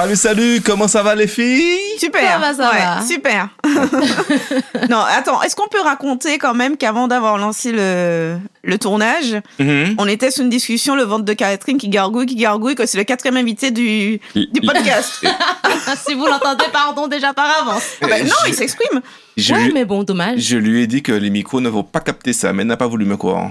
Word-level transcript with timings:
Salut, 0.00 0.14
salut, 0.16 0.60
comment 0.64 0.86
ça 0.86 1.02
va 1.02 1.16
les 1.16 1.26
filles? 1.26 1.76
Super. 1.98 2.22
Ça 2.22 2.38
va, 2.38 2.54
ça 2.54 2.70
ouais, 2.70 2.78
va. 2.78 3.02
Super. 3.04 3.48
non, 4.88 4.98
attends, 5.00 5.42
est-ce 5.42 5.56
qu'on 5.56 5.66
peut 5.66 5.80
raconter 5.80 6.38
quand 6.38 6.54
même 6.54 6.76
qu'avant 6.76 7.08
d'avoir 7.08 7.36
lancé 7.36 7.72
le, 7.72 8.38
le 8.62 8.78
tournage, 8.78 9.34
Mhm. 9.58 9.96
on 9.98 10.06
était 10.06 10.30
sur 10.30 10.44
une 10.44 10.50
discussion, 10.50 10.94
le 10.94 11.02
ventre 11.02 11.24
de 11.24 11.32
Catherine 11.32 11.78
qui 11.78 11.88
gargouille, 11.88 12.26
qui 12.26 12.36
gargouille, 12.36 12.76
que 12.76 12.86
c'est 12.86 12.96
le 12.96 13.02
quatrième 13.02 13.36
invité 13.38 13.72
du, 13.72 14.20
du 14.36 14.60
podcast. 14.60 15.14
si 16.06 16.14
vous 16.14 16.26
l'entendez, 16.26 16.66
pardon 16.72 17.08
déjà 17.08 17.34
par 17.34 17.62
avance. 17.62 17.82
Ah 18.00 18.06
ben 18.06 18.24
non, 18.24 18.34
je, 18.44 18.50
il 18.50 18.54
s'exprime. 18.54 19.00
ouais, 19.36 19.64
lui, 19.64 19.72
mais 19.72 19.84
bon, 19.84 20.04
dommage. 20.04 20.38
je 20.38 20.58
lui 20.58 20.82
ai 20.82 20.86
dit 20.86 21.02
que 21.02 21.12
les 21.12 21.30
micros 21.30 21.60
ne 21.60 21.68
vont 21.68 21.82
pas 21.82 22.00
capter 22.00 22.32
ça, 22.32 22.52
mais 22.52 22.62
elle 22.62 22.68
n'a 22.68 22.76
pas 22.76 22.86
voulu 22.86 23.04
me 23.04 23.16
croire. 23.16 23.50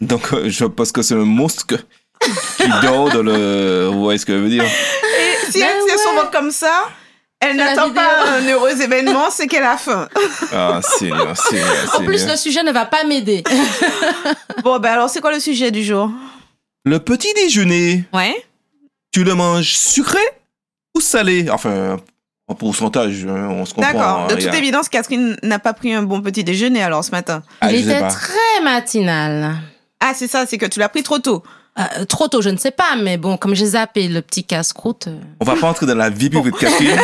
Donc, 0.00 0.22
euh, 0.34 0.44
je 0.48 0.66
pense 0.66 0.92
que 0.92 1.02
c'est 1.02 1.14
un 1.14 1.24
monstre 1.24 1.66
qui 1.66 2.68
dort 2.80 3.10
dans 3.10 3.22
le. 3.24 3.88
Vous 3.92 4.02
voyez 4.04 4.18
ce 4.18 4.24
que 4.24 4.34
je 4.34 4.38
veux 4.38 4.48
dire 4.48 4.64
si 5.54 5.60
Ben 5.60 5.68
elle 5.80 5.86
tient 5.86 5.98
son 5.98 6.10
ouais. 6.10 6.16
ventre 6.16 6.30
comme 6.30 6.50
ça, 6.50 6.88
elle 7.40 7.56
n'attend 7.56 7.90
pas 7.90 8.24
un 8.38 8.46
heureux 8.48 8.80
événement, 8.80 9.30
c'est 9.30 9.46
qu'elle 9.46 9.64
a 9.64 9.76
faim. 9.76 10.08
Ah, 10.52 10.80
Seigneur, 10.82 11.36
Seigneur, 11.36 11.94
En 12.00 12.04
plus, 12.04 12.26
le 12.26 12.36
sujet 12.36 12.62
ne 12.62 12.72
va 12.72 12.86
pas 12.86 13.04
m'aider. 13.04 13.42
Bon, 14.62 14.78
ben 14.78 14.92
alors, 14.92 15.10
c'est 15.10 15.20
quoi 15.20 15.32
le 15.32 15.40
sujet 15.40 15.70
du 15.70 15.84
jour? 15.84 16.10
Le 16.84 16.98
petit 16.98 17.32
déjeuner, 17.34 18.04
Ouais. 18.12 18.34
tu 19.12 19.24
le 19.24 19.34
manges 19.34 19.74
sucré 19.76 20.20
ou 20.96 21.00
salé? 21.00 21.50
Enfin, 21.50 21.98
en 22.48 22.54
pourcentage, 22.54 23.24
hein, 23.28 23.48
on 23.50 23.64
se 23.66 23.74
comprend. 23.74 23.92
D'accord. 23.92 24.18
hein, 24.20 24.26
De 24.28 24.34
toute 24.36 24.52
a- 24.52 24.56
évidence, 24.56 24.88
Catherine 24.88 25.36
n'a 25.42 25.58
pas 25.58 25.72
pris 25.74 25.92
un 25.92 26.02
bon 26.02 26.20
petit 26.22 26.44
déjeuner 26.44 26.82
alors 26.82 27.04
ce 27.04 27.10
matin. 27.10 27.42
Ah, 27.60 27.70
Il 27.72 27.88
était 27.88 28.00
pas. 28.00 28.08
très 28.08 28.60
matinal. 28.62 29.56
Ah, 30.00 30.12
c'est 30.14 30.28
ça, 30.28 30.46
c'est 30.46 30.58
que 30.58 30.66
tu 30.66 30.78
l'as 30.78 30.88
pris 30.88 31.02
trop 31.02 31.18
tôt. 31.18 31.42
Euh, 31.78 32.04
trop 32.04 32.28
tôt, 32.28 32.40
je 32.40 32.50
ne 32.50 32.56
sais 32.56 32.70
pas, 32.70 32.94
mais 32.96 33.16
bon, 33.16 33.36
comme 33.36 33.54
j'ai 33.54 33.66
zappé 33.66 34.06
le 34.06 34.22
petit 34.22 34.44
casse-croûte. 34.44 35.08
euh, 35.08 35.18
On 35.40 35.44
va 35.44 35.56
pas 35.56 35.68
entrer 35.68 35.86
dans 35.86 35.96
la 35.96 36.08
vie 36.08 36.30
privée 36.30 36.52
de 36.52 36.56
Catherine, 36.56 36.96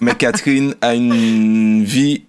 mais 0.00 0.14
Catherine 0.14 0.74
a 0.82 0.94
une 0.94 1.82
vie 1.82 2.24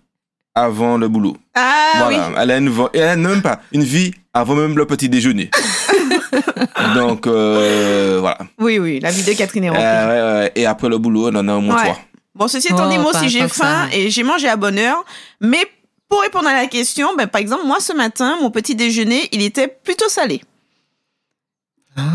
avant 0.55 0.97
le 0.97 1.07
boulot. 1.09 1.35
Ah 1.55 1.93
voilà, 1.97 2.31
elle 2.37 2.51
a 2.51 2.57
une 2.57 2.71
elle 2.93 3.03
a 3.09 3.15
même 3.17 3.41
pas 3.41 3.59
une 3.73 3.83
vie 3.83 4.13
avant 4.33 4.55
même 4.55 4.77
le 4.77 4.85
petit 4.85 5.09
déjeuner. 5.09 5.49
Donc 6.95 7.27
euh, 7.27 8.17
voilà. 8.21 8.37
oui. 8.59 8.77
Oui, 8.77 8.79
oui, 8.79 8.99
la 9.01 9.11
vie 9.11 9.23
de 9.23 9.33
Catherine 9.37 9.65
est 9.65 9.69
Euh, 9.69 9.71
remplie. 9.71 9.83
ouais, 9.83 10.39
ouais, 10.43 10.51
et 10.55 10.65
après 10.65 10.89
le 10.89 10.97
boulot, 10.97 11.29
on 11.31 11.35
en 11.35 11.47
a 11.47 11.55
au 11.55 11.61
moins 11.61 11.75
Ouais. 11.75 11.83
trois. 11.83 11.99
Bon, 12.35 12.47
ceci 12.47 12.67
étant 12.67 12.87
Oh, 12.87 12.91
dit, 12.91 12.97
moi 12.97 13.11
aussi 13.13 13.29
j'ai 13.29 13.47
faim 13.47 13.87
ça. 13.91 13.95
et 13.95 14.09
j'ai 14.09 14.23
mangé 14.23 14.47
à 14.47 14.55
bonne 14.55 14.79
heure. 14.79 15.03
Mais 15.41 15.65
pour 16.09 16.21
répondre 16.21 16.47
à 16.47 16.53
la 16.53 16.67
question, 16.67 17.09
ben, 17.15 17.27
par 17.27 17.41
exemple, 17.41 17.65
moi 17.65 17.77
ce 17.79 17.93
matin, 17.93 18.37
mon 18.41 18.49
petit 18.49 18.75
déjeuner, 18.75 19.27
il 19.31 19.41
était 19.41 19.67
plutôt 19.67 20.07
salé. 20.09 20.41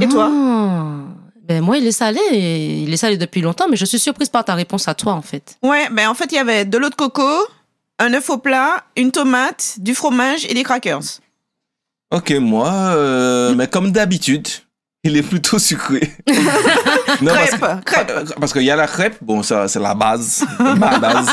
Et 0.01 0.09
toi 0.09 0.29
Ah. 0.31 0.85
ben 1.47 1.63
moi, 1.63 1.79
il 1.79 1.87
est 1.87 1.93
salé. 1.93 2.21
et 2.33 2.83
Il 2.83 2.93
est 2.93 2.97
salé 2.97 3.17
depuis 3.17 3.41
longtemps, 3.41 3.67
mais 3.71 3.77
je 3.77 3.85
suis 3.85 3.99
surprise 3.99 4.29
par 4.29 4.45
ta 4.45 4.55
réponse 4.55 4.89
à 4.89 4.95
toi, 4.95 5.13
en 5.15 5.23
fait. 5.23 5.57
Ouais, 5.63 5.89
ben 5.91 6.09
en 6.09 6.15
fait, 6.15 6.27
il 6.33 6.35
y 6.35 6.39
avait 6.39 6.65
de 6.65 6.77
l'eau 6.79 6.89
de 6.91 6.95
coco, 6.95 7.29
un 7.99 8.13
œuf 8.15 8.29
au 8.31 8.39
plat, 8.39 8.85
une 8.97 9.11
tomate, 9.13 9.75
du 9.79 9.95
fromage 9.95 10.45
et 10.49 10.55
des 10.55 10.63
crackers. 10.63 11.03
Ok, 12.11 12.31
moi, 12.41 12.71
euh, 12.73 13.55
mais 13.55 13.67
comme 13.67 13.93
d'habitude, 13.93 14.49
il 15.05 15.17
est 15.17 15.23
plutôt 15.23 15.59
sucré. 15.59 16.13
Non, 17.21 17.33
parce 17.35 17.51
que- 17.51 17.57
crêpe, 17.57 17.85
crêpe. 17.85 18.35
Parce 18.39 18.53
qu'il 18.53 18.63
y 18.63 18.71
a 18.71 18.77
la 18.77 18.87
crêpe, 18.87 19.17
bon, 19.23 19.43
ça, 19.43 19.67
c'est 19.67 19.81
la 19.81 19.95
base, 19.95 20.45
ma 20.61 20.99
base. 20.99 21.29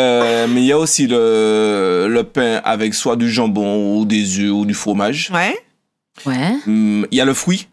Euh, 0.00 0.46
mais 0.48 0.60
il 0.62 0.66
y 0.66 0.72
a 0.72 0.78
aussi 0.78 1.06
le, 1.06 2.06
le 2.08 2.22
pain 2.22 2.60
avec 2.64 2.94
soit 2.94 3.16
du 3.16 3.30
jambon 3.30 3.98
ou 3.98 4.04
des 4.06 4.38
œufs 4.40 4.52
ou 4.52 4.64
du 4.64 4.74
fromage. 4.74 5.30
Ouais. 5.34 5.54
Ouais. 6.24 6.56
Hum, 6.66 7.06
Il 7.10 7.18
y 7.18 7.20
a 7.20 7.24
le 7.24 7.34
fruit, 7.34 7.68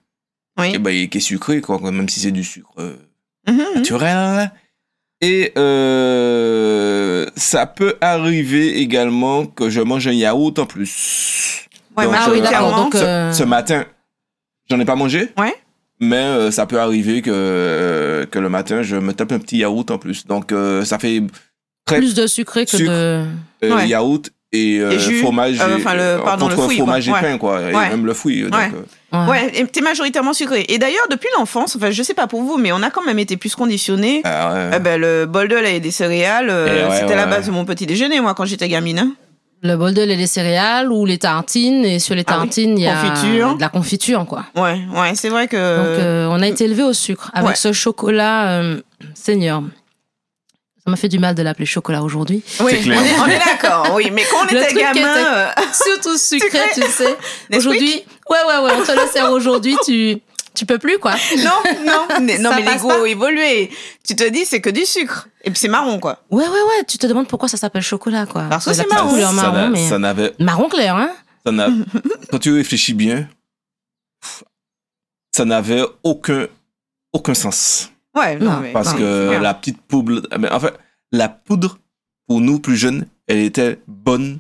Oui. 0.60 0.72
eh 0.76 0.78
ben, 0.80 1.08
qui 1.08 1.18
est 1.18 1.22
sucré, 1.22 1.62
quoi, 1.62 1.80
même 1.92 2.10
si 2.10 2.20
c'est 2.20 2.32
du 2.32 2.44
sucre 2.44 2.70
euh, 2.80 2.96
Mhm, 3.48 3.56
mhm. 3.58 3.64
naturel. 3.76 4.52
Et 5.22 5.54
euh, 5.58 7.26
ça 7.36 7.66
peut 7.66 7.96
arriver 8.02 8.80
également 8.80 9.46
que 9.46 9.70
je 9.70 9.80
mange 9.82 10.08
un 10.08 10.12
yaourt 10.14 10.58
en 10.60 10.66
plus. 10.66 11.66
Ouais, 11.98 12.06
Donc, 12.06 12.14
Ah 12.18 12.28
oui, 12.32 12.42
euh. 12.42 12.76
Donc, 12.76 12.94
ce, 12.96 13.00
euh, 13.04 13.32
ce 13.34 13.44
matin, 13.44 13.86
j'en 14.70 14.80
ai 14.80 14.86
pas 14.86 14.96
mangé. 14.96 15.30
Ouais. 15.38 15.54
Mais 16.00 16.18
euh, 16.18 16.52
ça 16.52 16.66
peut 16.66 16.80
arriver 16.80 17.22
que, 17.22 17.30
euh, 17.32 18.26
que 18.26 18.40
le 18.40 18.50
matin, 18.50 18.82
je 18.82 18.96
me 18.98 19.14
tape 19.14 19.32
un 19.32 19.40
petit 19.40 19.58
yaourt 19.58 19.90
en 19.92 19.98
plus. 19.98 20.26
Donc, 20.26 20.52
euh, 20.52 20.84
ça 20.84 21.00
fait 21.00 21.22
plus 21.86 22.14
de 22.16 22.28
sucré 22.28 22.66
que 22.66 22.72
sucre. 22.72 22.92
de. 22.92 23.26
euh, 23.64 23.76
Ouais. 23.76 23.88
yaourt 23.88 24.30
et, 24.54 24.78
euh, 24.80 24.92
Et 24.92 25.00
jus, 25.00 25.20
fromage. 25.22 25.60
euh, 25.60 25.68
et- 25.78 25.82
enfin, 25.82 25.96
le- 25.96 26.02
euh, 26.02 26.18
pardon, 26.20 26.48
le 26.48 26.56
fromage 26.56 27.10
quoi. 27.10 27.20
et 27.20 27.22
pain, 27.22 27.38
quoi. 27.38 27.62
Et 27.62 27.76
Ouais. 27.76 27.90
même 27.90 28.06
le 28.06 28.14
fruit. 28.14 28.44
donc, 28.44 28.54
Ouais. 28.54 28.72
euh, 29.14 29.28
Ouais, 29.28 29.52
et 29.56 29.66
t'es 29.68 29.82
majoritairement 29.82 30.34
sucré. 30.34 30.66
Et 30.70 30.78
d'ailleurs, 30.78 31.06
depuis 31.12 31.28
l'enfance, 31.38 31.76
enfin, 31.76 31.92
je 31.92 32.02
sais 32.04 32.14
pas 32.14 32.28
pour 32.28 32.42
vous, 32.44 32.58
mais 32.58 32.72
on 32.72 32.82
a 32.82 32.90
quand 32.90 33.04
même 33.04 33.20
été 33.20 33.36
plus 33.38 33.54
conditionnés. 33.56 34.22
ah, 34.24 34.54
ouais. 34.54 34.70
Eh 34.76 34.80
ben, 34.80 35.00
le 35.02 35.26
bol 35.26 35.48
de 35.48 35.56
lait 35.56 35.76
et 35.78 35.80
des 35.80 35.92
céréales, 35.92 36.50
euh, 36.50 36.68
Eh 36.86 36.90
ouais, 36.90 37.00
c'était 37.00 37.16
la 37.16 37.26
ouais. 37.26 37.30
base 37.30 37.48
de 37.48 37.52
mon 37.52 37.66
petit 37.66 37.86
déjeuner, 37.86 38.20
moi, 38.22 38.34
quand 38.34 38.46
j'étais 38.46 38.70
gamine. 38.70 39.00
hein. 39.00 39.12
Le 39.66 39.78
bol 39.78 39.94
de 39.94 40.02
lait, 40.02 40.18
les 40.18 40.28
céréales 40.28 40.92
ou 40.92 41.06
les 41.06 41.18
tartines. 41.18 41.86
Et 41.86 41.98
sur 42.00 42.16
les 42.16 42.24
Ah 42.28 42.34
oui. 42.34 42.48
tartines, 42.48 42.78
il 42.78 42.84
y 42.84 42.88
a 42.88 42.96
Confiture. 42.96 43.56
de 43.56 43.62
la 43.62 43.70
confiture, 43.70 44.26
quoi. 44.26 44.44
Ouais, 44.58 44.82
ouais, 44.94 45.12
c'est 45.16 45.30
vrai 45.30 45.48
que. 45.48 45.56
Donc, 45.56 46.00
euh, 46.04 46.28
on 46.30 46.42
a 46.42 46.48
été 46.48 46.66
élevé 46.66 46.84
au 46.84 46.92
sucre 46.92 47.32
avec 47.34 47.50
ouais. 47.52 47.56
ce 47.56 47.72
chocolat 47.72 48.60
euh, 48.60 48.82
Seigneur. 49.14 49.64
Ça 50.86 50.92
m'a 50.92 50.98
fait 50.98 51.08
du 51.08 51.18
mal 51.18 51.34
de 51.34 51.42
l'appeler 51.42 51.66
chocolat 51.66 52.04
aujourd'hui. 52.04 52.44
oui, 52.60 52.82
clair. 52.82 53.00
on 53.02 53.06
est, 53.06 53.20
on 53.20 53.28
est 53.28 53.40
d'accord, 53.40 53.92
oui. 53.96 54.10
Mais 54.12 54.24
quand 54.30 54.40
on 54.42 54.46
Le 54.54 54.62
était 54.64 54.74
gamin. 54.74 54.92
était- 54.92 55.26
euh, 55.26 55.48
Surtout 55.74 56.18
sucré, 56.18 56.60
tu 56.74 56.82
sais. 56.82 57.16
Aujourd'hui, 57.56 58.04
ouais, 58.30 58.38
ouais, 58.48 58.58
ouais, 58.66 58.72
on 58.78 58.84
te 58.84 58.92
le 58.92 59.08
sert 59.12 59.32
aujourd'hui, 59.32 59.78
tu, 59.86 60.18
tu 60.54 60.66
peux 60.66 60.80
plus, 60.80 60.98
quoi. 61.00 61.14
non, 61.38 61.52
non, 61.86 62.08
mais- 62.22 62.38
non, 62.38 62.50
Ça 62.50 62.58
mais 62.60 62.70
l'ego 62.74 62.92
a 62.92 63.08
évolué. 63.08 63.72
Tu 64.06 64.14
te 64.18 64.28
dis, 64.28 64.44
c'est 64.44 64.60
que 64.60 64.70
du 64.70 64.86
sucre. 64.86 65.30
Et 65.46 65.52
puis 65.52 65.60
c'est 65.60 65.70
marron, 65.70 66.00
quoi. 66.00 66.20
Ouais, 66.30 66.44
ouais, 66.44 66.50
ouais, 66.50 66.84
tu 66.86 66.98
te 66.98 67.08
demandes 67.08 67.28
pourquoi 67.30 67.48
ça 67.48 67.56
s'appelle 67.56 67.82
chocolat, 67.82 68.26
quoi. 68.26 68.48
Parce 68.50 68.66
que 68.66 68.74
c'est 68.74 68.90
marron. 68.90 69.10
couleur 69.12 69.30
ça 69.30 69.36
marron, 69.36 69.54
n'a- 69.58 69.70
mais. 69.70 69.88
ça 69.88 70.00
n'avait. 70.00 70.34
Marron 70.40 70.68
clair, 70.68 70.98
hein. 70.98 71.12
ça 71.46 71.52
quand 72.30 72.40
tu 72.40 72.54
réfléchis 72.54 72.94
bien, 72.94 73.30
ça 75.34 75.46
n'avait 75.46 75.84
aucun, 76.04 76.48
aucun 77.14 77.34
sens. 77.34 77.90
Ouais, 78.16 78.38
non, 78.38 78.52
Non, 78.52 78.60
mais. 78.62 78.72
Parce 78.72 78.92
non, 78.94 79.00
que 79.00 79.40
la 79.42 79.54
petite 79.54 79.82
poudre. 79.82 80.22
mais 80.40 80.52
En 80.52 80.60
fait, 80.60 80.74
la 81.12 81.30
poudre, 81.30 81.78
pour 82.28 82.42
nous 82.42 82.60
plus 82.60 82.76
jeunes, 82.78 83.06
elle 83.28 83.40
était 83.40 83.80
bonne 83.88 84.40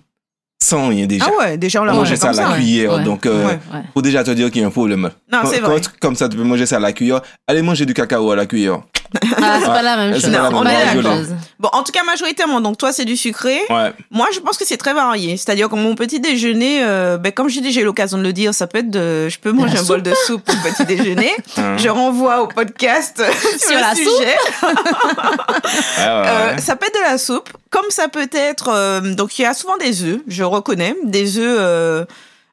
sans 0.61 0.87
rien 0.89 1.05
déjà. 1.07 1.25
Ah 1.27 1.37
ouais, 1.39 1.57
déjà 1.57 1.81
on 1.81 1.85
l'a 1.85 1.91
mangé 1.93 2.11
mangeait 2.11 2.15
ça 2.21 2.29
à 2.29 2.33
la 2.33 2.49
ça. 2.51 2.55
cuillère. 2.55 2.93
Ouais. 2.93 3.03
Donc, 3.03 3.25
euh, 3.25 3.45
Ouais. 3.47 3.59
Ouais. 3.73 3.81
faut 3.93 4.01
déjà 4.01 4.23
te 4.23 4.31
dire 4.31 4.49
qu'il 4.49 4.61
y 4.61 4.63
a 4.63 4.67
un 4.67 4.71
problème. 4.71 5.09
Non, 5.31 5.39
Quand- 5.41 5.47
c'est 5.47 5.59
quand 5.59 5.69
vrai. 5.71 5.81
tu- 5.81 5.89
comme 5.99 6.15
ça, 6.15 6.29
tu 6.29 6.37
peux 6.37 6.43
manger 6.43 6.65
ça 6.65 6.77
à 6.77 6.79
la 6.79 6.93
cuillère. 6.93 7.21
Allez 7.47 7.61
manger 7.61 7.85
du 7.85 7.93
cacao 7.93 8.31
à 8.31 8.35
la 8.35 8.45
cuillère. 8.45 8.81
Ah, 9.41 9.57
c'est 9.59 9.65
pas 9.67 9.81
la 9.81 9.97
même 9.97 10.13
chose. 10.13 10.27
même 10.29 10.93
chose. 10.93 11.03
chose. 11.03 11.35
Bon, 11.59 11.69
en 11.73 11.83
tout 11.83 11.91
cas, 11.91 12.03
majoritairement, 12.03 12.61
donc 12.61 12.77
toi, 12.77 12.91
c'est 12.91 13.05
du 13.05 13.15
sucré. 13.15 13.59
Ouais. 13.69 13.93
Moi, 14.11 14.27
je 14.33 14.39
pense 14.39 14.57
que 14.57 14.65
c'est 14.65 14.77
très 14.77 14.93
varié. 14.93 15.37
C'est-à-dire 15.37 15.69
que 15.69 15.75
mon 15.75 15.95
petit 15.95 16.19
déjeuner, 16.19 16.79
euh, 16.83 17.17
ben, 17.17 17.31
comme 17.31 17.49
j'ai 17.49 17.61
déjà 17.61 17.81
eu 17.81 17.85
l'occasion 17.85 18.17
de 18.17 18.23
le 18.23 18.33
dire, 18.33 18.53
ça 18.53 18.67
peut 18.67 18.79
être 18.79 18.89
de. 18.89 19.29
Je 19.29 19.37
peux 19.39 19.51
manger 19.51 19.77
un 19.77 19.83
bol 19.83 20.01
de 20.01 20.13
soupe 20.25 20.47
au 20.49 20.69
petit 20.69 20.85
déjeuner. 20.85 21.31
Hein. 21.57 21.77
Je 21.77 21.89
renvoie 21.89 22.41
au 22.41 22.47
podcast 22.47 23.21
sur, 23.59 23.59
Sur 23.69 23.75
le 23.75 23.81
la 23.81 23.95
sujet. 23.95 24.37
Ouais, 24.63 24.69
ouais, 25.99 26.27
Euh, 26.27 26.57
ça 26.57 26.75
peut 26.75 26.85
être 26.87 26.95
de 26.99 27.11
la 27.11 27.17
soupe, 27.17 27.49
comme 27.69 27.89
ça 27.89 28.07
peut 28.07 28.29
être. 28.33 28.69
euh, 28.69 29.01
donc, 29.13 29.37
il 29.39 29.43
y 29.43 29.45
a 29.45 29.53
souvent 29.53 29.77
des 29.77 30.03
œufs, 30.03 30.19
je 30.27 30.43
reconnais, 30.43 30.95
des 31.03 31.37
œufs 31.37 31.57
euh, 31.59 32.05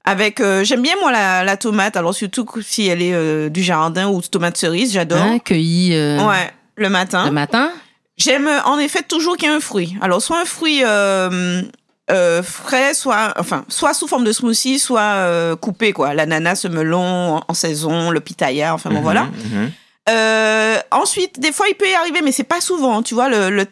avec. 0.04 0.40
euh, 0.40 0.64
J'aime 0.64 0.82
bien 0.82 0.94
moi 1.00 1.12
la, 1.12 1.44
la 1.44 1.56
tomate, 1.56 1.96
alors 1.96 2.14
surtout 2.14 2.46
si 2.62 2.86
elle 2.88 3.02
est 3.02 3.12
euh, 3.14 3.48
du 3.48 3.62
jardin 3.62 4.08
ou 4.08 4.20
tomate 4.22 4.56
cerise, 4.56 4.92
j'adore. 4.92 5.22
Hein, 5.22 5.38
cueilli 5.38 5.94
euh, 5.94 6.24
Ouais, 6.26 6.50
le 6.76 6.88
matin. 6.88 7.24
le 7.26 7.30
matin. 7.32 7.70
J'aime 8.16 8.46
euh, 8.48 8.60
en 8.64 8.78
effet 8.78 9.02
toujours 9.02 9.36
qu'il 9.36 9.48
y 9.48 9.52
ait 9.52 9.54
un 9.54 9.60
fruit. 9.60 9.96
Alors, 10.02 10.20
soit 10.20 10.41
un 10.41 10.44
fruit 10.44 10.82
euh, 10.84 11.62
euh, 12.10 12.42
frais, 12.42 12.92
soit, 12.92 13.32
enfin, 13.38 13.64
soit 13.68 13.94
sous 13.94 14.06
forme 14.08 14.24
de 14.24 14.32
smoothie, 14.32 14.78
soit 14.78 15.00
euh, 15.00 15.56
coupé, 15.56 15.92
quoi. 15.92 16.12
L'ananas, 16.12 16.62
le 16.64 16.70
melon 16.70 17.36
en, 17.36 17.44
en 17.48 17.54
saison, 17.54 18.10
le 18.10 18.20
pitaya, 18.20 18.74
enfin 18.74 18.91
bon, 18.91 18.96
Mhm, 18.96 19.03
voilà. 19.03 19.22
mhm. 19.24 19.70
Euh, 20.08 20.76
ensuite, 20.91 21.38
des 21.41 21.53
fois, 21.53 21.66
il 21.68 21.74
peut 21.76 21.88
y 21.88 21.94
arriver, 21.94 22.20
mais 22.22 22.32
c'est 22.32 22.42
pas 22.42 22.60
souvent. 22.60 23.03
Tu 23.03 23.14
vois, 23.14 23.28
le, 23.28 23.48
le- 23.50 23.66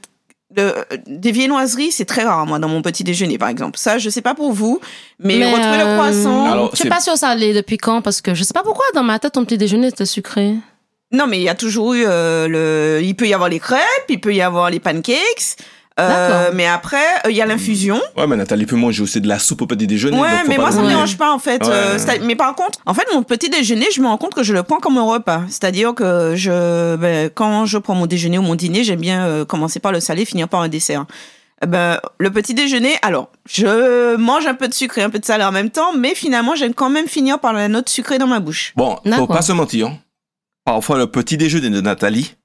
le- 0.56 0.74
des 1.06 1.30
viennoiseries, 1.32 1.92
c'est 1.92 2.04
très 2.04 2.24
rare, 2.24 2.46
moi, 2.46 2.58
dans 2.58 2.68
mon 2.68 2.82
petit 2.82 3.04
déjeuner, 3.04 3.38
par 3.38 3.48
exemple. 3.48 3.78
Ça, 3.78 3.98
je 3.98 4.08
sais 4.10 4.22
pas 4.22 4.34
pour 4.34 4.52
vous, 4.52 4.80
mais, 5.18 5.34
retrouver 5.44 5.76
le 5.78 5.84
euh, 5.84 5.96
croissant. 5.96 6.50
Alors, 6.50 6.70
je 6.72 6.76
sais 6.78 6.82
c'est- 6.84 6.88
pas 6.88 7.00
si 7.00 7.10
ça 7.16 7.28
allait 7.28 7.52
depuis 7.54 7.76
quand, 7.78 8.00
parce 8.02 8.20
que 8.20 8.34
je 8.34 8.42
sais 8.42 8.54
pas 8.54 8.62
pourquoi 8.62 8.86
dans 8.94 9.02
ma 9.02 9.18
tête 9.18 9.32
ton 9.34 9.44
petit 9.44 9.58
déjeuner 9.58 9.88
était 9.88 10.06
sucré. 10.06 10.54
Non, 11.10 11.26
mais 11.26 11.38
il 11.38 11.42
y 11.42 11.48
a 11.48 11.54
toujours 11.54 11.94
eu 11.94 12.04
euh, 12.06 12.48
le. 12.48 13.00
Il 13.02 13.14
peut 13.14 13.26
y 13.26 13.32
avoir 13.32 13.48
les 13.48 13.60
crêpes, 13.60 13.80
il 14.10 14.20
peut 14.20 14.34
y 14.34 14.42
avoir 14.42 14.68
les 14.70 14.78
pancakes. 14.80 15.56
Euh, 15.98 16.50
mais 16.54 16.66
après, 16.66 17.04
euh, 17.24 17.30
il 17.30 17.36
y 17.36 17.42
a 17.42 17.46
l'infusion. 17.46 18.00
Ouais, 18.16 18.26
mais 18.26 18.36
Nathalie 18.36 18.66
peut 18.66 18.76
manger 18.76 19.02
aussi 19.02 19.20
de 19.20 19.28
la 19.28 19.38
soupe 19.38 19.62
au 19.62 19.66
petit 19.66 19.86
déjeuner. 19.86 20.18
Ouais, 20.18 20.30
donc 20.30 20.40
faut 20.40 20.48
mais 20.48 20.56
pas 20.56 20.62
moi, 20.62 20.70
ça 20.70 20.82
me 20.82 20.88
dérange 20.88 21.16
pas, 21.16 21.32
en 21.32 21.38
fait. 21.38 21.62
Ouais. 21.64 21.72
Euh, 21.72 22.18
mais 22.22 22.36
par 22.36 22.54
contre, 22.54 22.78
en 22.86 22.94
fait, 22.94 23.06
mon 23.12 23.22
petit 23.22 23.50
déjeuner, 23.50 23.86
je 23.92 24.00
me 24.00 24.06
rends 24.06 24.18
compte 24.18 24.34
que 24.34 24.42
je 24.42 24.52
le 24.52 24.62
prends 24.62 24.78
comme 24.78 24.98
un 24.98 25.02
repas. 25.02 25.42
C'est-à-dire 25.48 25.94
que 25.94 26.34
je, 26.36 26.96
ben, 26.96 27.30
quand 27.34 27.66
je 27.66 27.78
prends 27.78 27.94
mon 27.94 28.06
déjeuner 28.06 28.38
ou 28.38 28.42
mon 28.42 28.54
dîner, 28.54 28.84
j'aime 28.84 29.00
bien 29.00 29.26
euh, 29.26 29.44
commencer 29.44 29.80
par 29.80 29.92
le 29.92 30.00
salé, 30.00 30.24
finir 30.24 30.48
par 30.48 30.60
un 30.60 30.68
dessert. 30.68 31.06
Eh 31.62 31.66
Ben, 31.66 31.98
le 32.18 32.30
petit 32.30 32.54
déjeuner, 32.54 32.94
alors, 33.02 33.30
je 33.50 34.16
mange 34.16 34.46
un 34.46 34.54
peu 34.54 34.68
de 34.68 34.74
sucre 34.74 34.98
et 34.98 35.02
un 35.02 35.10
peu 35.10 35.18
de 35.18 35.24
salé 35.24 35.42
en 35.42 35.52
même 35.52 35.70
temps, 35.70 35.92
mais 35.96 36.14
finalement, 36.14 36.54
j'aime 36.54 36.74
quand 36.74 36.90
même 36.90 37.08
finir 37.08 37.40
par 37.40 37.52
la 37.52 37.66
note 37.66 37.88
sucrée 37.88 38.18
dans 38.18 38.28
ma 38.28 38.38
bouche. 38.38 38.72
Bon, 38.76 38.96
faut 39.16 39.26
pas 39.26 39.42
se 39.42 39.52
mentir. 39.52 39.90
Parfois, 40.64 40.98
le 40.98 41.06
petit 41.06 41.36
déjeuner 41.36 41.70
de 41.70 41.80
Nathalie, 41.80 42.36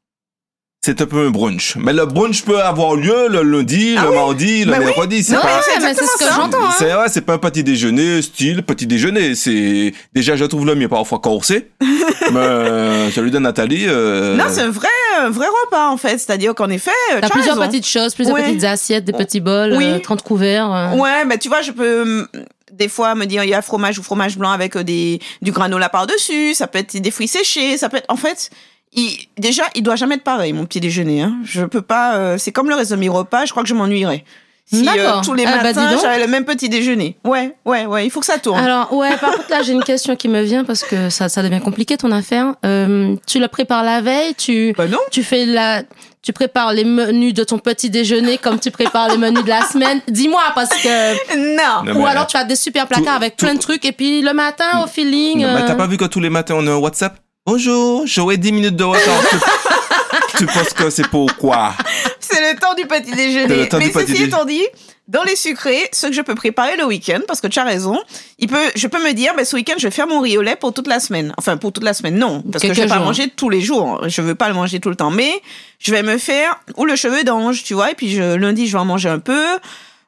c'est 0.85 1.00
un 1.01 1.06
peu 1.06 1.25
un 1.27 1.30
brunch. 1.30 1.77
Mais 1.77 1.94
le 1.94 2.06
brunch 2.06 2.44
peut 2.44 2.59
avoir 2.62 2.95
lieu 2.95 3.30
le 3.30 3.41
lundi, 3.41 3.95
le 3.95 4.12
mardi, 4.12 4.65
le 4.65 4.71
Bah 4.71 4.77
oui. 4.80 4.85
mercredi. 4.85 5.24
C'est 5.24 5.33
Non, 5.35 5.39
pas, 5.41 5.62
c'est 5.63 5.80
mais 5.80 5.94
c'est 5.94 6.06
ce 6.06 6.18
que 6.18 6.25
j'entends. 6.35 6.57
Hein. 6.65 6.74
c'est 6.77 6.94
ouais, 6.94 7.07
c'est 7.07 7.21
pas 7.21 7.33
un 7.35 7.38
petit 7.38 7.63
déjeuner 7.63 8.21
style 8.21 8.63
petit 8.63 8.85
déjeuner. 8.85 9.33
C'est 9.35 9.94
déjà 10.13 10.35
je 10.35 10.44
trouve 10.44 10.65
le 10.65 10.75
mien 10.75 10.89
parfois 10.89 11.19
corsé, 11.19 11.69
mais 12.33 12.39
euh, 12.39 13.09
celui 13.12 13.31
de 13.31 13.39
Nathalie. 13.39 13.85
euh, 13.88 14.35
Non, 14.35 14.44
c'est 14.50 14.62
un 14.62 14.71
vrai, 14.71 14.89
un 15.21 15.30
vrai 15.30 15.47
repas 15.65 15.88
en 15.89 15.95
fait. 15.97 16.18
C'est-à-dire 16.18 16.53
qu'en 16.53 16.69
effet, 16.69 16.91
euh, 17.13 17.19
T'as 17.21 17.29
plusieurs 17.29 17.56
raison. 17.57 17.69
petites 17.69 17.88
choses, 17.88 18.13
plusieurs 18.13 18.36
Ouais. 18.36 18.44
petites 18.44 18.65
assiettes, 18.65 19.06
des 19.06 19.13
petits 19.13 19.39
bols, 19.39 19.75
Oui. 19.77 19.86
euh, 19.86 20.00
30 20.00 20.21
couverts. 20.21 20.69
euh. 20.74 20.95
Ouais, 20.97 21.24
mais 21.25 21.38
tu 21.38 21.47
vois, 21.47 21.62
je 21.62 21.71
peux 21.71 22.01
hum, 22.01 22.27
des 22.74 22.89
fois 22.89 23.15
me 23.15 23.25
dire 23.25 23.44
il 23.45 23.50
y 23.51 23.53
a 23.53 23.62
fromage 23.62 24.00
ou 24.00 24.03
fromage 24.03 24.38
blanc 24.38 24.51
avec 24.51 24.77
des 24.79 25.19
du 25.41 25.51
granola 25.53 25.88
par 25.88 26.07
dessus. 26.07 26.53
Ça 26.56 26.68
peut 26.68 26.79
être 26.79 26.97
des 26.97 27.12
fruits 27.12 27.27
séchés. 27.29 27.77
Ça 27.77 27.88
peut 27.88 27.97
être 27.97 28.09
en 28.09 28.18
fait. 28.18 28.50
Il, 28.95 29.18
déjà, 29.38 29.63
il 29.75 29.81
doit 29.84 29.95
jamais 29.95 30.16
être 30.16 30.24
pareil, 30.24 30.54
mon 30.54 30.66
petit 30.66 30.80
déjeuner. 30.80 31.22
Hein. 31.22 31.36
Je 31.44 31.66
peux 31.66 31.81
pas. 31.81 32.16
euh, 32.16 32.38
c'est 32.38 32.51
comme 32.51 32.69
le 32.69 32.75
reste 32.75 32.92
de 32.92 32.95
mes 32.98 33.10
repas. 33.10 33.45
Je 33.45 33.51
crois 33.51 33.63
que 33.63 33.69
je 33.69 33.74
m'ennuierais. 33.74 34.24
Si 34.72 34.81
euh, 34.81 34.86
D'accord. 34.86 35.22
tous 35.25 35.34
les 35.34 35.44
Ah, 35.45 35.57
bah, 35.57 35.63
matins 35.63 35.98
j'avais 36.01 36.19
le 36.22 36.28
même 36.28 36.45
petit 36.45 36.69
déjeuner. 36.69 37.18
Ouais, 37.25 37.54
ouais, 37.66 37.86
ouais. 37.86 38.06
Il 38.06 38.10
faut 38.10 38.22
que 38.22 38.25
ça 38.25 38.38
tourne. 38.40 38.57
Alors, 38.60 38.94
ouais, 38.94 39.18
par 39.18 39.31
contre, 39.36 39.50
là, 39.50 39.62
j'ai 39.62 39.74
une 39.74 39.84
question 39.84 40.16
qui 40.16 40.30
me 40.30 40.42
vient 40.42 40.63
parce 40.63 40.84
que 40.84 41.10
ça, 41.10 41.28
ça 41.28 41.44
devient 41.44 41.60
compliqué 41.60 41.98
ton 41.98 42.12
affaire. 42.13 42.56
Euh, 42.66 43.16
tu 43.28 43.40
le 43.40 43.48
prépares 43.50 43.84
la 43.84 44.00
veille, 44.00 44.36
tu, 44.36 44.74
Bah 44.78 44.88
non. 44.88 45.00
tu 45.12 45.22
fais 45.22 45.46
la, 45.46 45.84
tu 46.22 46.31
prépares 46.31 46.72
les 46.72 46.86
menus 46.86 47.34
de 47.34 47.44
ton 47.44 47.60
petit 47.60 47.89
déjeuner 47.89 48.38
comme 48.38 48.57
tu 48.57 48.72
prépares 48.72 49.10
les 49.10 49.18
menus 49.18 49.44
de 49.44 49.50
la 49.50 49.63
semaine. 49.63 50.00
Dis-moi 50.07 50.42
parce 50.56 50.69
que, 50.69 51.36
Non. 51.57 51.94
Non, 51.94 52.00
ou 52.01 52.06
alors 52.06 52.28
tu 52.28 52.38
as 52.38 52.46
des 52.46 52.56
super 52.56 52.88
placards 52.88 53.06
Tout- 53.06 53.12
avec 53.24 53.36
tout- 53.36 53.46
plein 53.46 53.56
de 53.56 53.60
trucs 53.60 53.84
et 53.84 53.92
puis 53.92 54.22
le 54.22 54.34
matin 54.34 54.81
au 54.84 54.88
feeling. 54.88 55.42
Non, 55.42 55.56
mais 55.56 55.62
euh, 55.63 55.68
t'as 55.68 55.75
pas 55.75 55.88
vu 55.88 55.98
que 55.98 56.06
tous 56.06 56.22
les 56.22 56.30
matins 56.30 56.56
on 56.57 56.66
a 56.68 56.72
un 56.72 56.78
WhatsApp? 56.78 57.18
Bonjour, 57.45 58.07
j'aurai 58.07 58.38
10 58.38 58.54
minutes 58.54 58.75
de 58.78 58.86
retard. 58.86 59.22
tu, 59.30 60.38
tu 60.38 60.45
penses 60.45 60.72
que 60.72 60.90
c'est 60.90 61.06
pourquoi 61.10 61.74
C'est 62.18 62.40
le 62.40 62.57
temps 62.57 62.74
du 62.74 62.86
petit 62.86 63.12
déjeuner. 63.12 63.63
le 63.63 63.68
temps 63.68 63.80
Mais 63.80 63.92
ceci 63.92 64.24
étant 64.24 64.45
dit, 64.45 64.63
dans 65.10 65.24
les 65.24 65.36
sucrés, 65.36 65.90
ce 65.92 66.07
que 66.07 66.13
je 66.13 66.22
peux 66.22 66.36
préparer 66.36 66.78
le 66.78 66.86
week-end, 66.86 67.19
parce 67.28 67.42
que 67.42 67.48
tu 67.48 67.60
as 67.60 67.66
raison, 67.66 68.00
il 68.40 68.48
peut, 68.48 68.72
je 68.75 68.88
peux 68.88 69.04
me 69.04 69.12
dire, 69.12 69.34
ben, 69.36 69.44
ce 69.44 69.57
week-end, 69.57 69.74
je 69.78 69.88
vais 69.88 69.92
faire 69.92 70.07
mon 70.07 70.22
riz 70.22 70.38
au 70.38 70.42
lait 70.42 70.56
pour 70.56 70.74
toute 70.74 70.88
la 70.88 71.01
semaine. 71.01 71.34
Enfin, 71.38 71.57
pour 71.57 71.74
toute 71.74 71.84
la 71.84 71.94
semaine, 71.94 72.16
non. 72.18 72.42
Parce 72.50 72.63
que 72.63 72.74
je 72.74 72.81
vais 72.81 72.88
pas 72.88 72.95
jours. 72.95 73.07
manger 73.07 73.28
tous 73.36 73.50
les 73.50 73.60
jours. 73.60 74.07
Je 74.07 74.22
veux 74.22 74.36
pas 74.36 74.48
le 74.48 74.54
manger 74.54 74.80
tout 74.80 74.89
le 74.89 74.96
temps. 74.96 75.12
Mais 75.12 75.34
je 75.80 75.92
vais 75.92 76.01
me 76.01 76.18
faire, 76.18 76.57
ou 76.78 76.86
le 76.86 76.96
cheveu 76.96 77.25
d'ange, 77.25 77.63
tu 77.63 77.74
vois, 77.74 77.92
et 77.92 77.96
puis 77.96 78.10
je, 78.10 78.36
lundi, 78.36 78.68
je 78.68 78.72
vais 78.72 78.80
en 78.80 78.86
manger 78.86 79.10
un 79.10 79.19
peu. 79.19 79.46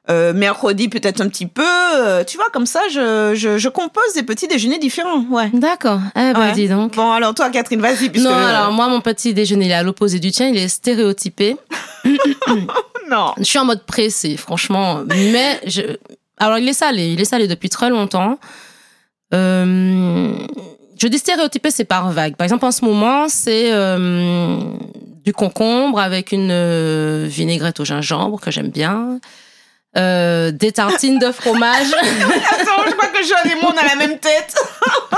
Euh, 0.08 0.34
mercredi, 0.34 0.88
peut-être 0.88 1.20
un 1.22 1.28
petit 1.30 1.48
peu. 1.48 1.64
Euh, 1.66 2.24
tu 2.24 2.38
vois, 2.38 2.46
comme 2.54 2.68
ça, 2.68 2.80
je, 2.92 3.34
je, 3.34 3.58
je 3.58 3.70
compose 3.70 4.14
des 4.14 4.22
petits 4.22 4.48
déjeuners 4.48 4.78
différents. 4.78 5.26
Ouais. 5.32 5.50
D'accord. 5.52 6.00
Eh 6.16 6.32
ben, 6.34 6.40
Ouais. 6.40 6.52
dis 6.52 6.68
donc. 6.68 6.96
Bon, 6.96 7.12
alors 7.12 7.34
toi, 7.34 7.50
Catherine, 7.50 7.82
vas-y. 7.82 8.10
puisque- 8.12 8.26
Non, 8.28 8.34
alors 8.36 8.72
moi, 8.72 8.88
mon 8.88 9.02
petit 9.02 9.34
déjeuner, 9.34 9.66
il 9.66 9.72
est 9.72 9.76
à 9.76 9.82
l'opposé 9.82 10.20
du 10.20 10.30
tien, 10.32 10.48
il 10.50 10.58
est 10.58 10.68
stéréotypé. 10.68 11.58
Non. 13.10 13.34
Je 13.38 13.44
suis 13.44 13.60
en 13.60 13.66
mode 13.66 13.84
pressé, 13.84 14.36
franchement. 14.36 15.02
Mais 15.08 15.60
je... 15.68 15.82
alors 16.40 16.58
il 16.58 16.68
est 16.68 16.74
salé, 16.74 17.10
il 17.10 17.22
est 17.22 17.26
salé 17.26 17.48
depuis 17.48 17.70
très 17.70 17.90
longtemps. 17.92 18.40
Euh, 19.34 20.32
Je 21.00 21.08
dis 21.08 21.18
stéréotypé, 21.18 21.72
c'est 21.72 21.86
par 21.86 22.12
vague. 22.12 22.36
Par 22.36 22.46
exemple, 22.46 22.66
en 22.66 22.72
ce 22.72 22.84
moment, 22.86 23.28
c'est 23.28 23.72
euh, 23.72 24.58
du 25.24 25.34
concombre 25.34 26.00
avec 26.00 26.32
une 26.32 26.50
euh, 26.52 27.26
vinaigrette 27.30 27.80
au 27.80 27.86
gingembre 27.86 28.40
que 28.40 28.50
j'aime 28.52 28.70
bien. 28.70 29.20
Euh, 29.98 30.52
des 30.52 30.74
tartines 30.74 31.20
de 31.20 31.32
fromage. 31.32 31.88
Attends, 31.94 32.84
je 32.86 32.92
crois 32.92 33.08
que 33.08 33.26
Joanne 33.26 33.50
et 33.58 33.62
moi, 33.62 33.74
on 33.74 33.78
a 33.82 33.88
la 33.88 33.96
même 33.96 34.18
tête. 34.20 34.54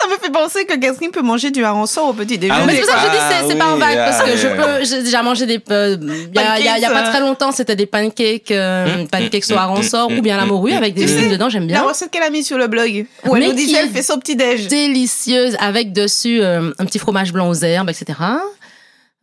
ça 0.00 0.06
me 0.08 0.16
fait 0.22 0.30
penser 0.30 0.64
que 0.66 0.74
Catherine 0.76 1.10
peut 1.10 1.22
manger 1.22 1.50
du 1.50 1.64
hareng 1.64 1.84
au 1.84 2.12
petit 2.12 2.38
déjeuner. 2.38 2.60
Ah 2.62 2.66
Mais 2.66 2.74
c'est 2.76 2.80
pour 2.82 2.90
ça 2.90 2.96
que 2.96 3.06
je 3.06 3.12
dis 3.44 3.48
c'est 3.48 3.56
par 3.56 3.74
oui, 3.74 3.80
vague 3.80 3.96
parce 3.96 4.22
que 4.22 4.30
ah, 4.32 4.36
je 4.36 4.48
peux 4.48 4.84
j'ai 4.84 5.02
déjà 5.02 5.22
mangé 5.22 5.46
des 5.46 5.60
euh, 5.70 5.96
il 6.00 6.34
y, 6.34 6.38
a- 6.38 6.58
il 6.58 6.64
y 6.64 6.68
a- 6.68 6.78
y 6.78 6.84
a 6.84 6.88
pas 6.88 6.94
Pancakes, 6.96 7.10
très 7.10 7.20
longtemps 7.20 7.52
c'était 7.52 7.76
des 7.76 7.86
pancakes 7.86 8.50
euh, 8.50 9.04
Mm, 9.04 9.08
pancakes 9.08 9.48
mm, 9.50 9.52
au 9.54 9.56
hareng 9.56 9.82
mm, 9.82 10.18
ou 10.18 10.22
bien 10.22 10.36
la 10.36 10.44
morue 10.46 10.72
avec 10.72 10.94
des 10.94 11.06
légumes 11.06 11.30
dedans 11.30 11.48
j'aime 11.48 11.66
La 11.66 11.80
bien 11.80 11.82
recette 11.82 12.10
qu'elle 12.10 12.22
a 12.22 12.30
mise 12.30 12.46
sur 12.46 12.58
le 12.58 12.66
blog. 12.68 13.06
Où 13.24 13.36
elle 13.36 13.42
Mais 13.42 13.48
nous 13.48 13.54
qu'elle 13.72 13.86
est 13.86 13.88
fait 13.88 14.02
son 14.02 14.18
petit 14.18 14.36
déj. 14.36 14.68
délicieuse 14.68 15.56
avec 15.60 15.92
dessus 15.92 16.40
euh, 16.42 16.70
un 16.78 16.84
petit 16.84 16.98
fromage 16.98 17.32
blanc 17.32 17.48
aux 17.48 17.54
herbes 17.54 17.90
etc 17.90 18.18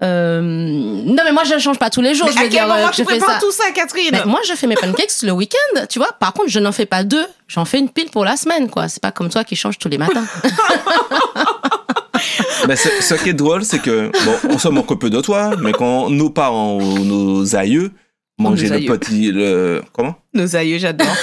Euh, 0.04 0.42
non 0.42 1.24
mais 1.24 1.32
moi 1.32 1.46
je 1.46 1.54
ne 1.54 1.60
change 1.60 1.80
pas 1.80 1.90
tous 1.90 2.02
les 2.02 2.14
jours 2.14 2.28
Mais 2.28 2.34
je 2.34 2.38
à 2.38 2.42
quel 2.42 2.50
dire 2.50 2.68
moment 2.68 2.88
euh, 2.88 2.90
tu 2.90 3.04
je 3.04 3.08
fais 3.08 3.18
prépares 3.18 3.36
ça 3.36 3.40
tout 3.40 3.52
ça, 3.52 3.64
Catherine 3.74 4.10
Mais 4.12 4.26
moi, 4.26 4.42
je 4.46 4.54
fais 4.54 4.68
mes 4.68 4.76
pancakes 4.76 5.22
le 5.24 5.32
week-end, 5.32 5.86
tu 5.88 6.00
vois. 6.00 6.12
Par 6.20 6.34
contre, 6.34 6.50
je 6.50 6.60
n'en 6.60 6.74
fais 6.74 6.86
pas 6.86 7.06
deux. 7.06 7.26
J'en 7.48 7.64
fais 7.64 7.80
une 7.80 7.90
pile 7.90 8.10
pour 8.10 8.26
la 8.26 8.36
semaine, 8.36 8.70
quoi. 8.70 8.90
C'est 8.90 9.02
pas 9.02 9.12
comme 9.12 9.30
toi 9.30 9.46
qui 9.46 9.56
change 9.56 9.78
tous 9.78 9.88
les 9.88 9.98
matins. 9.98 10.26
Mais 12.68 12.76
ce, 12.76 12.90
ce 13.02 13.14
qui 13.16 13.30
est 13.30 13.34
drôle, 13.34 13.64
c'est 13.64 13.80
que, 13.80 14.12
bon, 14.26 14.36
on 14.50 14.58
se 14.58 14.68
moque 14.68 14.92
un 14.92 14.96
peu 14.96 15.10
de 15.10 15.22
toi, 15.22 15.52
mais 15.62 15.72
quand 15.72 16.10
nos 16.10 16.30
parents 16.30 16.78
ou 16.78 17.00
nos 17.00 17.56
aïeux 17.56 17.92
Nos 18.38 18.50
le 18.56 18.86
petit. 18.86 19.32
Le, 19.32 19.82
comment? 19.94 20.16
Nos 20.34 20.56
aïeux, 20.56 20.78
j'adore. 20.78 21.08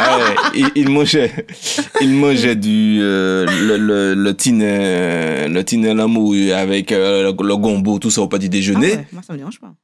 Ah 0.00 0.16
ouais, 0.18 0.34
ils, 0.54 0.70
ils 0.76 0.88
mangeaient, 0.88 1.32
ils 2.00 2.12
mangeaient 2.12 2.54
du, 2.54 2.98
euh, 3.00 3.44
le, 3.46 3.76
le, 3.76 4.14
le 4.14 4.36
tine, 4.36 4.62
le 4.62 5.62
tine 5.62 5.86
à 5.86 5.94
la 5.94 6.06
mouille 6.06 6.52
avec 6.52 6.92
euh, 6.92 7.32
le, 7.32 7.46
le 7.48 7.56
gombo, 7.56 7.98
tout 7.98 8.10
ça 8.10 8.20
au 8.22 8.28
petit 8.28 8.46
Ah 8.46 8.48
déjeuner. 8.48 8.92
ouais, 8.92 9.06
moi, 9.12 9.22
ça 9.26 9.32
me 9.32 9.38
dérange 9.38 9.58
pas. 9.58 9.74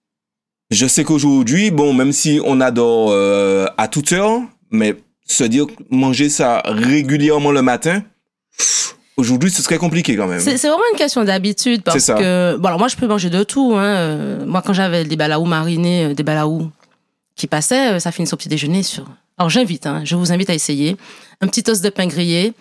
Je 0.70 0.86
sais 0.86 1.02
qu'aujourd'hui, 1.02 1.72
bon, 1.72 1.92
même 1.92 2.12
si 2.12 2.40
on 2.44 2.60
adore 2.60 3.10
euh, 3.10 3.66
à 3.76 3.88
toute 3.88 4.12
heure, 4.12 4.40
mais 4.70 4.94
se 5.26 5.42
dire 5.42 5.66
manger 5.90 6.28
ça 6.28 6.62
régulièrement 6.64 7.50
le 7.50 7.62
matin, 7.62 8.04
pff, 8.56 8.96
aujourd'hui, 9.16 9.50
ce 9.50 9.62
serait 9.62 9.78
compliqué 9.78 10.16
quand 10.16 10.26
même. 10.26 10.40
C'est 10.40 10.56
vraiment 10.56 10.78
une 10.92 10.98
question 10.98 11.24
d'habitude 11.24 11.82
parce 11.82 11.98
C'est 11.98 12.12
ça. 12.12 12.14
que 12.14 12.56
bon 12.58 12.66
alors 12.68 12.78
moi 12.78 12.88
je 12.88 12.96
peux 12.96 13.06
manger 13.06 13.30
de 13.30 13.42
tout. 13.42 13.74
Hein. 13.76 13.82
Euh, 13.84 14.46
Moi 14.46 14.62
quand 14.64 14.72
j'avais 14.72 15.04
des 15.04 15.16
balaous 15.16 15.44
marinés, 15.44 16.06
euh, 16.06 16.14
des 16.14 16.22
balaous 16.22 16.70
qui 17.36 17.46
passaient, 17.46 17.94
euh, 17.94 17.98
ça 17.98 18.12
finissait 18.12 18.34
au 18.34 18.36
petit 18.36 18.48
déjeuner 18.48 18.82
sur. 18.82 19.04
Alors 19.38 19.50
j'invite, 19.50 19.86
hein, 19.86 20.02
je 20.04 20.14
vous 20.16 20.32
invite 20.32 20.50
à 20.50 20.54
essayer 20.54 20.96
un 21.40 21.46
petit 21.48 21.62
toast 21.62 21.82
de 21.82 21.90
pain 21.90 22.06
grillé, 22.06 22.52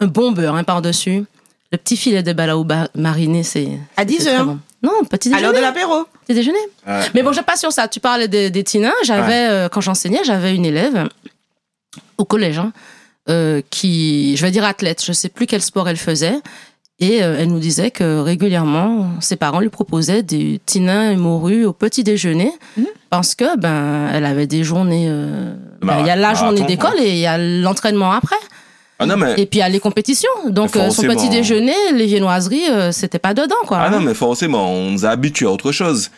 un 0.00 0.06
bon 0.06 0.30
beurre 0.32 0.54
hein, 0.54 0.64
par 0.64 0.80
dessus, 0.82 1.24
le 1.72 1.78
petit 1.78 1.96
filet 1.96 2.22
de 2.22 2.32
balaou 2.32 2.64
ba- 2.64 2.88
mariné, 2.94 3.42
c'est 3.42 3.68
À 3.96 4.02
c'est 4.02 4.04
10 4.06 4.18
très 4.18 4.28
heures. 4.36 4.46
bon. 4.46 4.58
Non, 4.82 5.04
petit 5.08 5.28
À 5.28 5.40
l'heure 5.40 5.52
déjeuner. 5.52 5.58
de 5.58 5.62
l'apéro. 5.62 6.04
Petit 6.26 6.34
déjeuner. 6.34 6.58
Ouais. 6.86 7.00
Mais 7.14 7.22
bon, 7.22 7.32
je 7.32 7.40
pas 7.42 7.56
sur 7.56 7.70
ça. 7.70 7.86
Tu 7.86 8.00
parlais 8.00 8.28
des, 8.28 8.48
des 8.50 8.64
tinins. 8.64 8.94
J'avais, 9.04 9.46
euh, 9.50 9.68
quand 9.68 9.82
j'enseignais, 9.82 10.20
j'avais 10.24 10.54
une 10.54 10.64
élève 10.64 11.06
au 12.16 12.24
collège 12.24 12.58
hein, 12.58 12.72
euh, 13.30 13.62
qui, 13.70 14.36
je 14.36 14.42
vais 14.44 14.50
dire 14.50 14.64
athlète, 14.64 15.02
je 15.04 15.12
sais 15.12 15.28
plus 15.28 15.46
quel 15.46 15.62
sport 15.62 15.88
elle 15.88 15.96
faisait. 15.96 16.34
Et 17.02 17.22
euh, 17.22 17.36
elle 17.38 17.48
nous 17.48 17.60
disait 17.60 17.90
que 17.90 18.20
régulièrement, 18.20 19.08
ses 19.20 19.36
parents 19.36 19.60
lui 19.60 19.70
proposaient 19.70 20.22
des 20.22 20.60
tinins 20.66 21.10
et 21.10 21.16
morues 21.16 21.64
au 21.64 21.72
petit 21.72 22.04
déjeuner 22.04 22.52
Mhm. 22.76 22.86
parce 23.08 23.34
que 23.34 23.56
ben 23.58 24.08
elle 24.12 24.26
avait 24.26 24.46
des 24.46 24.64
journées. 24.64 25.06
euh, 25.08 25.54
ben, 25.80 25.96
il 26.00 26.06
y 26.06 26.10
a 26.10 26.16
la 26.16 26.34
journée 26.34 26.60
d'école 26.62 26.98
et 27.00 27.08
il 27.12 27.18
y 27.18 27.26
a 27.26 27.38
l'entraînement 27.38 28.12
après. 28.12 28.36
Ah 28.98 29.06
non, 29.06 29.16
mais, 29.16 29.32
Et 29.38 29.46
puis 29.46 29.60
il 29.60 29.60
y 29.60 29.62
a 29.62 29.68
les 29.70 29.80
compétitions. 29.80 30.28
Donc 30.48 30.76
euh, 30.76 30.90
son 30.90 31.02
forcément. 31.04 31.14
petit 31.14 31.30
déjeuner, 31.30 31.72
les 31.94 32.04
viennoiseries, 32.04 32.68
euh, 32.68 32.92
c'était 32.92 33.18
pas 33.18 33.32
dedans 33.32 33.54
quoi. 33.66 33.78
ah 33.80 33.88
non, 33.88 34.00
mais 34.00 34.12
forcément, 34.12 34.70
on 34.70 34.90
nous 34.90 35.06
a 35.06 35.08
habitués 35.08 35.46
à 35.46 35.50
autre 35.52 35.72
chose. 35.72 36.10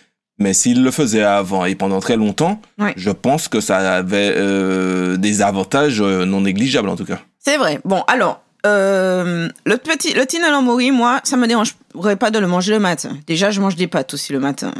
Mais 0.43 0.55
s'il 0.55 0.83
le 0.83 0.91
faisait 0.91 1.23
avant 1.23 1.65
et 1.65 1.75
pendant 1.77 2.01
très 2.01 2.17
longtemps, 2.17 2.61
Ouais. 2.79 2.93
je 2.97 3.11
pense 3.11 3.47
que 3.49 3.61
ça 3.61 3.77
avait 3.95 4.35
euh, 4.37 5.17
des 5.17 5.41
avantages 5.41 6.01
euh, 6.01 6.25
non 6.25 6.41
négligeables 6.41 6.89
en 6.89 6.97
tout 6.97 7.05
cas. 7.05 7.21
C'est 7.39 7.57
vrai. 7.57 7.81
Bon, 7.85 8.03
alors, 8.09 8.41
euh, 8.67 9.49
le 9.65 9.77
petit, 9.77 10.13
le 10.15 10.27
tine 10.27 10.43
à 10.43 10.51
l'amori, 10.51 10.91
moi, 10.91 11.21
ça 11.25 11.37
me 11.37 11.47
dérangerait 11.47 12.17
pas 12.19 12.31
de 12.33 12.39
le 12.41 12.47
manger 12.49 12.73
le 12.73 12.81
matin. 12.81 13.11
Déjà, 13.27 13.51
je 13.53 13.61
mange 13.61 13.77
des 13.77 13.87
pâtes 13.87 14.15
aussi 14.15 14.33
le 14.33 14.41
matin. 14.41 14.73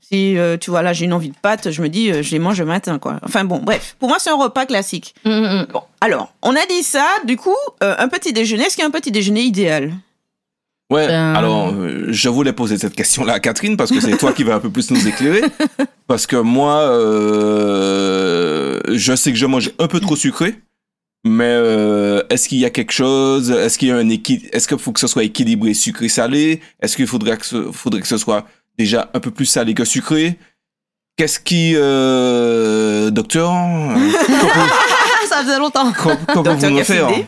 Si, 0.00 0.36
euh, 0.36 0.56
tu 0.58 0.70
vois, 0.70 0.82
là, 0.82 0.92
j'ai 0.92 1.06
une 1.06 1.12
envie 1.14 1.30
de 1.30 1.36
pâtes, 1.40 1.70
je 1.70 1.80
me 1.80 1.88
dis, 1.88 2.10
euh, 2.12 2.22
je 2.22 2.30
les 2.32 2.38
mange 2.38 2.58
le 2.60 2.66
matin, 2.66 2.98
quoi. 2.98 3.18
Enfin, 3.22 3.44
bon, 3.44 3.58
bref. 3.62 3.96
Pour 3.98 4.08
moi, 4.10 4.18
c'est 4.20 4.30
un 4.30 4.36
repas 4.36 4.66
classique. 4.66 5.14
Mm, 5.24 5.30
mm, 5.30 5.42
mm. 5.62 5.66
Bon, 5.72 5.80
alors, 6.00 6.32
on 6.42 6.50
a 6.54 6.66
dit 6.68 6.82
ça, 6.82 7.06
du 7.24 7.36
coup, 7.36 7.56
euh, 7.82 7.94
un 7.98 8.08
petit 8.08 8.32
déjeuner, 8.32 8.64
est-ce 8.64 8.74
qu'il 8.76 8.82
y 8.82 8.84
a 8.84 8.88
un 8.88 8.92
petit 8.92 9.10
déjeuner 9.10 9.40
idéal? 9.42 9.92
Ouais, 10.90 11.06
Ben- 11.08 11.34
alors 11.34 11.68
euh, 11.72 12.06
je 12.10 12.28
voulais 12.28 12.52
poser 12.52 12.76
cette 12.76 12.94
question-là 12.94 13.32
à 13.34 13.40
Catherine 13.40 13.76
parce 13.76 13.90
que 13.90 14.00
c'est 14.00 14.16
toi 14.18 14.32
qui 14.32 14.44
vas 14.44 14.54
un 14.56 14.60
peu 14.60 14.70
plus 14.70 14.90
nous 14.90 15.08
éclairer. 15.08 15.42
Parce 16.06 16.26
que 16.26 16.36
moi, 16.36 16.80
euh, 17.74 18.78
je 18.92 19.14
sais 19.16 19.32
que 19.32 19.38
je 19.38 19.46
mange 19.46 19.70
un 19.78 19.86
peu 19.88 19.98
trop 20.00 20.16
sucré, 20.16 20.54
mais 21.24 21.44
euh, 21.48 22.22
est-ce 22.28 22.48
qu'il 22.48 22.58
y 22.58 22.64
a 22.66 22.70
quelque 22.70 22.92
chose 22.92 23.50
Est-ce 23.50 23.78
qu'il 23.78 23.88
y 23.88 23.90
a 23.90 23.96
un 23.96 24.08
équi- 24.10 24.46
Est-ce 24.52 24.68
qu'il 24.68 24.78
faut 24.78 24.92
que 24.92 25.00
ce 25.00 25.06
soit 25.06 25.24
équilibré 25.24 25.72
sucré-salé? 25.74 26.60
Est-ce 26.82 26.96
qu'il 26.96 27.06
faudrait 27.06 27.38
que, 27.38 27.46
ce, 27.46 27.72
faudrait 27.72 28.02
que 28.02 28.06
ce 28.06 28.18
soit 28.18 28.44
déjà 28.78 29.10
un 29.14 29.20
peu 29.20 29.30
plus 29.30 29.46
salé 29.46 29.72
que 29.72 29.84
sucré? 29.86 30.38
Qu'est-ce 31.16 31.38
qui, 31.40 31.72
euh, 31.76 33.10
docteur, 33.10 33.50
euh, 33.52 33.94
ça 35.28 35.42
faisait 35.42 35.58
longtemps. 35.58 35.90
comment, 35.96 36.16
vous 36.54 36.70
me 36.70 36.82
faire 36.82 37.06
Cassidy 37.08 37.24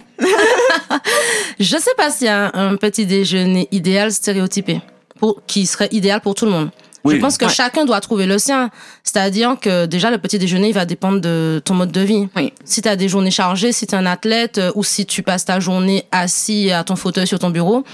Je 1.59 1.77
sais 1.77 1.91
pas 1.97 2.11
s'il 2.11 2.27
y 2.27 2.31
a 2.31 2.51
un, 2.55 2.73
un 2.73 2.77
petit 2.77 3.07
déjeuner 3.07 3.69
idéal 3.73 4.13
stéréotypé 4.13 4.81
pour, 5.19 5.43
qui 5.47 5.67
serait 5.67 5.89
idéal 5.93 6.21
pour 6.21 6.35
tout 6.35 6.45
le 6.45 6.51
monde. 6.51 6.71
Oui. 7.05 7.15
Je 7.17 7.21
pense 7.21 7.39
que 7.39 7.45
Ouais. 7.45 7.51
chacun 7.53 7.85
doit 7.85 8.01
trouver 8.01 8.27
le 8.27 8.37
sien. 8.39 8.71
C'est-à-dire 9.05 9.57
que 9.61 9.87
déjà, 9.87 10.11
le 10.11 10.19
petit 10.19 10.39
déjeuner, 10.39 10.69
il 10.69 10.75
va 10.75 10.85
dépendre 10.85 11.21
de 11.21 11.63
ton 11.65 11.75
mode 11.75 11.93
de 11.93 12.01
vie. 12.01 12.29
Oui. 12.35 12.53
Si 12.65 12.83
tu 12.83 12.89
as 12.89 12.97
des 12.97 13.09
journées 13.09 13.31
chargées, 13.31 13.71
si 13.73 13.87
tu 13.87 13.95
es 13.95 13.99
un 13.99 14.07
athlète 14.07 14.59
euh, 14.59 14.73
ou 14.75 14.83
si 14.83 15.07
tu 15.07 15.23
passes 15.23 15.45
ta 15.45 15.61
journée 15.61 16.05
assis 16.11 16.73
à 16.73 16.83
ton 16.83 16.97
fauteuil 16.97 17.27
sur 17.27 17.39
ton 17.39 17.51
bureau, 17.51 17.85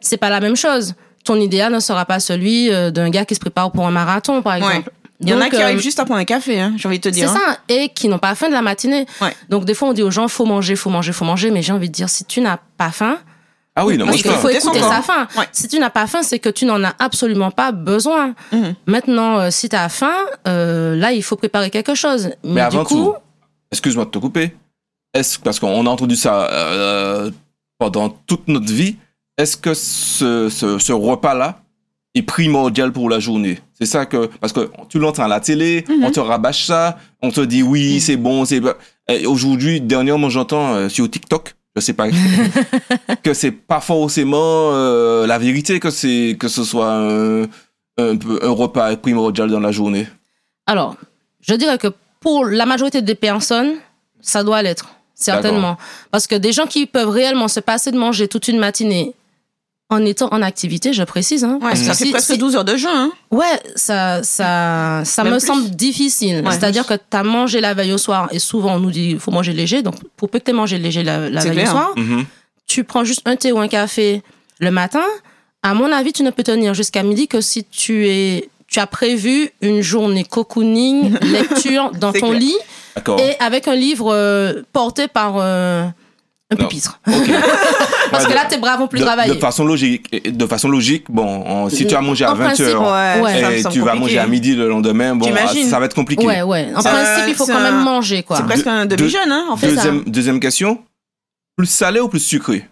c'est 0.00 0.16
pas 0.16 0.30
la 0.30 0.40
même 0.40 0.56
chose. 0.56 0.94
ton 1.24 1.36
idéal 1.38 1.72
ne 1.72 1.78
sera 1.80 2.04
pas 2.06 2.18
celui 2.18 2.72
euh, 2.72 2.90
d'un 2.90 3.08
gars 3.10 3.24
qui 3.24 3.34
se 3.36 3.40
prépare 3.40 3.70
pour 3.70 3.86
un 3.86 3.90
marathon, 3.92 4.42
par 4.42 4.54
exemple. 4.56 4.90
Il 5.22 5.28
y 5.30 5.34
en 5.34 5.40
a 5.40 5.48
qui 5.48 5.56
euh, 5.56 5.64
arrivent 5.64 5.80
juste 5.80 5.98
à 6.00 6.04
prendre 6.04 6.20
un 6.20 6.24
café, 6.24 6.60
hein, 6.60 6.74
j'ai 6.76 6.88
envie 6.88 6.98
de 6.98 7.02
te 7.02 7.08
C'est 7.14 7.20
dire. 7.20 7.30
hein. 7.30 7.38
ça, 7.46 7.58
et 7.68 7.88
qui 7.90 8.08
n'ont 8.08 8.18
pas 8.18 8.34
faim 8.34 8.48
de 8.48 8.52
la 8.52 8.62
matinée. 8.62 9.06
Ouais. 9.20 9.34
Donc 9.48 9.64
des 9.64 9.74
fois 9.74 9.88
on 9.88 9.92
dit 9.92 10.02
aux 10.02 10.10
gens 10.10 10.28
faut 10.28 10.44
manger, 10.44 10.76
faut 10.76 10.90
manger, 10.90 11.12
faut 11.12 11.24
manger, 11.24 11.50
mais 11.50 11.62
j'ai 11.62 11.72
envie 11.72 11.88
de 11.88 11.94
dire 11.94 12.08
si 12.08 12.24
tu 12.24 12.40
n'as 12.40 12.58
pas 12.76 12.90
faim, 12.90 13.18
Ah 13.74 13.86
oui, 13.86 13.96
non, 13.96 14.04
Parce 14.06 14.20
qu'il 14.22 14.30
faut 14.32 14.48
écouter 14.50 14.80
sa 14.80 15.00
faim. 15.00 15.26
Ouais. 15.38 15.46
Si 15.52 15.66
tu 15.68 15.78
n'as 15.78 15.88
pas 15.90 16.06
faim, 16.06 16.22
c'est 16.22 16.38
que 16.38 16.50
tu 16.50 16.66
n'en 16.66 16.82
as 16.84 16.94
absolument 16.98 17.50
pas 17.50 17.72
besoin. 17.72 18.34
Mhm. 18.52 18.74
Maintenant, 18.86 19.38
euh, 19.38 19.50
si 19.50 19.68
tu 19.70 19.76
as 19.76 19.88
faim, 19.88 20.14
euh, 20.46 20.94
là 20.96 21.12
il 21.12 21.22
faut 21.22 21.36
préparer 21.36 21.70
quelque 21.70 21.94
chose. 21.94 22.30
Mais, 22.44 22.52
Mais 22.54 22.60
avant 22.60 22.80
du 22.82 22.84
coup, 22.88 22.94
tout, 23.04 23.14
excuse-moi 23.70 24.04
de 24.04 24.10
te 24.10 24.18
couper, 24.18 24.54
est-ce 25.14 25.38
parce 25.38 25.58
qu'on 25.60 25.86
a 25.86 25.90
entendu 25.90 26.16
ça 26.16 26.48
euh, 26.50 27.30
pendant 27.78 28.10
toute 28.10 28.46
notre 28.48 28.70
vie, 28.72 28.96
est-ce 29.38 29.56
que 29.56 29.72
ce, 29.72 30.48
ce, 30.50 30.78
ce 30.78 30.92
repas-là 30.92 31.61
est 32.14 32.22
primordial 32.22 32.92
pour 32.92 33.08
la 33.08 33.18
journée 33.20 33.58
C'est 33.78 33.86
ça 33.86 34.04
que 34.06 34.26
parce 34.40 34.52
que 34.52 34.70
tu 34.88 34.98
l'entends 34.98 35.24
à 35.24 35.28
la 35.28 35.40
télé, 35.40 35.84
Mhm. 35.88 36.04
on 36.04 36.10
te 36.10 36.20
rabâche 36.20 36.66
ça, 36.66 36.98
on 37.22 37.30
te 37.30 37.40
dit 37.40 37.62
oui, 37.62 37.94
Mhm. 37.94 38.00
c'est 38.00 38.16
bon, 38.16 38.44
c'est 38.44 38.60
aujourd'hui, 39.26 39.80
dernièrement, 39.80 40.28
j'entends 40.30 40.74
euh, 40.74 40.88
sur 40.88 41.10
TikTok, 41.10 41.54
je 41.76 41.80
sais 41.80 41.94
pas, 41.94 42.08
que 43.22 43.34
c'est 43.34 43.50
pas 43.50 43.80
forcément 43.80 44.70
euh, 44.72 45.26
la 45.26 45.38
vérité 45.38 45.80
que 45.80 45.90
c'est 45.90 46.36
que 46.38 46.48
ce 46.48 46.64
soit 46.64 46.92
un, 46.92 47.42
un 47.98 48.16
peu 48.16 48.38
un 48.42 48.50
repas 48.50 48.96
primordial 48.96 49.50
dans 49.50 49.60
la 49.60 49.72
journée. 49.72 50.06
alors, 50.66 50.96
je 51.40 51.54
dirais 51.54 51.78
que 51.78 51.88
pour 52.20 52.44
la 52.44 52.66
majorité 52.66 53.02
des 53.02 53.14
personnes, 53.16 53.72
ça 54.20 54.44
doit 54.44 54.62
l'être. 54.62 54.88
Certainement. 55.14 55.76
Parce 56.10 56.26
que 56.26 56.34
des 56.36 56.52
gens 56.52 56.66
qui 56.66 56.86
peuvent 56.86 57.08
réellement 57.08 57.48
se 57.48 57.60
passer 57.60 57.90
de 57.92 57.98
manger 57.98 58.28
toute 58.28 58.48
une 58.48 58.58
matinée 58.58 59.14
en 59.92 60.04
étant 60.04 60.28
en 60.32 60.42
activité, 60.42 60.92
je 60.92 61.02
précise. 61.04 61.44
Hein, 61.44 61.58
Ouais, 61.62 61.68
parce 61.68 61.80
que 61.80 61.86
ça 61.86 61.94
fait 61.94 62.06
si- 62.06 62.10
presque 62.10 62.32
si- 62.32 62.38
12 62.38 62.56
heures 62.56 62.64
de 62.64 62.76
jeûne. 62.76 62.90
Hein. 62.92 63.12
Ouais, 63.30 63.60
ça, 63.76 64.22
ça, 64.22 65.02
ça 65.04 65.22
Même 65.24 65.34
me 65.34 65.38
plus. 65.38 65.46
semble 65.46 65.70
difficile. 65.70 66.42
Ouais. 66.44 66.50
C'est-à-dire 66.52 66.86
que 66.86 66.94
tu 66.94 67.16
as 67.16 67.22
mangé 67.22 67.60
la 67.60 67.74
veille 67.74 67.92
au 67.92 67.98
soir 67.98 68.28
et 68.32 68.38
souvent 68.38 68.74
on 68.76 68.80
nous 68.80 68.90
dit 68.90 69.10
il 69.12 69.18
faut 69.20 69.30
manger 69.30 69.52
léger. 69.52 69.82
Donc 69.82 69.94
pour 70.16 70.28
peu 70.30 70.38
que 70.38 70.44
tu 70.44 70.50
aies 70.50 70.54
mangé 70.54 70.78
léger 70.78 71.02
la, 71.02 71.28
veille 71.28 71.62
au 71.64 71.66
soir, 71.66 71.92
Mhm. 71.96 72.24
tu 72.66 72.84
prends 72.84 73.04
juste 73.04 73.22
un 73.26 73.36
thé 73.36 73.52
ou 73.52 73.58
un 73.58 73.68
café 73.68 74.22
le 74.58 74.70
matin. 74.70 75.04
À 75.62 75.74
mon 75.74 75.92
avis, 75.92 76.12
tu 76.12 76.22
ne 76.24 76.30
peux 76.30 76.42
tenir 76.42 76.74
jusqu'à 76.74 77.02
midi 77.02 77.28
que 77.28 77.40
si 77.40 77.64
tu 77.64 78.08
es 78.08 78.48
tu 78.68 78.80
as 78.80 78.86
prévu 78.86 79.50
une 79.60 79.82
journée 79.82 80.24
cocooning, 80.24 81.12
lecture 81.22 81.90
dans 81.92 82.12
ton 82.12 82.30
clair. 82.30 82.40
lit 82.40 82.56
et 83.18 83.34
avec 83.38 83.68
un 83.68 83.74
livre 83.74 84.12
euh, 84.14 84.62
porté 84.72 85.08
par 85.08 85.34
euh, 85.36 85.84
un 86.52 86.54
Non. 86.62 86.68
pupitre. 86.68 87.00
Ok. 87.06 87.14
Parce 88.10 88.24
Ouais, 88.24 88.30
que 88.30 88.34
là, 88.34 88.44
tes 88.44 88.58
bras 88.58 88.76
vont 88.76 88.88
plus 88.88 88.98
de, 89.00 89.04
travailler. 89.04 89.34
de 89.34 89.38
façon 89.40 89.64
logique, 89.64 90.10
de 90.36 90.46
façon 90.46 90.68
logique, 90.68 91.06
bon, 91.08 91.24
on- 91.46 91.68
si 91.70 91.86
tu 91.86 91.94
as 91.94 92.00
mangé 92.02 92.24
à 92.26 92.32
En 92.32 92.34
20 92.34 92.44
principe, 92.46 92.66
heures 92.66 92.82
Ouais, 92.82 93.20
Ouais. 93.22 93.40
ça 93.40 93.48
me 93.50 93.54
et 93.54 93.62
semble 93.62 93.72
tu 93.74 93.80
vas 93.80 93.92
compliqué. 93.92 94.00
manger 94.00 94.18
à 94.18 94.26
midi 94.26 94.54
le 94.54 94.68
lendemain, 94.68 95.14
bon, 95.16 95.24
T'imagines 95.26 95.68
ça 95.68 95.78
va 95.78 95.86
être 95.86 95.94
compliqué. 95.94 96.26
Ouais, 96.26 96.42
ouais. 96.42 96.68
En 96.76 96.82
principe, 96.82 97.24
il 97.28 97.34
faut 97.34 97.46
quand 97.46 97.60
même 97.60 97.82
manger, 97.82 98.22
quoi. 98.22 98.36
C'est 98.36 98.44
presque 98.44 98.66
un 98.66 98.84
demi-jeûne, 98.86 99.30
hein, 99.32 99.46
en 99.50 99.56
fait. 99.56 99.68
Deuxième, 99.68 100.04
deuxième 100.04 100.40
question, 100.40 100.82
plus 101.56 101.66
salé 101.66 102.00
ou 102.00 102.08
plus 102.08 102.20
sucré? 102.20 102.68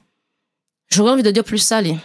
J'aurais 0.91 1.13
envie 1.13 1.23
de 1.23 1.31
dire 1.31 1.45
plus 1.45 1.59
salé. 1.59 1.97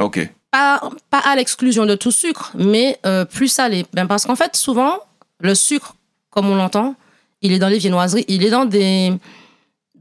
Ok. 0.00 0.26
pas, 0.50 0.80
pas 1.10 1.18
à 1.18 1.36
l'exclusion 1.36 1.84
de 1.84 1.94
tout 1.94 2.10
sucre, 2.12 2.52
mais 2.54 2.98
euh, 3.04 3.24
plus 3.26 3.48
salé. 3.48 3.84
Ben, 3.92 4.06
parce 4.06 4.24
qu'en 4.24 4.36
fait, 4.36 4.56
souvent, 4.56 4.94
le 5.40 5.54
sucre, 5.54 5.94
comme 6.30 6.48
on 6.48 6.54
l'entend, 6.54 6.94
il 7.42 7.52
est 7.52 7.58
dans 7.58 7.68
les 7.68 7.78
viennoiseries, 7.78 8.24
il 8.28 8.44
est 8.44 8.50
dans 8.50 8.64
des, 8.64 9.12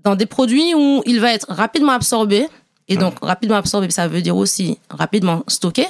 dans 0.04 0.16
des 0.16 0.26
produits 0.26 0.74
où 0.76 1.04
il 1.06 1.20
va 1.20 1.34
être 1.34 1.48
rapidement 1.50 1.94
absorbé. 1.94 2.48
Et 2.88 2.96
donc, 2.96 3.16
rapidement 3.22 3.58
absorbé, 3.58 3.90
ça 3.90 4.08
veut 4.08 4.22
dire 4.22 4.38
aussi 4.38 4.80
rapidement 4.90 5.44
stocké. 5.48 5.86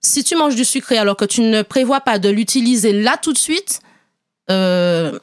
Si 0.00 0.24
tu 0.24 0.36
manges 0.36 0.54
du 0.56 0.64
sucré 0.64 0.96
alors 0.96 1.16
que 1.16 1.26
tu 1.26 1.42
ne 1.42 1.60
prévois 1.60 2.00
pas 2.00 2.18
de 2.18 2.30
l'utiliser 2.30 2.92
là 2.92 3.18
tout 3.20 3.34
de 3.34 3.38
suite, 3.38 3.80
euh, 4.50 5.18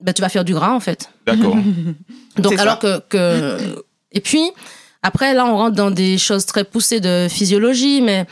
ben, 0.00 0.12
tu 0.12 0.20
vas 0.20 0.28
faire 0.28 0.44
du 0.44 0.52
gras, 0.52 0.72
en 0.72 0.80
fait. 0.80 1.10
D'accord. 1.26 1.56
Donc, 2.36 2.58
alors 2.58 2.78
que, 2.78 3.00
que. 3.08 3.82
Et 4.12 4.20
puis, 4.20 4.50
après, 5.02 5.34
là, 5.34 5.46
on 5.46 5.56
rentre 5.56 5.76
dans 5.76 5.90
des 5.90 6.18
choses 6.18 6.44
très 6.44 6.64
poussées 6.64 7.00
de 7.00 7.26
physiologie, 7.30 8.02
mais 8.02 8.26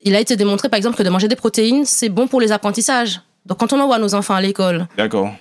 il 0.00 0.14
a 0.14 0.20
été 0.20 0.36
démontré, 0.36 0.68
par 0.68 0.76
exemple, 0.78 0.96
que 0.96 1.02
de 1.02 1.10
manger 1.10 1.28
des 1.28 1.36
protéines, 1.36 1.84
c'est 1.84 2.08
bon 2.08 2.26
pour 2.26 2.40
les 2.40 2.52
apprentissages. 2.52 3.20
Donc, 3.44 3.58
quand 3.58 3.72
on 3.72 3.80
envoie 3.80 3.98
nos 3.98 4.14
enfants 4.14 4.34
à 4.34 4.40
l'école, 4.40 4.88
D'accord. 4.96 5.32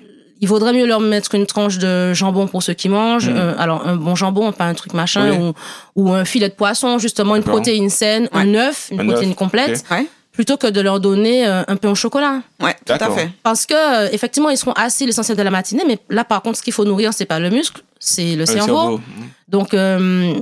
Il 0.46 0.48
vaudrait 0.48 0.74
mieux 0.74 0.86
leur 0.86 1.00
mettre 1.00 1.34
une 1.34 1.48
tranche 1.48 1.80
de 1.80 2.14
jambon 2.14 2.46
pour 2.46 2.62
ceux 2.62 2.74
qui 2.76 2.88
mangent. 2.88 3.30
Mhm. 3.30 3.36
euh, 3.36 3.56
alors, 3.58 3.88
un 3.88 3.96
bon 3.96 4.14
jambon, 4.14 4.52
pas 4.52 4.66
un 4.66 4.76
truc 4.76 4.94
machin, 4.94 5.32
Oui. 5.32 5.54
ou, 5.96 6.04
ou 6.04 6.14
un 6.14 6.24
filet 6.24 6.50
de 6.50 6.54
poisson, 6.54 7.00
justement, 7.00 7.36
une 7.36 7.44
protéine 7.44 7.90
saine, 7.90 8.30
un 8.32 8.54
œuf, 8.54 8.90
une 8.92 9.00
Un 9.02 9.08
protéine 9.08 9.34
complète, 9.34 9.84
plutôt 10.32 10.58
que 10.58 10.68
de 10.68 10.82
leur 10.82 11.00
donner 11.00 11.48
euh, 11.48 11.64
un 11.68 11.76
pain 11.78 11.90
au 11.90 11.96
chocolat. 11.96 12.42
ouais, 12.62 12.76
tout 12.86 12.94
à 12.94 13.10
fait. 13.10 13.30
Parce 13.42 13.66
que, 13.66 13.74
euh, 13.74 14.10
effectivement, 14.12 14.50
ils 14.52 14.58
seront 14.58 14.74
assis 14.74 15.06
l'essentiel 15.08 15.36
de 15.38 15.42
la 15.44 15.50
matinée, 15.50 15.84
mais 15.88 15.98
là, 16.10 16.24
par 16.24 16.42
contre, 16.44 16.58
ce 16.60 16.64
qu'il 16.64 16.74
faut 16.74 16.86
nourrir, 16.86 17.12
c'est 17.14 17.26
pas 17.26 17.40
le 17.40 17.50
muscle, 17.50 17.82
c'est 18.00 18.36
le 18.36 18.46
cerveau. 18.46 18.98
Mhm. 18.98 19.02
Donc, 19.48 19.74
euh, 19.74 20.34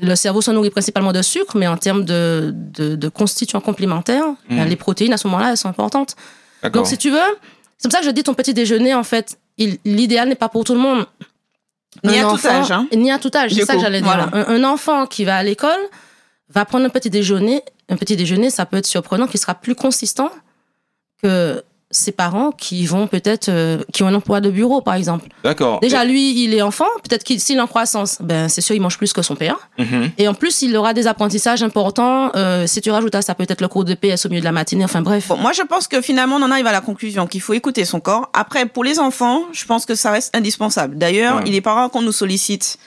le 0.00 0.14
cerveau 0.16 0.42
se 0.42 0.50
nourrit 0.50 0.70
principalement 0.70 1.12
de 1.12 1.22
sucre, 1.22 1.56
mais 1.56 1.66
en 1.66 1.76
termes 1.78 2.04
de, 2.04 2.52
de, 2.54 2.96
de 2.96 3.08
constituants 3.08 3.60
complémentaires, 3.62 4.26
Mhm. 4.50 4.56
ben, 4.58 4.68
les 4.68 4.76
protéines, 4.76 5.14
à 5.14 5.16
ce 5.16 5.26
moment-là, 5.28 5.50
elles 5.52 5.56
sont 5.56 5.68
importantes. 5.70 6.14
D'accord. 6.62 6.82
Donc, 6.82 6.88
si 6.88 6.98
tu 6.98 7.10
veux, 7.10 7.18
c'est 7.78 7.88
pour 7.88 7.92
ça 7.92 8.00
que 8.00 8.06
je 8.06 8.10
dis 8.10 8.22
ton 8.24 8.34
petit 8.34 8.54
déjeuner, 8.54 8.94
en 8.94 9.04
fait, 9.04 9.38
l'idéal 9.84 10.28
n'est 10.28 10.34
pas 10.34 10.48
pour 10.48 10.64
tout 10.64 10.74
le 10.74 10.80
monde. 10.80 11.06
Ni 12.04 12.18
Un 12.18 12.28
à 12.28 12.30
tout 12.36 12.46
âge, 12.46 12.70
hein. 12.70 12.86
Ni 12.94 13.10
à 13.10 13.18
tout 13.18 13.30
âge, 13.34 13.52
c'est 13.54 13.64
ça 13.64 13.74
que 13.74 13.80
j'allais 13.80 14.02
dire. 14.02 14.06
voilà. 14.06 14.28
Un, 14.32 14.54
un 14.56 14.64
enfant 14.64 15.06
qui 15.06 15.24
va 15.24 15.36
à 15.36 15.42
l'école 15.42 15.80
va 16.50 16.64
prendre 16.64 16.84
un 16.84 16.90
petit 16.90 17.10
déjeuner. 17.10 17.62
Un 17.88 17.96
petit 17.96 18.16
déjeuner, 18.16 18.50
ça 18.50 18.66
peut 18.66 18.76
être 18.76 18.86
surprenant, 18.86 19.26
qui 19.26 19.38
sera 19.38 19.54
plus 19.54 19.74
consistant 19.74 20.30
que 21.22 21.62
ses 21.92 22.10
parents 22.10 22.50
qui 22.50 22.84
vont 22.84 23.06
peut-être, 23.06 23.48
euh, 23.48 23.78
qui 23.92 24.02
ont 24.02 24.08
un 24.08 24.14
emploi 24.14 24.40
de 24.40 24.50
bureau, 24.50 24.80
par 24.80 24.94
exemple. 24.94 25.28
D'accord. 25.44 25.78
Déjà, 25.80 26.04
lui, 26.04 26.42
il 26.42 26.52
est 26.52 26.60
enfant. 26.62 26.86
Peut-être 27.08 27.22
qu'il 27.22 27.38
s'il 27.40 27.58
est 27.58 27.60
en 27.60 27.68
croissance, 27.68 28.18
ben, 28.20 28.48
c'est 28.48 28.60
sûr, 28.60 28.74
il 28.74 28.80
mange 28.82 28.98
plus 28.98 29.12
que 29.12 29.22
son 29.22 29.36
père. 29.36 29.56
Mhm. 29.78 30.10
Et 30.18 30.26
en 30.26 30.34
plus, 30.34 30.62
il 30.62 30.76
aura 30.76 30.94
des 30.94 31.06
apprentissages 31.06 31.62
importants. 31.62 32.32
Euh, 32.34 32.66
si 32.66 32.80
tu 32.80 32.90
rajoutes 32.90 33.14
à 33.14 33.22
ça 33.22 33.34
peut-être 33.36 33.60
le 33.60 33.68
cours 33.68 33.84
de 33.84 33.94
PS 33.94 34.26
au 34.26 34.28
milieu 34.28 34.40
de 34.40 34.44
la 34.44 34.52
matinée, 34.52 34.84
enfin 34.84 35.00
bref. 35.00 35.28
Bon, 35.28 35.36
moi, 35.36 35.52
je 35.52 35.62
pense 35.62 35.86
que 35.86 36.00
finalement, 36.00 36.36
on 36.36 36.42
en 36.42 36.50
arrive 36.50 36.66
à 36.66 36.72
la 36.72 36.80
conclusion 36.80 37.26
qu'il 37.28 37.40
faut 37.40 37.52
écouter 37.52 37.84
son 37.84 38.00
corps. 38.00 38.30
Après, 38.32 38.66
pour 38.66 38.82
les 38.82 38.98
enfants, 38.98 39.42
je 39.52 39.64
pense 39.64 39.86
que 39.86 39.94
ça 39.94 40.10
reste 40.10 40.34
indispensable. 40.36 40.98
D'ailleurs, 40.98 41.36
Ouais. 41.36 41.42
il 41.46 41.54
est 41.54 41.60
pas 41.60 41.74
rare 41.74 41.90
qu'on 41.90 42.02
nous 42.02 42.12
sollicite, 42.12 42.78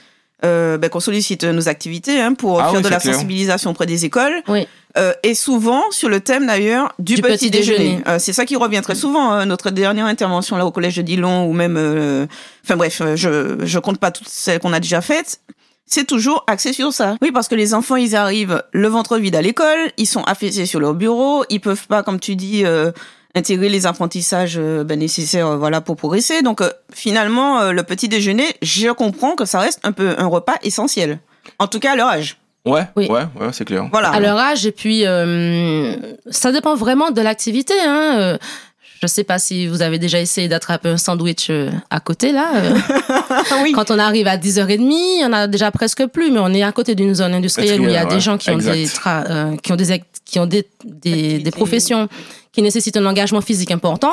euh, 0.46 0.78
ben, 0.78 0.90
qu'on 0.90 1.00
sollicite 1.00 1.44
nos 1.44 1.68
activités 1.68 2.22
hein, 2.22 2.34
pour 2.34 2.60
Ah 2.62 2.66
faire 2.70 2.76
oui, 2.76 2.82
de 2.84 2.88
la 2.90 3.00
clair. 3.00 3.14
sensibilisation 3.14 3.72
auprès 3.72 3.86
des 3.86 4.06
écoles. 4.06 4.42
Oui. 4.48 4.68
Euh, 4.98 5.14
et 5.22 5.36
souvent 5.36 5.84
sur 5.92 6.10
le 6.10 6.20
thème 6.20 6.48
d'ailleurs 6.48 6.94
du, 6.98 7.16
Du 7.16 7.22
petit, 7.22 7.34
petit 7.34 7.52
déjeuner. 7.52 7.78
déjeuner. 7.78 8.04
Euh, 8.08 8.18
c'est 8.20 8.34
ça 8.34 8.46
qui 8.46 8.56
revient 8.56 8.82
très 8.82 8.96
souvent. 8.96 9.32
hein, 9.32 9.46
notre 9.46 9.70
dernière 9.70 10.06
intervention 10.08 10.58
là 10.58 10.66
au 10.66 10.72
collège 10.72 10.96
de 10.98 11.02
Dillon 11.04 11.46
ou 11.46 11.54
même, 11.54 11.76
euh, 11.78 12.26
enfin 12.66 12.76
bref, 12.76 13.02
euh, 13.02 13.16
je 13.16 13.58
je 13.66 13.80
compte 13.80 14.00
pas 14.00 14.10
toutes 14.12 14.28
celles 14.28 14.60
qu'on 14.60 14.74
a 14.74 14.80
déjà 14.80 15.02
faites. 15.02 15.42
C'est 15.86 16.06
toujours 16.06 16.44
axé 16.48 16.72
sur 16.74 16.94
ça. 16.94 17.16
Oui, 17.22 17.32
parce 17.32 17.48
que 17.48 17.56
les 17.56 17.74
enfants, 17.74 17.96
ils 17.96 18.16
arrivent 18.16 18.64
le 18.74 18.88
ventre 18.88 19.18
vide 19.18 19.36
à 19.36 19.42
l'école, 19.42 19.92
ils 19.98 20.06
sont 20.06 20.22
affaissés 20.24 20.66
sur 20.68 20.80
leur 20.80 20.94
bureau, 20.94 21.44
ils 21.50 21.60
peuvent 21.60 21.88
pas, 21.88 22.04
comme 22.04 22.20
tu 22.20 22.36
dis, 22.36 22.64
euh, 22.64 22.92
intégrer 23.36 23.70
les 23.70 23.86
apprentissages 23.86 24.58
euh, 24.58 24.84
ben, 24.84 24.98
nécessaires, 25.00 25.48
euh, 25.48 25.58
voilà, 25.58 25.82
pour 25.82 25.96
progresser. 25.96 26.42
Donc 26.42 26.62
euh, 26.62 26.70
finalement, 26.94 27.60
euh, 27.60 27.72
le 27.72 27.84
petit 27.84 28.08
déjeuner, 28.10 28.46
je 28.62 28.90
comprends 28.92 29.36
que 29.36 29.46
ça 29.46 29.60
reste 29.60 29.80
un 29.84 29.92
peu 29.92 30.16
un 30.18 30.26
repas 30.28 30.56
essentiel. 30.64 31.20
En 31.60 31.68
tout 31.68 31.80
cas 31.80 31.94
à 31.94 31.96
leur 31.96 32.08
âge. 32.08 32.38
Ouais, 32.66 32.84
Oui. 32.96 33.08
ouais, 33.10 33.24
ouais, 33.40 33.50
c'est 33.54 33.66
clair. 33.66 33.88
Voilà. 33.92 34.10
À 34.10 34.20
leur 34.20 34.38
âge, 34.38 34.66
et 34.66 34.72
puis 34.72 35.06
euh, 35.06 35.96
ça 36.30 36.52
dépend 36.52 36.76
vraiment 36.76 37.10
de 37.12 37.22
l'activité. 37.22 37.74
Hein. 37.86 38.38
Je 39.02 39.08
sais 39.08 39.24
pas 39.24 39.40
si 39.40 39.66
vous 39.68 39.82
avez 39.82 39.98
déjà 39.98 40.20
essayé 40.20 40.48
d'attraper 40.50 40.90
un 40.90 40.98
sandwich 40.98 41.48
euh, 41.50 41.72
à 41.90 42.00
côté, 42.02 42.32
là. 42.34 42.52
euh. 42.56 42.76
oui. 43.64 43.72
Quand 43.72 43.92
on 43.92 44.00
arrive 44.00 44.28
à 44.28 44.36
10h30, 44.38 44.78
il 44.82 45.22
y 45.22 45.26
en 45.26 45.32
a 45.32 45.48
déjà 45.48 45.72
presque 45.72 46.06
plus, 46.08 46.32
mais 46.32 46.40
on 46.40 46.50
est 46.54 46.64
à 46.64 46.72
côté 46.74 46.96
d'une 46.96 47.16
zone 47.16 47.34
industrielle 47.34 47.80
où 47.80 47.86
il 47.86 47.92
y 47.92 47.98
a 47.98 48.06
des 48.06 48.20
gens 48.20 48.38
qui 48.38 48.50
ont 48.50 48.58
des, 48.58 48.88
tra- 48.88 49.26
euh, 49.30 49.56
qui 49.58 49.72
ont 49.72 49.76
des, 49.78 50.04
qui 50.26 50.40
ont 50.40 50.46
des, 50.46 50.68
des, 50.84 51.52
professions 51.52 52.10
qui 52.52 52.62
nécessitent 52.62 52.98
un 52.98 53.06
engagement 53.06 53.42
physique 53.42 53.72
important. 53.72 54.12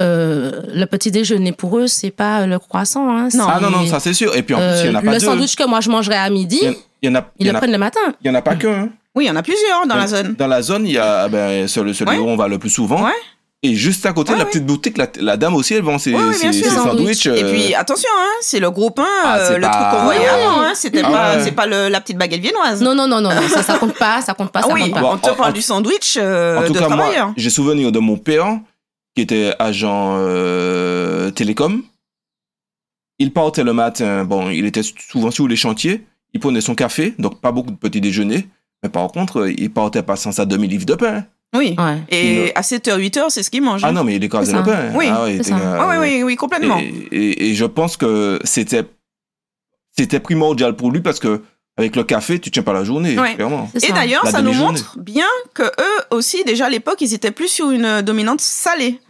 Euh, 0.00 0.62
le 0.74 0.86
petit 0.86 1.10
déjeuner 1.10 1.52
pour 1.52 1.78
eux, 1.78 1.86
c'est 1.86 2.10
pas 2.10 2.46
le 2.46 2.58
croissant. 2.58 3.08
Hein, 3.14 3.28
Non. 3.34 3.46
Ah 3.48 3.60
non, 3.60 3.70
non, 3.70 3.86
ça 3.86 4.00
c'est 4.00 4.14
sûr. 4.14 4.34
Et 4.36 4.42
puis 4.42 4.54
en 4.54 4.58
plus, 4.58 4.80
il 4.84 4.90
n'y 4.90 4.96
en 4.96 4.98
a 4.98 5.02
pas 5.02 5.12
le 5.12 5.18
deux. 5.18 5.24
sandwich 5.26 5.54
que 5.54 5.64
moi 5.68 5.80
je 5.80 5.90
mangerais 5.90 6.16
à 6.16 6.28
midi, 6.30 6.58
Il 6.62 6.66
y 6.66 7.08
en- 7.08 7.12
y 7.12 7.16
a, 7.16 7.26
ils 7.38 7.46
y 7.46 7.50
le 7.50 7.56
prennent 7.56 7.70
le 7.72 7.78
matin. 7.78 8.00
il 8.22 8.26
y 8.26 8.30
en 8.30 8.34
a 8.34 8.42
pas 8.42 8.56
qu'un. 8.56 8.72
hein. 8.72 8.88
Oui, 9.14 9.24
il 9.24 9.28
y 9.28 9.30
en 9.30 9.36
a 9.36 9.42
plusieurs 9.44 9.86
dans 9.86 9.94
la 9.94 10.06
zone. 10.08 10.34
Dans 10.36 10.48
la 10.48 10.60
zone, 10.62 10.86
il 10.88 10.94
y 10.94 10.98
a 10.98 11.28
ben, 11.28 11.68
celui, 11.68 11.92
où 12.18 12.26
on 12.28 12.34
va 12.36 12.48
le 12.48 12.58
plus 12.58 12.70
souvent. 12.70 13.06
Et 13.66 13.74
juste 13.74 14.04
à 14.04 14.12
côté, 14.12 14.32
Ouais, 14.32 14.38
la 14.38 14.44
petite 14.44 14.66
boutique, 14.66 14.98
la, 14.98 15.08
la 15.20 15.36
dame 15.38 15.54
aussi, 15.56 15.72
elle 15.74 15.82
vend 15.82 15.98
ses, 15.98 16.10
bien 16.12 16.32
ses- 16.34 16.52
ses 16.52 16.68
Sandwich. 16.68 17.22
sandwichs. 17.22 17.26
Et 17.26 17.30
euh, 17.44 17.50
puis 17.50 17.74
attention, 17.74 18.10
hein, 18.14 18.28
c'est 18.42 18.60
le 18.60 18.70
gros 18.70 18.90
pain, 18.90 19.06
Ah, 19.24 19.38
euh, 19.38 19.48
c'est 19.48 19.54
le 19.56 19.62
pas- 19.62 19.70
truc 19.70 19.98
qu'on 19.98 20.04
voyait 20.04 20.20
Ah 20.30 20.36
oui. 20.36 20.44
avant. 20.44 20.60
Hein, 20.60 20.72
c'était 20.74 21.00
Ah 21.02 21.10
pas, 21.10 21.36
ouais. 21.38 21.42
c'est 21.44 21.52
pas 21.52 21.66
le- 21.66 21.88
la 21.88 22.00
petite 22.02 22.18
baguette 22.18 22.42
viennoise. 22.42 22.82
Non, 22.82 22.94
non, 22.94 23.08
non, 23.08 23.20
non, 23.22 23.30
non, 23.34 23.48
ça, 23.48 23.62
ça 23.62 23.78
compte 23.78 23.94
pas, 23.98 24.20
ça 24.20 24.34
compte 24.34 24.52
pas, 24.52 24.60
ah 24.62 24.68
ça 24.68 24.74
oui, 24.74 24.82
compte 24.82 24.92
pas. 24.92 25.00
Bon, 25.00 25.12
on 25.14 25.16
te 25.16 25.30
en- 25.30 25.34
parle 25.34 25.50
en- 25.50 25.54
du 25.54 25.62
sandwich 25.62 26.18
euh, 26.20 26.58
en 26.58 26.66
tout 26.66 26.74
de 26.74 26.78
cas, 26.78 26.88
moi, 26.88 26.96
travailleur. 26.98 27.32
j'ai 27.38 27.48
souvenir 27.50 27.90
de 27.90 27.98
mon 27.98 28.18
père, 28.18 28.60
qui 29.16 29.22
était 29.22 29.54
agent 29.58 30.16
euh, 30.18 31.30
télécom. 31.30 31.82
Il 33.18 33.32
partait 33.32 33.64
le 33.64 33.72
matin, 33.72 34.24
bon, 34.24 34.50
il 34.50 34.66
était 34.66 34.82
souvent 34.82 35.30
sur 35.30 35.48
les 35.48 35.56
chantiers, 35.56 36.04
il 36.32 36.40
prenait 36.40 36.60
son 36.60 36.74
café, 36.74 37.14
donc 37.18 37.40
pas 37.40 37.52
beaucoup 37.52 37.70
de 37.70 37.76
petit 37.76 38.00
déjeuner. 38.00 38.46
Mais 38.82 38.90
par 38.90 39.06
contre, 39.08 39.48
il 39.56 39.70
partait 39.72 40.02
pas 40.02 40.16
sans 40.16 40.32
sa 40.32 40.44
demi-livre 40.44 40.84
de 40.84 40.94
pain. 40.96 41.24
Oui. 41.54 41.74
Ouais. 41.78 41.98
Et 42.10 42.52
à 42.54 42.62
7h, 42.62 42.98
8h, 42.98 43.26
c'est 43.30 43.42
ce 43.42 43.50
qu'ils 43.50 43.62
mangent. 43.62 43.82
Ah 43.84 43.92
non, 43.92 44.02
mais 44.04 44.16
il 44.16 44.24
écrasait 44.24 44.50
C'est 44.52 44.56
le 44.58 44.62
pain. 44.64 44.90
Oui, 44.94 45.06
ah, 45.08 45.24
ouais, 45.24 45.98
oui, 45.98 46.08
oui, 46.16 46.22
oui, 46.24 46.36
complètement. 46.36 46.78
Et, 46.78 46.92
et- 47.12 47.50
et 47.50 47.54
je 47.54 47.64
pense 47.64 47.96
que 47.96 48.38
c'était 48.44 48.84
c'était 49.96 50.20
primordial 50.20 50.74
pour 50.74 50.90
lui 50.90 51.00
parce 51.00 51.20
que 51.20 51.42
avec 51.76 51.96
le 51.96 52.04
café, 52.04 52.38
tu 52.40 52.50
tiens 52.50 52.62
pas 52.62 52.72
la 52.72 52.84
journée, 52.84 53.18
Ouais. 53.18 53.34
clairement. 53.34 53.68
Et 53.82 53.92
d'ailleurs, 53.92 54.26
ça 54.28 54.42
nous 54.42 54.52
montre 54.52 54.96
bien 54.98 55.26
que 55.54 55.62
eux 55.64 56.00
aussi, 56.10 56.44
déjà 56.44 56.66
à 56.66 56.70
l'époque, 56.70 57.00
ils 57.00 57.14
étaient 57.14 57.32
plus 57.32 57.48
sur 57.48 57.70
une 57.70 58.00
dominante 58.02 58.40
salée. 58.40 59.00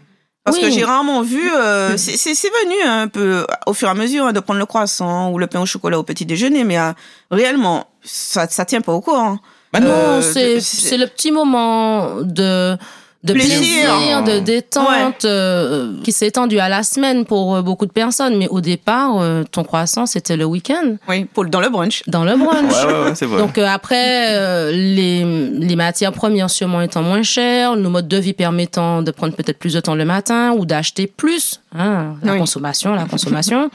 Parce 0.44 0.58
Oui. 0.58 0.64
que 0.64 0.70
j'ai 0.70 0.84
rarement 0.84 1.22
vu, 1.22 1.50
euh, 1.54 1.96
c'est 1.96 2.14
venu 2.16 2.74
un 2.86 3.08
peu 3.08 3.46
au 3.66 3.72
fur 3.72 3.88
et 3.88 3.90
à 3.90 3.94
mesure 3.94 4.26
hein, 4.26 4.32
de 4.34 4.40
prendre 4.40 4.60
le 4.60 4.66
croissant 4.66 5.30
ou 5.30 5.38
le 5.38 5.46
pain 5.46 5.60
au 5.60 5.66
chocolat 5.66 5.98
au 5.98 6.02
petit 6.02 6.26
déjeuner, 6.26 6.64
mais 6.64 6.78
euh, 6.78 6.92
réellement, 7.30 7.86
ça, 8.02 8.46
ça 8.48 8.66
tient 8.66 8.82
pas 8.82 8.92
au 8.92 9.00
courant. 9.00 9.38
Bah 9.74 9.80
Non, 9.80 9.90
Euh, 9.90 10.20
c'est 10.22 10.96
de- 10.96 11.00
le 11.02 11.06
petit 11.08 11.30
moment 11.32 12.20
de 12.22 12.76
de 13.24 13.32
Plaisir. 13.32 13.56
plaisir, 13.58 14.22
de 14.22 14.38
détente 14.40 15.24
euh, 15.24 15.94
qui 16.04 16.12
s'est 16.12 16.26
étendu 16.26 16.58
à 16.58 16.68
la 16.68 16.82
semaine 16.82 17.24
pour 17.24 17.56
euh, 17.56 17.62
beaucoup 17.62 17.86
de 17.86 17.90
personnes. 17.90 18.36
Mais 18.36 18.48
au 18.48 18.60
départ, 18.60 19.12
euh, 19.18 19.44
ton 19.50 19.64
croissant, 19.64 20.04
c'était 20.04 20.36
le 20.36 20.44
week-end, 20.44 20.96
Oui, 21.08 21.24
pour, 21.24 21.46
dans 21.46 21.62
le 21.62 21.70
brunch. 21.70 22.02
dans 22.06 22.22
le 22.22 22.36
brunch. 22.36 22.70
Ouais, 22.70 22.92
ouais, 22.92 23.04
ouais, 23.04 23.14
c'est 23.14 23.24
vrai. 23.24 23.38
Donc 23.38 23.56
euh, 23.56 23.66
après, 23.66 24.36
euh, 24.36 24.70
les, 24.72 25.24
les 25.58 25.74
matières 25.76 26.12
premières 26.12 26.50
sûrement 26.50 26.82
étant 26.82 27.02
moins 27.02 27.22
chères, 27.22 27.76
nos 27.76 27.88
modes 27.88 28.08
de 28.08 28.18
vie 28.18 28.34
permettant 28.34 29.00
de 29.00 29.10
prendre 29.10 29.34
peut-être 29.34 29.58
plus 29.58 29.72
de 29.72 29.80
temps 29.80 29.94
le 29.94 30.04
matin 30.04 30.52
ou 30.58 30.66
d'acheter 30.66 31.06
plus, 31.06 31.62
hein, 31.74 32.16
la 32.22 32.32
Oui. 32.34 32.38
consommation, 32.38 32.94
la 32.94 33.06
consommation. 33.06 33.70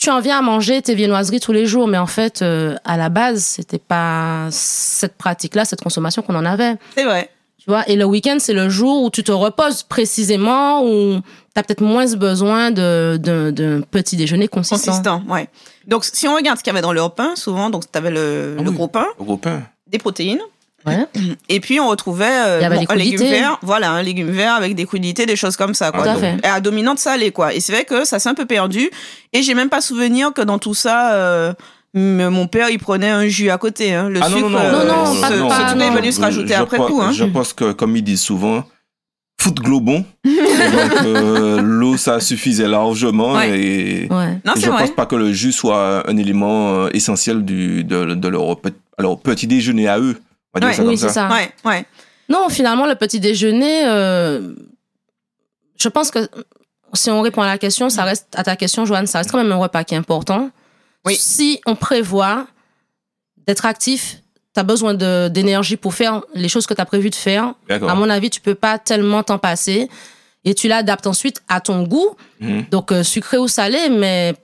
Tu 0.00 0.08
en 0.08 0.20
viens 0.20 0.38
à 0.38 0.42
manger 0.42 0.80
tes 0.80 0.94
viennoiseries 0.94 1.40
tous 1.40 1.52
les 1.52 1.66
jours, 1.66 1.86
mais 1.86 1.98
en 1.98 2.06
fait, 2.06 2.40
euh, 2.40 2.74
à 2.86 2.96
la 2.96 3.10
base, 3.10 3.42
c'était 3.44 3.78
pas 3.78 4.48
cette 4.50 5.18
pratique-là, 5.18 5.66
cette 5.66 5.82
consommation 5.82 6.22
qu'on 6.22 6.34
en 6.36 6.46
avait. 6.46 6.76
C'est 6.96 7.04
vrai. 7.04 7.28
Tu 7.58 7.66
vois, 7.68 7.86
et 7.86 7.96
le 7.96 8.06
week-end, 8.06 8.36
c'est 8.40 8.54
le 8.54 8.70
jour 8.70 9.02
où 9.02 9.10
tu 9.10 9.22
te 9.22 9.30
reposes 9.30 9.82
précisément, 9.82 10.82
où 10.82 11.20
tu 11.20 11.60
as 11.60 11.62
peut-être 11.62 11.82
moins 11.82 12.06
besoin 12.16 12.70
de- 12.70 13.18
de- 13.22 13.50
d'un 13.50 13.82
petit 13.82 14.16
déjeuner 14.16 14.48
consistant. 14.48 14.92
Consistant, 14.92 15.22
ouais. 15.28 15.48
Donc, 15.86 16.06
si 16.06 16.26
on 16.26 16.34
regarde 16.34 16.56
ce 16.56 16.64
qu'il 16.64 16.70
y 16.72 16.74
avait 16.74 16.80
dans 16.80 16.94
leur 16.94 17.14
pain, 17.14 17.36
souvent, 17.36 17.68
donc 17.68 17.82
tu 17.92 17.98
avais 17.98 18.10
le, 18.10 18.56
Ah 18.58 18.62
le 18.62 18.70
oui. 18.70 18.74
gros 18.76 18.88
pain, 18.88 19.06
Le 19.18 19.24
gros 19.26 19.36
pain. 19.36 19.62
des 19.86 19.98
protéines, 19.98 20.40
Ouais. 20.86 21.06
et 21.48 21.60
puis 21.60 21.78
on 21.80 21.88
retrouvait 21.88 22.24
euh, 22.28 22.60
des 22.78 22.86
un 22.88 22.94
légume 22.94 23.20
vert, 23.20 23.58
voilà, 23.62 23.90
un 23.92 24.02
légume 24.02 24.30
vert 24.30 24.54
avec 24.54 24.74
des 24.74 24.86
crudités, 24.86 25.26
des 25.26 25.36
choses 25.36 25.56
comme 25.56 25.74
ça, 25.74 25.90
quoi. 25.92 26.02
Tout 26.04 26.08
à 26.08 26.12
Donc, 26.14 26.22
fait. 26.22 26.36
Et 26.42 26.46
à 26.48 26.60
dominante 26.60 26.98
salée, 26.98 27.30
quoi. 27.32 27.52
Et 27.54 27.60
c'est 27.60 27.72
vrai 27.72 27.84
que 27.84 28.04
ça 28.04 28.18
s'est 28.18 28.28
un 28.28 28.34
peu 28.34 28.46
perdu, 28.46 28.90
et 29.32 29.42
j'ai 29.42 29.54
même 29.54 29.68
pas 29.68 29.80
souvenir 29.80 30.32
que 30.32 30.40
dans 30.42 30.58
tout 30.58 30.74
ça, 30.74 31.12
euh, 31.12 31.52
mon 31.94 32.46
père, 32.46 32.70
il 32.70 32.78
prenait 32.78 33.10
un 33.10 33.26
jus 33.26 33.50
à 33.50 33.58
côté, 33.58 33.94
hein. 33.94 34.08
Le 34.08 34.20
Ah 34.22 34.28
non, 34.28 34.36
sucre, 34.36 34.48
non, 34.48 34.58
non. 34.58 34.64
euh, 34.64 34.84
Non, 34.86 34.96
non, 35.04 35.14
ce- 35.14 35.20
pas- 35.20 35.28
ce 35.28 35.38
pas- 35.48 35.74
non. 35.74 35.92
venu 35.94 36.12
se 36.12 36.20
rajouter 36.20 36.54
je 36.54 36.62
après 36.62 36.76
pense- 36.76 36.90
coup, 36.90 37.02
hein. 37.02 37.12
Je 37.12 37.24
pense 37.24 37.52
que, 37.52 37.72
comme 37.72 37.96
ils 37.96 38.02
disent 38.04 38.22
souvent, 38.22 38.64
foot 39.40 39.56
globon. 39.56 40.04
donc, 40.24 40.34
euh, 41.04 41.60
l'eau, 41.60 41.96
ça 41.96 42.20
suffisait 42.20 42.68
largement. 42.68 43.32
Ouais. 43.34 43.58
Et, 43.60 44.08
Ouais. 44.10 44.38
Non, 44.44 44.52
et 44.54 44.60
c'est 44.60 44.66
je 44.66 44.70
vrai. 44.70 44.82
pense 44.84 44.94
pas 44.94 45.06
que 45.06 45.16
le 45.16 45.32
jus 45.32 45.52
soit 45.52 46.08
un 46.08 46.16
élément 46.16 46.74
euh, 46.74 46.88
essentiel 46.94 47.44
du, 47.44 47.82
de, 47.84 48.14
de 48.14 48.28
leur, 48.28 48.56
petit 49.22 49.46
déjeuner 49.46 49.88
à 49.88 49.98
eux. 49.98 50.16
On 50.54 50.58
va 50.58 50.60
dire 50.60 50.68
Ouais. 50.68 50.74
ça 50.74 50.84
Oui, 50.84 50.98
c'est 50.98 51.08
ça. 51.08 51.28
ça. 51.28 51.34
Ouais, 51.34 51.52
ouais. 51.64 51.84
Non, 52.28 52.48
finalement, 52.48 52.86
le 52.86 52.94
petit 52.94 53.20
déjeuner, 53.20 53.84
euh, 53.86 54.54
je 55.76 55.88
pense 55.88 56.10
que 56.10 56.28
si 56.94 57.10
on 57.10 57.20
répond 57.22 57.42
à 57.42 57.46
la 57.46 57.58
question, 57.58 57.88
ça 57.90 58.04
reste 58.04 58.28
à 58.36 58.42
ta 58.44 58.56
question, 58.56 58.84
Joanne, 58.84 59.06
ça 59.06 59.18
reste 59.18 59.30
quand 59.30 59.38
même 59.38 59.52
un 59.52 59.56
repas 59.56 59.84
qui 59.84 59.94
est 59.94 59.98
important. 59.98 60.50
Oui. 61.04 61.16
Si 61.16 61.60
on 61.66 61.74
prévoit 61.76 62.46
d'être 63.46 63.64
actif, 63.66 64.18
tu 64.54 64.60
as 64.60 64.64
besoin 64.64 64.94
de- 64.94 65.28
d'énergie 65.28 65.76
pour 65.76 65.94
faire 65.94 66.22
les 66.34 66.48
choses 66.48 66.66
que 66.66 66.74
tu 66.74 66.80
as 66.80 66.84
prévu 66.84 67.10
de 67.10 67.14
faire. 67.14 67.54
D'accord. 67.68 67.90
À 67.90 67.94
mon 67.94 68.10
avis, 68.10 68.30
tu 68.30 68.40
peux 68.40 68.54
pas 68.56 68.78
tellement 68.78 69.22
t'en 69.22 69.38
passer. 69.38 69.88
Et 70.44 70.54
tu 70.54 70.68
l'adaptes 70.68 71.06
ensuite 71.06 71.42
à 71.48 71.60
ton 71.60 71.82
goût, 71.82 72.16
Mhm. 72.40 72.64
donc 72.70 72.92
euh, 72.92 73.02
sucré 73.02 73.36
ou 73.38 73.46
salé, 73.46 73.88
mais 73.90 74.34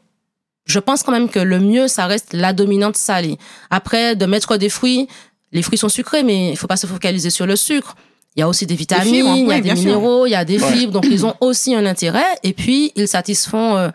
je 0.66 0.78
pense 0.78 1.02
quand 1.02 1.12
même 1.12 1.28
que 1.30 1.38
le 1.38 1.58
mieux, 1.58 1.88
ça 1.88 2.06
reste 2.06 2.32
la 2.34 2.52
dominante 2.52 2.96
salée. 2.96 3.38
Après, 3.70 4.14
de 4.14 4.26
mettre 4.26 4.56
des 4.58 4.68
fruits, 4.68 5.08
les 5.56 5.62
fruits 5.62 5.78
sont 5.78 5.88
sucrés, 5.88 6.22
mais 6.22 6.50
il 6.50 6.56
faut 6.56 6.68
pas 6.68 6.76
se 6.76 6.86
focaliser 6.86 7.30
sur 7.30 7.46
le 7.46 7.56
sucre. 7.56 7.96
Il 8.36 8.40
y 8.40 8.42
a 8.42 8.48
aussi 8.48 8.66
des 8.66 8.74
vitamines, 8.76 9.14
fibres, 9.14 9.34
il 9.34 9.48
y 9.48 9.52
a 9.52 9.56
oui, 9.56 9.62
des 9.62 9.74
minéraux, 9.74 10.26
il 10.26 10.30
y 10.30 10.34
a 10.34 10.44
des 10.44 10.62
Ouais. 10.62 10.72
fibres, 10.72 10.92
donc 10.92 11.06
ils 11.10 11.24
ont 11.26 11.34
aussi 11.40 11.74
un 11.74 11.86
intérêt. 11.86 12.26
Et 12.42 12.52
puis, 12.52 12.92
ils 12.94 13.08
satisfont 13.08 13.76
euh, 13.78 13.88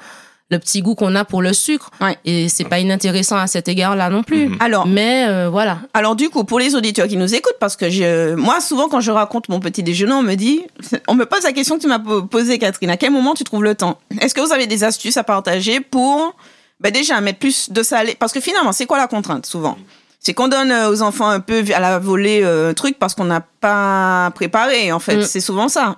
le 0.50 0.58
petit 0.58 0.82
goût 0.82 0.95
qu'on 0.95 1.15
a 1.15 1.24
pour 1.26 1.43
le 1.43 1.54
sucre. 1.54 1.91
Ouais. 2.02 2.17
Et 2.26 2.50
c'est 2.50 2.63
pas 2.65 2.80
inintéressant 2.80 3.38
à 3.38 3.45
cet 3.45 3.67
égard-là 3.67 4.10
non 4.10 4.24
plus. 4.24 4.47
Mhm. 4.50 4.58
Alors, 4.60 4.88
Mais 4.88 5.26
euh, 5.30 5.47
voilà. 5.50 5.78
Alors 5.93 6.15
du 6.15 6.30
coup, 6.30 6.43
pour 6.43 6.58
les 6.60 6.74
auditeurs 6.76 7.08
qui 7.08 7.17
nous 7.17 7.34
écoutent, 7.36 7.60
parce 7.60 7.76
que 7.76 7.89
je, 7.91 8.34
moi 8.34 8.60
souvent 8.62 8.89
quand 8.89 9.00
je 9.00 9.12
raconte 9.12 9.47
mon 9.47 9.60
petit 9.60 9.84
déjeuner, 9.84 10.13
on 10.13 10.24
me 10.24 10.34
dit, 10.36 10.62
on 11.08 11.13
me 11.13 11.26
pose 11.28 11.43
la 11.43 11.52
question 11.54 11.76
que 11.78 11.82
tu 11.84 11.88
m'as 11.88 12.00
po- 12.00 12.24
posée, 12.24 12.58
Catherine. 12.58 12.89
À 12.89 12.97
quel 12.97 13.12
moment 13.12 13.36
tu 13.36 13.43
trouves 13.43 13.63
le 13.63 13.76
temps? 13.76 14.00
Est-ce 14.19 14.34
que 14.34 14.41
vous 14.41 14.52
avez 14.52 14.65
des 14.65 14.84
astuces 14.84 15.17
à 15.17 15.24
partager 15.24 15.80
pour, 15.82 16.36
ben 16.80 16.91
déjà 16.91 17.21
mettre 17.21 17.38
plus 17.39 17.69
de 17.69 17.84
salé? 17.84 18.15
Parce 18.19 18.34
que 18.34 18.41
finalement, 18.41 18.71
c'est 18.71 18.88
quoi 18.88 18.97
la 18.97 19.08
contrainte 19.08 19.45
souvent? 19.45 19.78
C'est 20.24 20.34
qu'on 20.36 20.48
donne 20.48 20.72
euh, 20.72 20.90
aux 20.92 21.02
enfants 21.02 21.28
un 21.28 21.40
peu 21.40 21.64
à 21.76 21.80
la 21.80 21.98
volée 22.00 22.42
euh, 22.44 22.70
un 22.70 22.74
truc 22.76 22.98
parce 23.00 23.16
qu'on 23.16 23.26
n'a 23.26 23.42
pas 23.60 24.32
préparé. 24.36 24.92
En 24.92 25.00
fait, 25.00 25.18
Mm. 25.18 25.22
c'est 25.24 25.40
souvent 25.42 25.68
ça. 25.68 25.98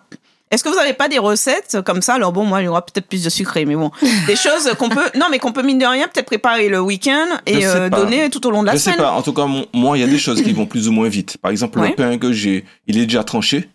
Est-ce 0.49 0.63
que 0.63 0.69
vous 0.69 0.75
n'avez 0.75 0.93
pas 0.93 1.09
des 1.09 1.17
recettes 1.19 1.77
comme 1.83 2.01
ça? 2.01 2.13
Alors 2.13 2.31
bon, 2.31 2.45
moi, 2.45 2.61
il 2.61 2.65
y 2.65 2.67
aura 2.67 2.85
peut-être 2.85 3.07
plus 3.07 3.23
de 3.23 3.29
sucré, 3.29 3.65
mais 3.65 3.75
bon, 3.75 3.91
des 4.27 4.35
choses 4.35 4.71
qu'on 4.77 4.87
peut, 4.87 5.09
non, 5.15 5.25
mais 5.31 5.39
qu'on 5.39 5.51
peut 5.51 5.63
mine 5.63 5.79
de 5.79 5.85
rien 5.85 6.07
peut-être 6.07 6.27
préparer 6.27 6.69
le 6.69 6.79
week-end 6.79 7.25
et 7.47 7.65
euh, 7.65 7.89
donner 7.89 8.29
tout 8.29 8.45
au 8.47 8.51
long 8.51 8.61
de 8.61 8.67
la 8.67 8.73
Je 8.73 8.77
sais 8.77 8.83
semaine. 8.91 8.97
pas. 8.99 9.11
En 9.13 9.23
tout 9.23 9.33
cas, 9.33 9.47
moi, 9.73 9.97
il 9.97 10.01
y 10.01 10.03
a 10.03 10.07
des 10.07 10.19
choses 10.19 10.41
qui 10.43 10.53
vont 10.53 10.67
plus 10.67 10.87
ou 10.87 10.91
moins 10.91 11.09
vite. 11.09 11.37
Par 11.41 11.49
exemple, 11.51 11.79
Ouais. 11.79 11.89
le 11.89 11.95
pain 11.95 12.17
que 12.19 12.31
j'ai, 12.31 12.65
il 12.87 12.97
est 12.99 13.05
déjà 13.07 13.23
tranché. 13.23 13.67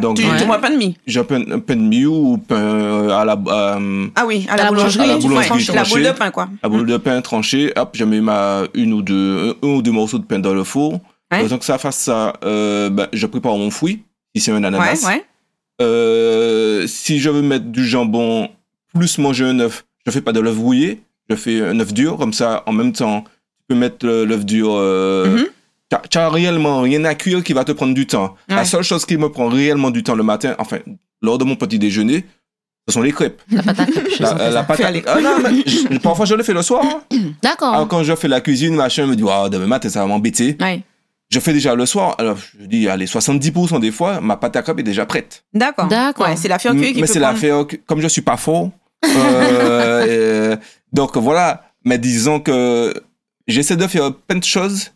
Donc, 0.00 0.18
tu, 0.18 0.24
ouais. 0.26 0.44
vois 0.44 0.58
pas 0.58 0.68
de 0.70 0.76
mie. 0.76 0.96
J'ai 1.06 1.20
un 1.20 1.24
pain, 1.24 1.40
de 1.40 1.74
mie 1.76 2.04
ou 2.04 2.36
pain 2.36 2.56
euh, 2.56 3.08
à 3.10 3.24
la, 3.24 3.32
euh, 3.48 4.06
Ah 4.14 4.26
oui, 4.26 4.46
à 4.48 4.52
À 4.52 4.56
la, 4.58 4.62
la 4.64 4.68
boulangerie. 4.68 4.98
boulangerie, 4.98 5.02
À 5.02 5.06
la 5.06 5.16
boulangerie 5.18 5.34
Ouais, 5.38 5.58
la 5.74 5.82
tranchée. 5.82 5.90
boule 5.94 6.02
de 6.02 6.10
pain, 6.18 6.30
quoi. 6.30 6.48
la 6.62 6.68
boule 6.68 6.86
de 6.86 6.96
pain 6.98 7.20
tranché. 7.22 7.72
Hop, 7.76 7.90
je 7.94 8.04
mets 8.04 8.20
ma 8.20 8.64
une 8.74 8.92
ou 8.92 9.00
deux, 9.02 9.56
un, 9.62 9.66
un 9.66 9.70
ou 9.76 9.82
deux 9.82 9.90
morceaux 9.92 10.18
de 10.18 10.24
pain 10.24 10.38
dans 10.40 10.52
le 10.52 10.62
four. 10.64 11.00
Ouais. 11.32 11.42
Le 11.42 11.48
temps 11.48 11.58
que 11.58 11.64
ça 11.64 11.78
fasse 11.78 11.96
ça, 11.96 12.34
euh, 12.44 12.90
ben, 12.90 13.08
je 13.12 13.26
prépare 13.26 13.56
mon 13.56 13.70
fruit. 13.70 14.02
Si 14.36 14.42
c'est 14.42 14.52
un 14.52 14.62
ananas. 14.62 15.06
ouais. 15.06 15.24
Euh, 15.80 16.86
si 16.86 17.18
je 17.18 17.30
veux 17.30 17.42
mettre 17.42 17.66
du 17.66 17.86
jambon 17.86 18.48
plus 18.94 19.18
manger 19.18 19.44
un 19.44 19.58
œuf, 19.60 19.84
je 20.06 20.10
fais 20.10 20.20
pas 20.20 20.32
de 20.32 20.40
l'œuf 20.40 20.56
brouillé, 20.56 21.00
je 21.30 21.36
fais 21.36 21.60
un 21.62 21.78
œuf 21.80 21.92
dur 21.94 22.16
comme 22.16 22.32
ça. 22.32 22.62
En 22.66 22.72
même 22.72 22.92
temps, 22.92 23.22
tu 23.22 23.64
peux 23.68 23.74
mettre 23.74 24.06
l'œuf 24.06 24.44
dur. 24.44 24.68
Euh, 24.72 25.26
Mhm. 25.26 25.46
T'as- 25.88 26.02
t'as 26.10 26.28
réellement 26.28 26.80
rien 26.82 27.04
à 27.04 27.14
cuire 27.14 27.42
qui 27.42 27.52
va 27.52 27.64
te 27.64 27.72
prendre 27.72 27.94
du 27.94 28.06
temps. 28.06 28.34
Ouais. 28.48 28.56
La 28.56 28.64
seule 28.64 28.82
chose 28.82 29.04
qui 29.06 29.16
me 29.16 29.28
prend 29.30 29.48
réellement 29.48 29.90
du 29.90 30.02
temps 30.02 30.14
le 30.14 30.22
matin, 30.22 30.54
enfin 30.58 30.78
lors 31.22 31.38
de 31.38 31.44
mon 31.44 31.56
petit 31.56 31.78
déjeuner, 31.78 32.24
ce 32.88 32.94
sont 32.94 33.02
les 33.02 33.12
crêpes. 33.12 33.40
La 33.50 33.62
pâte 33.62 33.80
à 33.80 33.86
crêpes, 33.86 34.08
je 34.16 34.22
La, 34.22 34.40
euh, 34.40 34.50
la 34.50 34.62
pâte 34.62 34.80
à-. 34.80 34.92
Ah 35.06 35.20
non, 35.20 35.36
mais 35.42 35.62
je- 35.66 35.98
parfois 35.98 36.24
je 36.26 36.34
le 36.34 36.42
fais 36.42 36.54
le 36.54 36.62
soir. 36.62 36.84
hein. 36.84 37.02
D'accord. 37.42 37.74
Ah, 37.74 37.86
quand 37.88 38.02
je 38.02 38.14
fais 38.16 38.28
la 38.28 38.40
cuisine, 38.40 38.74
machin, 38.74 39.04
je 39.04 39.10
me 39.10 39.16
dit, 39.16 39.24
ah, 39.30 39.48
demain 39.50 39.66
matin, 39.66 39.88
ça 39.88 40.00
va 40.00 40.06
m'embêter. 40.06 40.56
Ouais. 40.60 40.82
Je 41.30 41.40
fais 41.40 41.52
déjà 41.52 41.74
le 41.74 41.84
soir. 41.84 42.14
Alors, 42.18 42.38
je 42.38 42.64
dis, 42.64 42.88
allez, 42.88 43.04
70% 43.06 43.78
des 43.80 43.90
fois, 43.90 44.20
ma 44.22 44.38
pâte 44.38 44.56
à 44.56 44.62
crêpes 44.62 44.78
est 44.80 44.82
déjà 44.82 45.04
prête. 45.04 45.44
D'accord. 45.52 45.86
D'accord. 45.88 46.26
Ouais, 46.26 46.36
c'est 46.36 46.48
la 46.48 46.58
qui 46.94 46.94
Mais 46.94 47.06
peut 47.06 47.12
c'est 47.12 47.20
prendre... 47.20 47.64
que- 47.64 47.76
comme 47.76 48.00
je 48.00 48.08
suis 48.08 48.22
pas 48.22 48.38
fort. 48.38 48.70
euh, 49.04 49.08
euh, 50.08 50.56
donc 50.92 51.16
voilà. 51.18 51.64
Mais 51.84 51.98
disons 51.98 52.40
que 52.40 52.94
j'essaie 53.46 53.76
de 53.76 53.86
faire 53.86 54.14
plein 54.14 54.38
de 54.38 54.44
choses, 54.44 54.90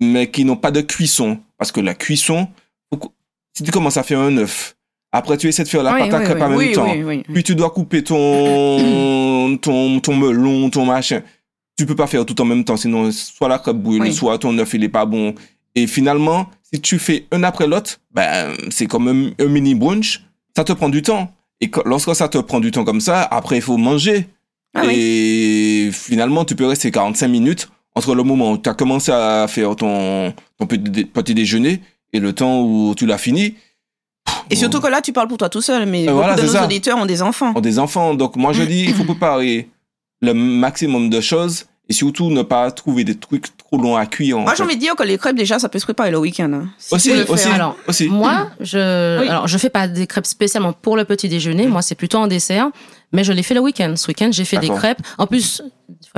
mais 0.00 0.30
qui 0.30 0.44
n'ont 0.44 0.56
pas 0.56 0.70
de 0.70 0.80
cuisson. 0.80 1.38
Parce 1.58 1.72
que 1.72 1.80
la 1.80 1.94
cuisson, 1.94 2.48
si 3.56 3.62
tu 3.62 3.70
commences 3.70 3.96
à 3.96 4.02
faire 4.02 4.20
un 4.20 4.36
œuf, 4.38 4.76
après 5.12 5.36
tu 5.36 5.46
essaies 5.48 5.62
de 5.64 5.68
faire 5.68 5.82
la 5.82 5.94
Oui, 5.94 6.00
pâte 6.00 6.14
à 6.14 6.20
crêpes 6.24 6.42
en 6.42 6.48
même 6.48 6.58
temps. 6.72 6.86
Puis 7.32 7.42
tu 7.44 7.54
dois 7.54 7.70
couper 7.70 8.02
ton, 8.04 9.56
ton, 9.62 10.00
ton 10.00 10.16
melon, 10.16 10.70
ton 10.70 10.84
machin. 10.86 11.22
Tu 11.76 11.86
peux 11.86 11.96
pas 11.96 12.06
faire 12.06 12.24
tout 12.24 12.40
en 12.40 12.44
même 12.44 12.64
temps, 12.64 12.76
sinon 12.76 13.10
soit 13.12 13.48
la 13.48 13.58
crêpe 13.58 13.76
brûle, 13.76 14.02
soit 14.12 14.38
ton 14.38 14.56
œuf 14.58 14.74
il 14.74 14.84
est 14.84 14.88
pas 14.88 15.06
bon. 15.06 15.34
Et 15.74 15.86
finalement, 15.88 16.48
si 16.72 16.80
tu 16.80 16.98
fais 17.00 17.26
un 17.32 17.42
après 17.42 17.66
l'autre, 17.66 17.98
ben, 18.12 18.54
c'est 18.70 18.86
comme 18.86 19.08
un, 19.08 19.44
un 19.44 19.48
mini 19.48 19.74
brunch, 19.74 20.22
ça 20.56 20.62
te 20.64 20.72
prend 20.72 20.88
du 20.88 21.02
temps. 21.02 21.32
Et 21.60 21.70
que- 21.70 21.80
lorsque 21.84 22.14
ça 22.14 22.28
te 22.28 22.38
prend 22.38 22.60
du 22.60 22.70
temps 22.70 22.84
comme 22.84 23.00
ça, 23.00 23.22
après 23.22 23.56
il 23.56 23.62
faut 23.62 23.76
manger. 23.76 24.28
Ah 24.76 24.82
oui. 24.86 24.94
et 24.96 25.90
finalement, 25.92 26.44
tu 26.44 26.56
peux 26.56 26.66
rester 26.66 26.90
45 26.90 27.28
minutes 27.28 27.68
entre 27.94 28.14
le 28.14 28.22
moment 28.22 28.52
où 28.52 28.58
tu 28.58 28.68
as 28.68 28.74
commencé 28.74 29.12
à 29.12 29.46
faire 29.48 29.74
ton, 29.76 30.32
ton 30.58 30.66
petit, 30.66 30.90
dé- 30.90 31.04
petit 31.04 31.34
déjeuner 31.34 31.80
et 32.12 32.20
le 32.20 32.32
temps 32.32 32.60
où 32.62 32.94
tu 32.96 33.06
l'as 33.06 33.18
fini. 33.18 33.54
Et 34.50 34.56
surtout 34.56 34.80
que 34.80 34.88
là, 34.88 35.00
tu 35.00 35.12
parles 35.12 35.28
pour 35.28 35.38
toi 35.38 35.48
tout 35.48 35.62
seul, 35.62 35.86
mais 35.86 36.02
Euh, 36.02 36.06
beaucoup 36.06 36.16
voilà, 36.18 36.34
de 36.36 36.42
nos 36.42 36.48
ça. 36.52 36.64
auditeurs 36.64 36.98
ont 36.98 37.06
des 37.06 37.22
enfants. 37.22 37.52
ont 37.54 37.60
des 37.60 37.78
enfants. 37.78 38.14
Donc 38.14 38.36
moi 38.36 38.52
je 38.52 38.62
dis, 38.62 38.84
il 38.84 38.94
faut 38.94 39.04
préparer 39.04 39.68
le 40.20 40.34
maximum 40.34 41.08
de 41.10 41.20
choses 41.20 41.66
et 41.88 41.92
surtout 41.92 42.30
ne 42.30 42.42
pas 42.42 42.70
trouver 42.70 43.04
des 43.04 43.14
trucs 43.14 43.54
trop 43.58 43.76
longs 43.76 43.94
à 43.96 44.06
cuire. 44.06 44.38
Moi, 44.38 44.54
j'ai 44.56 44.62
envie 44.62 44.76
de 44.76 44.80
dire 44.80 44.94
que 44.96 45.02
les 45.02 45.18
crêpes, 45.18 45.36
déjà, 45.36 45.58
ça 45.58 45.68
peut 45.68 45.78
se 45.78 45.84
préparer 45.84 46.10
le 46.10 46.18
week-end. 46.18 46.50
hein. 46.52 46.68
Si 46.78 46.94
Aussi, 46.94 47.12
aussi, 47.28 47.44
faire. 47.44 47.54
Alors, 47.54 47.76
aussi. 47.86 48.08
Moi, 48.08 48.48
je, 48.60 49.20
Oui. 49.20 49.28
alors, 49.28 49.46
je 49.48 49.58
fais 49.58 49.68
pas 49.68 49.86
des 49.86 50.06
crêpes 50.06 50.24
spécialement 50.24 50.72
pour 50.72 50.96
le 50.96 51.04
petit 51.04 51.28
déjeuner. 51.28 51.66
Moi, 51.66 51.82
c'est 51.82 51.94
plutôt 51.94 52.18
en 52.18 52.26
dessert. 52.26 52.70
Mais 53.12 53.22
je 53.22 53.32
l'ai 53.32 53.42
fait 53.42 53.52
le 53.54 53.60
week-end. 53.60 53.92
Ce 53.96 54.08
week-end, 54.08 54.30
j'ai 54.32 54.46
fait 54.46 54.56
des 54.56 54.70
crêpes. 54.70 55.00
En 55.18 55.26
plus, 55.26 55.62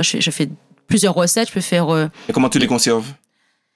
fais- 0.01 0.21
je 0.21 0.31
fais 0.31 0.47
plusieurs 0.87 1.13
recettes. 1.13 1.49
Je 1.49 1.53
peux 1.53 1.61
faire. 1.61 1.93
euh, 1.93 2.07
Et 2.29 2.33
comment 2.33 2.49
tu 2.49 2.59
les 2.59 2.67
conserves 2.67 3.05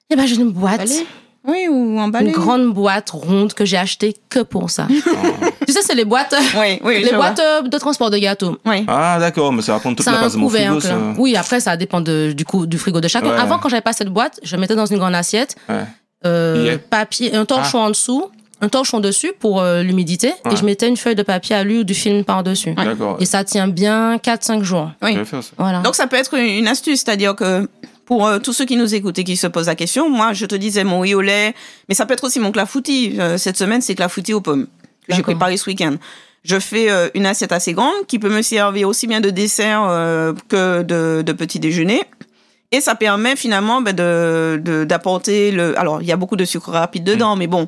Eh 0.09 0.15
ben, 0.15 0.25
j'ai 0.25 0.35
une 0.35 0.51
boîte. 0.51 0.81
Emballé 0.81 1.05
Oui, 1.47 1.67
ou 1.69 1.93
Une 1.93 1.99
emballé. 1.99 2.31
grande 2.31 2.73
boîte 2.73 3.09
ronde 3.11 3.53
que 3.53 3.65
j'ai 3.65 3.77
achetée 3.77 4.15
que 4.29 4.39
pour 4.39 4.69
ça. 4.69 4.87
tu 5.67 5.73
sais, 5.73 5.81
c'est 5.81 5.95
les 5.95 6.05
boîtes, 6.05 6.35
Oui, 6.59 6.79
oui, 6.83 6.99
les 7.03 7.09
je 7.09 7.15
boîtes 7.15 7.39
euh, 7.39 7.61
de 7.63 7.77
transport 7.77 8.09
de 8.11 8.17
gâteaux. 8.17 8.57
Oui. 8.65 8.85
Ah, 8.87 9.17
d'accord, 9.19 9.51
mais 9.51 9.61
ça 9.63 9.73
va 9.73 9.79
prendre 9.79 9.95
toute 9.95 10.05
Ça 10.05 10.11
la 10.11 10.17
a 10.17 10.19
un 10.19 10.23
place 10.23 10.33
de 10.33 10.37
mon 10.37 10.49
frigo, 10.49 10.79
ça. 10.79 10.97
Oui, 11.17 11.35
après, 11.35 11.59
ça 11.59 11.75
dépend 11.77 11.99
de- 12.01 12.31
du, 12.35 12.45
coup, 12.45 12.65
du 12.67 12.77
frigo 12.77 13.01
de 13.01 13.07
chacun. 13.07 13.29
Ouais. 13.31 13.37
Avant, 13.39 13.57
quand 13.57 13.69
j'avais 13.69 13.81
pas 13.81 13.93
cette 13.93 14.09
boîte, 14.09 14.39
je 14.43 14.55
mettais 14.55 14.75
dans 14.75 14.85
une 14.85 14.97
grande 14.99 15.15
assiette 15.15 15.55
Ouais. 15.67 15.83
euh, 16.25 16.63
Yeah. 16.65 16.77
papier, 16.77 17.35
un 17.35 17.45
torchon 17.45 17.79
en 17.79 17.89
dessous, 17.89 18.29
un 18.61 18.69
torchon 18.69 18.99
dessus 18.99 19.31
pour 19.39 19.61
euh, 19.61 19.81
l'humidité, 19.83 20.33
Ouais. 20.45 20.53
et 20.53 20.55
je 20.55 20.63
mettais 20.63 20.87
une 20.87 20.97
feuille 20.97 21.15
de 21.15 21.23
papier 21.23 21.55
à 21.55 21.63
lui 21.63 21.79
ou 21.79 21.83
du 21.83 21.93
film 21.93 22.23
par-dessus. 22.23 22.75
Et 23.19 23.25
ça 23.25 23.43
tient 23.43 23.67
bien 23.67 24.17
4-5 24.17 24.61
jours. 24.63 24.91
Oui. 25.01 25.13
Je 25.13 25.19
vais 25.19 25.25
faire 25.25 25.43
ça. 25.43 25.51
Voilà. 25.57 25.79
Donc 25.81 25.95
ça 25.95 26.07
peut 26.07 26.15
être 26.17 26.35
une 26.37 26.67
astuce, 26.67 27.01
c'est-à-dire 27.03 27.35
que 27.35 27.67
pour 28.05 28.27
euh, 28.27 28.39
tous 28.39 28.53
ceux 28.53 28.65
qui 28.65 28.75
nous 28.77 28.93
écoutent 28.93 29.17
et 29.19 29.23
qui 29.23 29.35
se 29.37 29.47
posent 29.47 29.67
la 29.67 29.75
question, 29.75 30.09
moi 30.09 30.33
je 30.33 30.45
te 30.45 30.55
disais 30.55 30.83
mon 30.83 30.99
riz 30.99 31.15
au 31.15 31.21
lait, 31.21 31.53
mais 31.89 31.95
ça 31.95 32.05
peut 32.05 32.13
être 32.13 32.23
aussi 32.25 32.39
mon 32.39 32.51
clafoutis. 32.51 33.15
Euh, 33.19 33.37
cette 33.37 33.57
semaine 33.57 33.81
c'est 33.81 33.95
clafoutis 33.95 34.33
aux 34.33 34.41
pommes 34.41 34.67
que 35.07 35.15
j'ai 35.15 35.21
préparé 35.23 35.57
ce 35.57 35.69
week-end. 35.69 35.95
Je 36.43 36.59
fais 36.59 36.89
euh, 36.91 37.09
une 37.13 37.25
assiette 37.25 37.51
assez 37.51 37.73
grande 37.73 38.05
qui 38.07 38.17
peut 38.19 38.29
me 38.29 38.41
servir 38.41 38.87
aussi 38.87 39.05
bien 39.07 39.21
de 39.21 39.29
dessert 39.29 39.83
euh, 39.87 40.33
que 40.49 40.81
de, 40.83 41.21
de 41.21 41.33
petit 41.33 41.59
déjeuner. 41.59 42.01
Et 42.71 42.81
ça 42.81 42.95
permet 42.95 43.35
finalement 43.35 43.81
ben, 43.81 43.93
de 43.95 44.59
de- 44.63 44.83
d'apporter 44.85 45.51
le. 45.51 45.77
Alors 45.79 46.01
il 46.01 46.07
y 46.07 46.11
a 46.11 46.15
beaucoup 46.17 46.35
de 46.37 46.45
sucre 46.45 46.71
rapide 46.71 47.03
dedans, 47.03 47.35
mais 47.35 47.47
bon, 47.47 47.67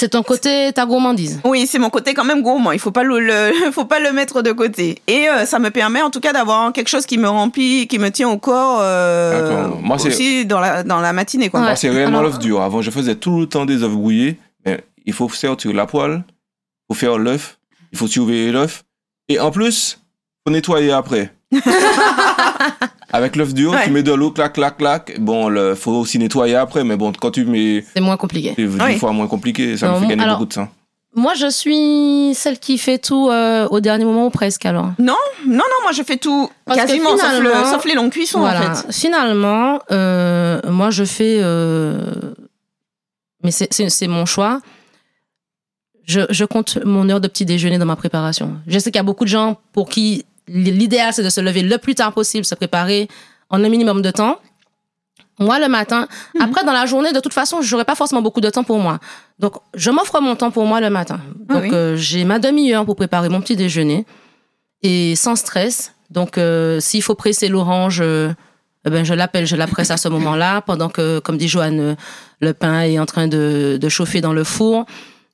c'est 0.00 0.08
ton 0.08 0.22
côté, 0.22 0.72
ta 0.72 0.86
gourmandise. 0.86 1.40
oui, 1.44 1.66
c'est 1.66 1.78
mon 1.78 1.90
côté 1.90 2.14
quand 2.14 2.24
même 2.24 2.42
gourmand. 2.42 2.72
Il 2.72 2.78
faut 2.78 2.90
pas 2.90 3.02
le, 3.02 3.20
le- 3.20 3.70
faut 3.72 3.84
pas 3.84 4.00
le 4.00 4.12
mettre 4.12 4.42
de 4.42 4.52
côté. 4.52 5.00
Et 5.06 5.28
euh, 5.28 5.44
ça 5.46 5.58
me 5.58 5.70
permet 5.70 6.02
en 6.02 6.10
tout 6.10 6.20
cas 6.20 6.32
d'avoir 6.32 6.72
quelque 6.72 6.88
chose 6.88 7.06
qui 7.06 7.18
me 7.18 7.28
remplit, 7.28 7.86
qui 7.86 7.98
me 7.98 8.10
tient 8.10 8.28
au 8.28 8.38
corps 8.38 8.78
euh. 8.80 9.68
Moi, 9.82 9.98
c'est- 9.98 10.08
aussi 10.08 10.46
dans 10.46 10.60
la 10.60 10.82
dans 10.82 11.00
la 11.00 11.12
matinée 11.12 11.50
quoi. 11.50 11.60
Ouais. 11.60 11.66
Moi, 11.66 11.76
c'est 11.76 11.90
réellement 11.90 12.22
l'œuf 12.22 12.38
dur. 12.38 12.62
Avant, 12.62 12.82
je 12.82 12.90
faisais 12.90 13.14
tout 13.14 13.40
le 13.40 13.46
temps 13.46 13.66
des 13.66 13.82
œufs 13.82 13.90
brouillés. 13.90 14.38
Mais 14.66 14.82
il 15.06 15.12
faut 15.12 15.28
sortir 15.28 15.72
la 15.72 15.86
poêle, 15.86 16.22
il 16.88 16.94
faut 16.94 16.98
faire 17.00 17.18
l'œuf, 17.18 17.58
il 17.92 17.98
faut 17.98 18.06
surveiller 18.08 18.52
l'œuf. 18.52 18.84
Et 19.28 19.38
en 19.38 19.50
plus, 19.50 19.98
il 20.00 20.48
faut 20.48 20.52
nettoyer 20.54 20.92
après. 20.92 21.32
Avec 23.12 23.34
l'œuf 23.36 23.52
dur, 23.54 23.72
Ouais. 23.72 23.84
tu 23.84 23.90
mets 23.90 24.02
de 24.04 24.12
l'eau, 24.12 24.30
clac, 24.30 24.52
clac, 24.52 24.76
clac. 24.76 25.18
Bon, 25.20 25.50
il 25.50 25.74
faut 25.74 25.92
aussi 25.92 26.18
nettoyer 26.18 26.54
après, 26.54 26.84
mais 26.84 26.96
bon, 26.96 27.12
quand 27.12 27.32
tu 27.32 27.44
mets, 27.44 27.84
C'est 27.94 28.00
moins 28.00 28.16
compliqué. 28.16 28.54
c'est 28.56 28.66
Oui. 28.66 28.98
fois 28.98 29.12
moins 29.12 29.26
compliqué. 29.26 29.76
Ça 29.76 29.88
Non, 29.88 29.94
me 29.96 30.00
fait 30.02 30.06
gagner 30.08 30.22
alors- 30.22 30.36
beaucoup 30.38 30.48
de 30.48 30.54
temps. 30.54 30.68
Moi, 31.16 31.34
je 31.34 31.50
suis 31.50 32.32
celle 32.36 32.60
qui 32.60 32.78
fait 32.78 32.98
tout 32.98 33.30
euh, 33.30 33.66
au 33.72 33.80
dernier 33.80 34.04
moment 34.04 34.26
ou 34.26 34.30
presque 34.30 34.64
alors. 34.64 34.92
Non, 35.00 35.16
non, 35.44 35.64
moi 35.82 35.90
je 35.92 36.04
fais 36.04 36.18
tout 36.18 36.48
Parce 36.64 36.78
quasiment 36.78 37.16
sauf, 37.18 37.32
le- 37.40 37.48
finalement- 37.50 37.72
sauf 37.72 37.84
les 37.84 37.94
longues 37.94 38.12
cuissons 38.12 38.38
voilà. 38.38 38.70
en 38.70 38.74
fait. 38.76 38.92
Finalement, 38.92 39.80
euh, 39.90 40.60
moi, 40.70 40.90
je 40.90 41.02
fais. 41.02 41.40
euh, 41.42 42.12
mais 43.42 43.50
c'est- 43.50 44.06
mon 44.06 44.24
choix. 44.24 44.60
Je, 46.06 46.20
je 46.30 46.44
compte 46.44 46.78
mon 46.84 47.08
heure 47.08 47.20
de 47.20 47.26
petit 47.28 47.44
déjeuner 47.44 47.78
dans 47.78 47.86
ma 47.86 47.96
préparation. 47.96 48.54
Je 48.68 48.78
sais 48.78 48.92
qu'il 48.92 48.98
y 48.98 49.00
a 49.00 49.04
beaucoup 49.04 49.24
de 49.24 49.30
gens 49.30 49.58
pour 49.72 49.88
qui 49.88 50.24
l'idéal, 50.48 51.12
c'est 51.12 51.22
de 51.22 51.28
se 51.30 51.40
lever 51.40 51.62
le 51.62 51.78
plus 51.78 51.94
tard 51.94 52.12
possible, 52.12 52.44
se 52.44 52.54
préparer 52.54 53.08
en 53.50 53.62
un 53.62 53.68
minimum 53.68 54.02
de 54.02 54.10
temps. 54.10 54.38
Moi, 55.38 55.58
le 55.58 55.68
matin, 55.68 56.06
Mhm. 56.34 56.42
après, 56.42 56.64
dans 56.64 56.72
la 56.72 56.84
journée, 56.86 57.12
de 57.12 57.20
toute 57.20 57.32
façon, 57.32 57.62
j'aurai 57.62 57.84
pas 57.84 57.94
forcément 57.94 58.20
beaucoup 58.20 58.42
de 58.42 58.50
temps 58.50 58.62
pour 58.64 58.78
moi. 58.78 58.98
Donc, 59.38 59.54
je 59.74 59.90
m'offre 59.90 60.20
mon 60.20 60.36
temps 60.36 60.50
pour 60.50 60.66
moi 60.66 60.80
le 60.80 60.90
matin. 60.90 61.20
Ah 61.48 61.54
Donc, 61.54 61.62
oui. 61.62 61.70
euh, 61.72 61.96
j'ai 61.96 62.24
ma 62.24 62.38
demi-heure 62.38 62.84
pour 62.84 62.94
préparer 62.96 63.28
mon 63.30 63.40
petit 63.40 63.56
déjeuner 63.56 64.04
et 64.82 65.14
sans 65.16 65.36
stress. 65.36 65.94
Donc, 66.10 66.36
euh, 66.36 66.78
s'il 66.80 67.02
faut 67.02 67.14
presser 67.14 67.48
l'orange, 67.48 68.00
euh, 68.02 68.32
eh 68.86 68.90
ben, 68.90 69.02
je 69.04 69.14
l'appelle, 69.14 69.46
je 69.46 69.56
la 69.56 69.66
presse 69.66 69.90
à 69.90 69.96
ce 69.96 70.08
moment-là, 70.08 70.60
pendant 70.62 70.88
que, 70.90 71.20
comme 71.20 71.38
dit 71.38 71.48
Joanne, 71.48 71.96
le 72.40 72.52
pain 72.52 72.82
est 72.82 72.98
en 72.98 73.06
train 73.06 73.26
de, 73.28 73.78
de 73.80 73.88
chauffer 73.88 74.20
dans 74.20 74.32
le 74.34 74.44
four. 74.44 74.84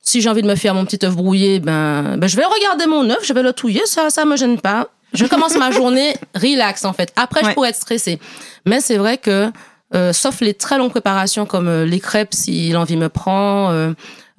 Si 0.03 0.21
j'ai 0.21 0.29
envie 0.29 0.43
de 0.43 0.47
me 0.47 0.55
faire 0.55 0.75
mon 0.75 0.85
petit 0.85 1.05
œuf 1.05 1.17
brouillé, 1.17 1.59
ben, 1.59 2.17
ben, 2.17 2.29
je 2.29 2.37
vais 2.37 2.45
regarder 2.45 2.87
mon 2.87 3.09
œuf, 3.11 3.25
je 3.25 3.33
vais 3.33 3.43
le 3.43 3.53
touiller, 3.53 3.83
ça, 3.87 4.09
ça 4.11 4.25
me 4.25 4.37
gêne 4.37 4.61
pas. 4.61 4.89
Je 5.17 5.27
commence 5.27 5.57
ma 5.57 5.71
journée 5.71 6.15
relax, 6.35 6.85
en 6.85 6.93
fait. 6.93 7.13
Après, 7.17 7.43
je 7.45 7.51
pourrais 7.55 7.71
être 7.71 7.77
stressée. 7.77 8.19
Mais 8.67 8.81
c'est 8.81 8.97
vrai 8.99 9.19
que, 9.19 9.51
euh, 9.95 10.13
sauf 10.13 10.41
les 10.41 10.55
très 10.55 10.79
longues 10.79 10.91
préparations 10.91 11.47
comme 11.47 11.69
euh, 11.69 11.85
les 11.87 12.01
crêpes, 12.01 12.35
si 12.35 12.71
l'envie 12.71 12.97
me 12.97 13.09
prend, 13.09 13.71
euh, 13.71 13.93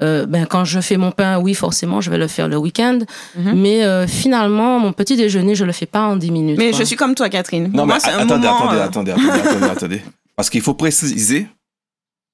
euh, 0.04 0.26
ben, 0.28 0.46
quand 0.46 0.64
je 0.66 0.80
fais 0.80 0.98
mon 0.98 1.12
pain, 1.12 1.40
oui, 1.40 1.54
forcément, 1.56 2.02
je 2.02 2.10
vais 2.12 2.18
le 2.20 2.28
faire 2.28 2.48
le 2.48 2.58
week-end. 2.58 3.00
Mhm. 3.36 3.54
Mais 3.56 3.84
euh, 3.84 4.06
finalement, 4.08 4.78
mon 4.80 4.94
petit 4.94 5.16
déjeuner, 5.16 5.56
je 5.56 5.66
le 5.66 5.72
fais 5.72 5.86
pas 5.88 6.02
en 6.04 6.16
10 6.18 6.32
minutes. 6.32 6.58
Mais 6.58 6.70
quoi. 6.72 6.80
je 6.80 6.84
suis 6.84 6.96
comme 6.96 7.16
toi 7.16 7.30
Catherine. 7.30 7.72
Non, 7.74 7.86
mais 7.86 7.94
un 7.94 7.98
attendez, 7.98 8.48
moment, 8.48 8.70
attendez, 8.70 8.78
euh, 8.78 8.84
attendez, 8.86 9.12
attendez, 9.12 9.40
attendez, 9.50 9.66
attendez. 9.66 10.02
Parce 10.36 10.50
qu'il 10.52 10.62
faut 10.62 10.76
préciser 10.76 11.48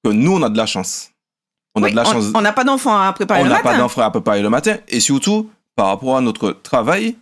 que 0.04 0.10
nous, 0.10 0.32
on 0.36 0.42
a 0.42 0.50
de 0.50 0.58
la 0.58 0.66
chance. 0.66 1.10
On 1.74 1.82
a 1.82 1.90
de 1.90 1.96
la 1.96 2.02
on- 2.02 2.12
chance. 2.12 2.24
On 2.34 2.40
n'a 2.42 2.52
pas 2.52 2.64
d'enfants 2.64 3.00
à 3.00 3.10
préparer 3.14 3.40
on 3.40 3.44
le 3.44 3.48
n'a 3.50 3.56
matin. 3.56 3.70
pas 3.70 3.78
d'enfants 3.78 4.02
à 4.02 4.10
préparer 4.10 4.42
le 4.42 4.50
matin. 4.50 4.76
Et 4.88 5.00
surtout, 5.00 5.48
par 5.74 5.86
rapport 5.86 6.16
à 6.18 6.20
notre 6.20 6.52
travail, 6.62 7.16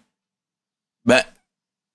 ben, 1.05 1.23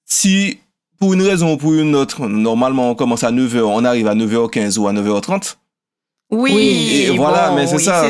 si 0.06 0.60
pour 1.00 1.14
une 1.14 1.22
raison 1.22 1.54
ou 1.54 1.58
pour 1.58 1.74
une 1.74 1.96
autre, 1.96 2.28
normalement 2.28 2.92
on 2.92 2.96
commence 2.96 3.24
à 3.24 3.32
9h, 3.32 3.62
on 3.62 3.86
arrive 3.86 4.08
à 4.08 4.16
9h15 4.16 4.78
ou 4.80 4.88
à 4.88 4.94
9h30, 4.94 5.56
Oui, 6.32 6.52
Oui, 6.56 7.04
et 7.08 7.10
voilà, 7.16 7.50
bon, 7.50 7.56
mais 7.56 7.68
c'est 7.68 7.76
oui, 7.78 7.84
ça, 7.84 8.10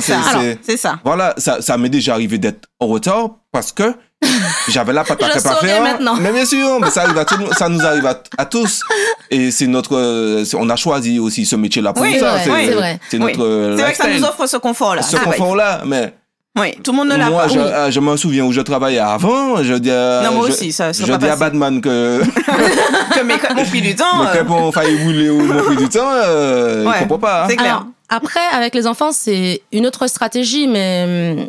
C'est 0.62 0.78
ça. 0.78 1.00
voilà, 1.04 1.34
ça, 1.38 1.62
ça 1.62 1.78
m'est 1.78 1.90
déjà 1.90 2.14
arrivé 2.14 2.38
d'être 2.38 2.68
en 2.80 2.88
retard 2.88 3.32
parce 3.52 3.72
que 3.72 3.94
j'avais 4.70 4.94
la 4.94 5.04
pâte 5.04 5.22
à 5.22 5.30
faire. 5.40 5.84
maintenant. 5.84 6.16
Mais 6.16 6.32
bien 6.32 6.46
sûr, 6.46 6.80
mais 6.80 6.90
ça, 6.90 7.04
arrive 7.04 7.18
à 7.20 7.26
tout 7.26 7.36
ça 7.54 7.70
nous 7.70 7.86
arrive 7.86 8.06
à, 8.08 8.20
à 8.40 8.46
tous. 8.46 8.82
Et 9.30 9.52
c'est 9.52 9.68
notre, 9.68 10.56
on 10.56 10.70
a 10.72 10.76
choisi 10.76 11.20
aussi 11.20 11.46
ce 11.46 11.56
métier-là 11.56 11.94
pour 11.94 12.02
Oui, 12.02 12.18
ça. 12.20 12.40
c'est 12.40 12.50
vrai, 12.50 12.66
c'est 12.66 12.74
vrai. 12.74 13.00
C'est 13.12 13.18
Oui. 13.20 13.34
notre 13.38 13.76
C'est 13.78 13.82
vrai 13.84 13.92
que 13.92 13.98
ça 13.98 14.08
nous 14.10 14.24
offre 14.24 14.48
ce 14.48 14.58
confort-là. 14.58 15.04
ce 15.04 15.16
Ah, 15.18 15.20
ouais. 15.20 15.26
confort-là, 15.26 15.84
mais 15.86 16.14
Oui, 16.58 16.74
tout 16.84 16.92
le 16.92 16.98
monde 16.98 17.10
ne 17.10 17.16
l'a 17.16 17.30
moi, 17.30 17.44
pas. 17.44 17.48
je, 17.50 17.60
Oui. 17.60 17.66
euh, 17.66 17.92
je 17.92 18.00
me 18.00 18.18
souviens 18.18 18.44
où 18.46 18.52
je 18.52 18.62
travaillais 18.62 19.00
avant. 19.00 19.62
Je 19.64 19.76
dis, 19.76 19.92
à- 19.92 20.22
Non, 20.26 20.32
moi 20.34 20.48
je, 20.48 20.54
aussi, 20.54 20.72
ça 20.72 20.92
je 20.92 21.04
dis 21.04 21.12
à. 21.12 21.36
Batman 21.36 21.80
que 21.82 22.22
Que 23.14 23.24
mes 23.24 23.38
crêpes 23.38 23.58
ont 23.58 23.66
pris 23.66 23.82
du 23.82 23.96
temps. 23.96 24.24
euh, 24.24 24.26
crêpe 24.32 24.50
ont 24.50 24.72
failli 24.72 24.98
brûler 24.98 25.30
ou 25.30 25.42
m'ont 25.42 25.64
pris 25.64 25.76
du 25.78 25.88
temps. 25.90 26.00
Euh, 26.12 26.86
Ouais, 26.86 26.94
Il 26.98 27.00
comprend 27.08 27.20
pas. 27.20 27.44
hein. 27.44 27.48
c'est 27.50 27.56
clair. 27.58 27.68
Alors, 27.76 27.86
après, 28.10 28.40
avec 28.54 28.74
les 28.76 28.88
enfants, 28.88 29.12
c'est 29.12 29.62
une 29.72 29.86
autre 29.86 30.08
stratégie, 30.08 30.68
mais 30.68 31.36
hum, 31.38 31.48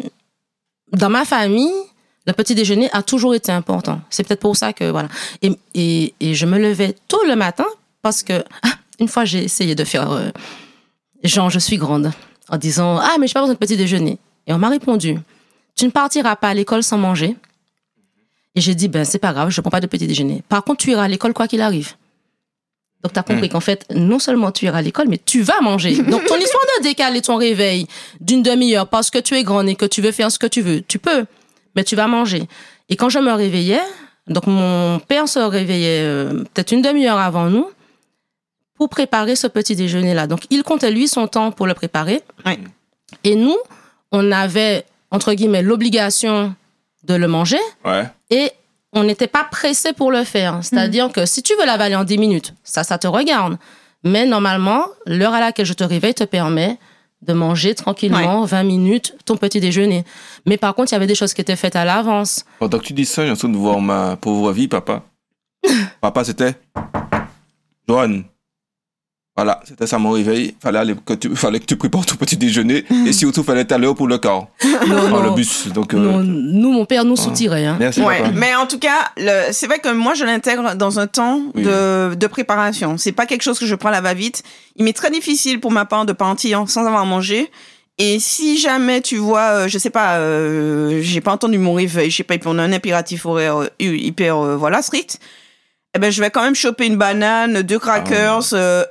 dans 0.98 1.08
ma 1.10 1.24
famille, 1.24 1.72
le 2.26 2.32
petit 2.32 2.54
déjeuner 2.54 2.90
a 2.92 3.02
toujours 3.02 3.34
été 3.34 3.50
important. 3.52 4.00
C'est 4.10 4.26
peut-être 4.26 4.40
pour 4.40 4.56
ça 4.56 4.72
que, 4.72 4.90
voilà. 4.90 5.08
Et, 5.42 5.52
et, 5.74 6.14
et 6.20 6.34
je 6.34 6.44
me 6.46 6.58
levais 6.58 6.94
tôt 7.08 7.20
le 7.26 7.36
matin 7.36 7.64
parce 8.02 8.22
que, 8.22 8.44
ah, 8.62 8.68
une 9.00 9.08
fois, 9.08 9.24
j'ai 9.24 9.44
essayé 9.44 9.74
de 9.74 9.84
faire, 9.84 10.10
euh, 10.12 10.28
genre, 11.24 11.48
je 11.50 11.58
suis 11.58 11.76
grande, 11.78 12.10
en 12.50 12.56
disant, 12.56 12.98
ah, 12.98 13.16
mais 13.20 13.26
je 13.26 13.32
pas 13.34 13.40
besoin 13.40 13.54
de 13.54 13.58
petit 13.58 13.76
déjeuner. 13.76 14.18
Et 14.48 14.52
on 14.52 14.58
m'a 14.58 14.70
répondu, 14.70 15.16
tu 15.76 15.84
ne 15.84 15.90
partiras 15.90 16.34
pas 16.34 16.48
à 16.48 16.54
l'école 16.54 16.82
sans 16.82 16.98
manger. 16.98 17.36
Et 18.54 18.60
j'ai 18.60 18.74
dit, 18.74 18.88
ben, 18.88 19.04
c'est 19.04 19.18
pas 19.18 19.32
grave, 19.32 19.50
je 19.50 19.60
ne 19.60 19.62
prends 19.62 19.70
pas 19.70 19.80
de 19.80 19.86
petit 19.86 20.06
déjeuner. 20.06 20.42
Par 20.48 20.64
contre, 20.64 20.82
tu 20.82 20.90
iras 20.90 21.04
à 21.04 21.08
l'école 21.08 21.34
quoi 21.34 21.46
qu'il 21.46 21.60
arrive. 21.60 21.94
Donc, 23.04 23.12
tu 23.12 23.18
as 23.20 23.22
compris 23.22 23.48
qu'en 23.48 23.60
fait, 23.60 23.86
non 23.94 24.18
seulement 24.18 24.50
tu 24.50 24.64
iras 24.64 24.78
à 24.78 24.82
l'école, 24.82 25.06
mais 25.08 25.20
tu 25.24 25.42
vas 25.42 25.60
manger. 25.60 26.02
Donc, 26.02 26.24
ton 26.24 26.36
histoire 26.36 26.64
de 26.78 26.82
décaler 26.82 27.22
ton 27.22 27.36
réveil 27.36 27.86
d'une 28.20 28.42
demi-heure 28.42 28.88
parce 28.88 29.10
que 29.10 29.18
tu 29.18 29.34
es 29.34 29.44
grande 29.44 29.68
et 29.68 29.76
que 29.76 29.86
tu 29.86 30.02
veux 30.02 30.10
faire 30.10 30.32
ce 30.32 30.38
que 30.38 30.48
tu 30.48 30.62
veux, 30.62 30.80
tu 30.80 30.98
peux, 30.98 31.26
mais 31.76 31.84
tu 31.84 31.94
vas 31.94 32.08
manger. 32.08 32.48
Et 32.88 32.96
quand 32.96 33.08
je 33.08 33.20
me 33.20 33.32
réveillais, 33.32 33.82
donc 34.26 34.46
mon 34.48 34.98
père 34.98 35.28
se 35.28 35.38
réveillait 35.38 36.02
euh, 36.02 36.42
peut-être 36.54 36.72
une 36.72 36.82
demi-heure 36.82 37.18
avant 37.18 37.48
nous 37.50 37.70
pour 38.74 38.88
préparer 38.88 39.36
ce 39.36 39.46
petit 39.46 39.76
déjeuner-là. 39.76 40.26
Donc, 40.26 40.46
il 40.50 40.64
comptait 40.64 40.90
lui 40.90 41.06
son 41.06 41.28
temps 41.28 41.52
pour 41.52 41.68
le 41.68 41.74
préparer. 41.74 42.22
Oui. 42.46 42.58
Et 43.22 43.36
nous, 43.36 43.56
on 44.12 44.32
avait, 44.32 44.84
entre 45.10 45.32
guillemets, 45.34 45.62
l'obligation 45.62 46.54
de 47.04 47.14
le 47.14 47.28
manger 47.28 47.58
Ouais. 47.84 48.04
et 48.30 48.50
on 48.92 49.04
n'était 49.04 49.26
pas 49.28 49.44
pressé 49.44 49.92
pour 49.92 50.10
le 50.10 50.24
faire. 50.24 50.60
C'est-à-dire 50.62 51.12
que 51.12 51.26
si 51.26 51.42
tu 51.42 51.54
veux 51.58 51.66
l'avaler 51.66 51.94
en 51.94 52.04
10 52.04 52.18
minutes, 52.18 52.54
ça, 52.64 52.84
ça 52.84 52.98
te 52.98 53.06
regarde. 53.06 53.58
Mais 54.04 54.26
normalement, 54.26 54.84
l'heure 55.06 55.34
à 55.34 55.40
laquelle 55.40 55.66
je 55.66 55.74
te 55.74 55.84
réveille 55.84 56.14
te 56.14 56.24
permet 56.24 56.78
de 57.22 57.32
manger 57.32 57.74
tranquillement 57.74 58.44
20 58.44 58.62
minutes 58.62 59.16
ton 59.24 59.36
petit 59.36 59.60
déjeuner. 59.60 60.04
Mais 60.46 60.56
par 60.56 60.74
contre, 60.74 60.92
il 60.92 60.94
y 60.94 60.96
avait 60.96 61.06
des 61.08 61.14
choses 61.16 61.34
qui 61.34 61.40
étaient 61.40 61.56
faites 61.56 61.76
à 61.76 61.84
l'avance. 61.84 62.44
Pendant 62.60 62.78
que 62.78 62.84
tu 62.84 62.92
dis 62.92 63.04
ça, 63.04 63.22
j'ai 63.22 63.28
l'impression 63.28 63.48
de 63.48 63.56
voir 63.56 63.80
ma 63.80 64.16
pauvre 64.16 64.52
vie, 64.52 64.68
papa. 64.68 65.02
papa, 66.00 66.24
c'était 66.24 66.54
Joanne. 67.88 68.24
Voilà, 69.38 69.60
c'était 69.64 69.86
ça 69.86 69.98
mon 69.98 70.10
réveil. 70.10 70.56
Fallait, 70.60 70.80
aller, 70.80 70.94
que 71.06 71.12
tu, 71.14 71.28
fallait 71.36 71.60
que 71.60 71.64
tu 71.64 71.76
prépares 71.76 72.04
ton 72.04 72.16
petit 72.16 72.36
déjeuner 72.36 72.84
et 73.06 73.12
surtout, 73.12 73.44
fallait 73.44 73.60
être 73.60 73.70
à 73.70 73.78
l'heure 73.78 73.94
pour 73.94 74.08
le 74.08 74.18
car. 74.18 74.48
Non, 74.88 75.08
Dans 75.10 75.22
le 75.22 75.28
non. 75.28 75.34
bus. 75.34 75.68
Donc, 75.72 75.94
euh, 75.94 75.96
Non, 75.98 76.18
nous, 76.24 76.72
mon 76.72 76.84
père 76.84 77.04
nous 77.04 77.14
soutirait. 77.16 77.64
hein. 77.66 77.76
merci, 77.78 78.00
Ouais, 78.02 78.20
mais 78.34 78.54
en 78.56 78.66
tout 78.66 78.80
cas, 78.80 79.12
le- 79.16 79.52
c'est 79.52 79.66
vrai 79.68 79.78
que 79.78 79.92
moi, 79.92 80.14
je 80.14 80.24
l'intègre 80.24 80.74
dans 80.74 80.98
un 80.98 81.06
temps 81.06 81.40
Oui. 81.54 81.62
de, 81.62 82.14
de 82.16 82.26
préparation. 82.26 82.98
C'est 82.98 83.12
pas 83.12 83.26
quelque 83.26 83.42
chose 83.42 83.60
que 83.60 83.66
je 83.66 83.74
prends 83.76 83.90
à 83.90 83.92
la 83.92 84.00
va-vite. 84.00 84.42
Il 84.74 84.84
m'est 84.84 84.92
très 84.92 85.10
difficile 85.12 85.60
pour 85.60 85.70
ma 85.70 85.84
part 85.84 86.04
de 86.04 86.12
partir 86.12 86.64
sans 86.68 86.84
avoir 86.86 87.06
mangé. 87.06 87.48
Et 88.00 88.18
si 88.20 88.58
jamais 88.58 89.00
tu 89.00 89.16
vois, 89.18 89.50
euh, 89.50 89.68
je 89.68 89.76
sais 89.78 89.90
pas, 89.90 90.18
euh, 90.18 91.00
j'ai 91.02 91.20
pas 91.20 91.32
entendu 91.32 91.58
mon 91.58 91.74
réveil, 91.74 92.10
je 92.10 92.16
sais 92.16 92.22
pas, 92.22 92.34
et 92.34 92.38
puis 92.38 92.48
on 92.52 92.58
a 92.58 92.62
un 92.62 92.72
impératif 92.72 93.26
horaire 93.26 93.56
euh, 93.58 93.68
hyper, 93.80 94.36
euh, 94.36 94.56
voilà, 94.56 94.82
strict, 94.82 95.18
eh 95.96 95.98
ben, 95.98 96.10
je 96.12 96.20
vais 96.20 96.30
quand 96.30 96.42
même 96.42 96.54
choper 96.54 96.86
une 96.86 96.96
banane, 96.96 97.62
deux 97.62 97.78
crackers, 97.80 98.50
euh, 98.52 98.84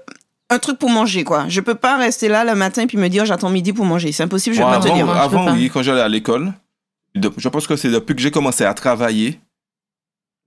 un 0.49 0.60
truc 0.60 0.79
pour 0.79 0.89
manger, 0.89 1.23
quoi. 1.23 1.45
Je 1.49 1.60
peux 1.62 1.75
pas 1.75 1.97
rester 1.97 2.27
là 2.29 2.43
le 2.45 2.55
matin 2.55 2.86
puis 2.88 2.97
me 2.97 3.07
dire 3.10 3.25
j'attends 3.25 3.49
midi 3.49 3.73
pour 3.73 3.86
manger. 3.86 4.12
C'est 4.12 4.23
impossible, 4.23 4.55
je 4.55 4.60
vais 4.62 4.65
Bon, 4.65 4.71
pas 4.71 4.77
avant, 4.77 4.89
tenir. 4.89 5.05
moi, 5.05 5.15
je 5.15 5.19
avant, 5.21 5.51
oui, 5.53 5.69
quand 5.73 5.81
j'allais 5.83 6.01
à 6.01 6.07
l'école, 6.10 6.53
je 7.15 7.49
pense 7.49 7.67
que 7.67 7.75
c'est 7.75 7.89
depuis 7.89 8.15
que 8.15 8.21
j'ai 8.21 8.31
commencé 8.31 8.63
à 8.63 8.73
travailler, 8.73 9.39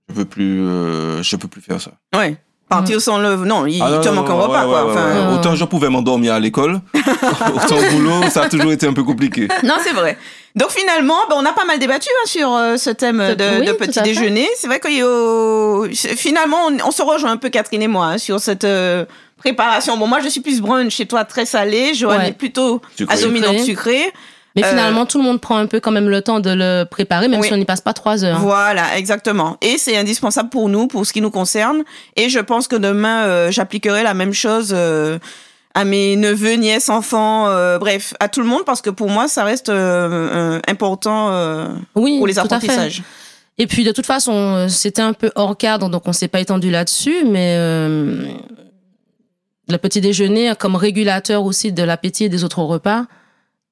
je 0.09 0.15
peux 0.15 0.25
plus, 0.25 0.61
euh, 0.61 1.21
je 1.23 1.35
peux 1.35 1.47
plus 1.47 1.61
faire 1.61 1.79
ça. 1.81 1.91
Ouais. 2.15 2.35
Partir 2.69 3.01
sans 3.01 3.17
le. 3.17 3.35
Non, 3.35 3.65
il, 3.65 3.81
Ah, 3.81 3.99
te 4.01 4.07
non, 4.07 4.15
manque 4.15 4.29
un 4.29 4.33
ouais, 4.35 4.41
repas, 4.43 4.61
ouais, 4.61 4.69
quoi. 4.71 4.85
ouais, 4.85 4.91
Enfin, 4.91 5.05
ouais. 5.05 5.15
euh, 5.17 5.35
Autant 5.37 5.55
je 5.55 5.65
pouvais 5.65 5.89
m'endormir 5.89 6.33
à 6.35 6.39
l'école, 6.39 6.79
autant 6.93 7.75
au 7.77 7.91
boulot, 7.91 8.29
ça 8.29 8.43
a 8.43 8.49
toujours 8.49 8.71
été 8.71 8.87
un 8.87 8.93
peu 8.93 9.03
compliqué. 9.03 9.49
Non, 9.63 9.73
c'est 9.83 9.91
vrai. 9.91 10.17
Donc 10.55 10.69
finalement, 10.71 11.17
ben, 11.29 11.35
on 11.37 11.45
a 11.45 11.51
pas 11.51 11.65
mal 11.65 11.79
débattu 11.79 12.07
hein, 12.09 12.25
sur 12.27 12.55
euh, 12.55 12.77
ce 12.77 12.89
thème 12.89 13.17
de, 13.17 13.59
oui, 13.59 13.65
de 13.65 13.71
tout 13.73 13.77
petit 13.77 14.01
déjeuner. 14.01 14.47
C'est 14.55 14.67
vrai 14.67 14.79
que 14.79 14.87
euh, 14.89 15.89
finalement, 15.93 16.67
on, 16.69 16.77
on 16.87 16.91
se 16.91 17.01
rejoint 17.01 17.31
un 17.31 17.37
peu 17.37 17.49
Catherine 17.49 17.81
et 17.81 17.89
moi 17.89 18.05
hein, 18.05 18.17
sur 18.17 18.39
cette 18.39 18.63
euh, 18.63 19.03
préparation. 19.41 19.97
Bon, 19.97 20.07
moi, 20.07 20.19
je 20.23 20.29
suis 20.29 20.41
plus 20.41 20.61
brunch 20.61 20.93
chez 20.93 21.05
toi, 21.05 21.25
très 21.25 21.45
salé. 21.45 21.93
Joanne 21.93 22.19
Ouais. 22.21 22.29
est 22.29 22.33
plutôt 22.33 22.81
à 23.07 23.17
dominante 23.17 23.59
Sucré. 23.59 23.63
sucrée. 23.65 24.13
Mais 24.55 24.65
Euh, 24.65 24.69
finalement, 24.69 25.05
tout 25.05 25.17
le 25.17 25.23
monde 25.23 25.39
prend 25.39 25.55
un 25.57 25.65
peu 25.65 25.79
quand 25.79 25.91
même 25.91 26.09
le 26.09 26.21
temps 26.21 26.41
de 26.41 26.49
le 26.53 26.83
préparer, 26.83 27.29
même 27.29 27.39
Oui. 27.39 27.47
si 27.47 27.53
on 27.53 27.57
n'y 27.57 27.63
passe 27.63 27.79
pas 27.79 27.93
trois 27.93 28.25
heures. 28.25 28.39
Voilà, 28.39 28.97
exactement. 28.97 29.55
Et 29.61 29.77
c'est 29.77 29.95
indispensable 29.97 30.49
pour 30.49 30.67
nous, 30.67 30.87
pour 30.87 31.05
ce 31.05 31.13
qui 31.13 31.21
nous 31.21 31.31
concerne. 31.31 31.83
Et 32.17 32.27
je 32.27 32.39
pense 32.39 32.67
que 32.67 32.75
demain, 32.75 33.23
euh, 33.23 33.49
j'appliquerai 33.51 34.03
la 34.03 34.13
même 34.13 34.33
chose 34.33 34.73
euh, 34.75 35.19
à 35.73 35.85
mes 35.85 36.17
neveux, 36.17 36.55
nièces, 36.55 36.89
enfants, 36.89 37.47
euh, 37.47 37.77
bref, 37.79 38.13
à 38.19 38.27
tout 38.27 38.41
le 38.41 38.47
monde, 38.47 38.63
parce 38.65 38.81
que 38.81 38.89
pour 38.89 39.09
moi, 39.09 39.29
ça 39.29 39.45
reste 39.45 39.69
euh, 39.69 39.77
euh, 39.77 40.59
important 40.67 41.29
euh, 41.31 41.69
Oui, 41.95 42.17
pour 42.17 42.27
les 42.27 42.37
apprentissages. 42.37 43.03
Et 43.57 43.67
puis 43.67 43.85
de 43.85 43.93
toute 43.93 44.05
façon, 44.05 44.67
c'était 44.67 45.01
un 45.01 45.13
peu 45.13 45.31
hors 45.35 45.55
cadre, 45.55 45.87
donc 45.87 46.03
on 46.07 46.13
s'est 46.13 46.27
pas 46.27 46.41
étendu 46.41 46.69
là-dessus, 46.71 47.23
mais 47.25 47.55
euh, 47.57 48.25
le 49.71 49.77
petit 49.77 50.01
déjeuner 50.01 50.53
comme 50.59 50.75
régulateur 50.75 51.43
aussi 51.43 51.71
de 51.71 51.83
l'appétit 51.83 52.25
et 52.25 52.29
des 52.29 52.43
autres 52.43 52.61
repas, 52.61 53.05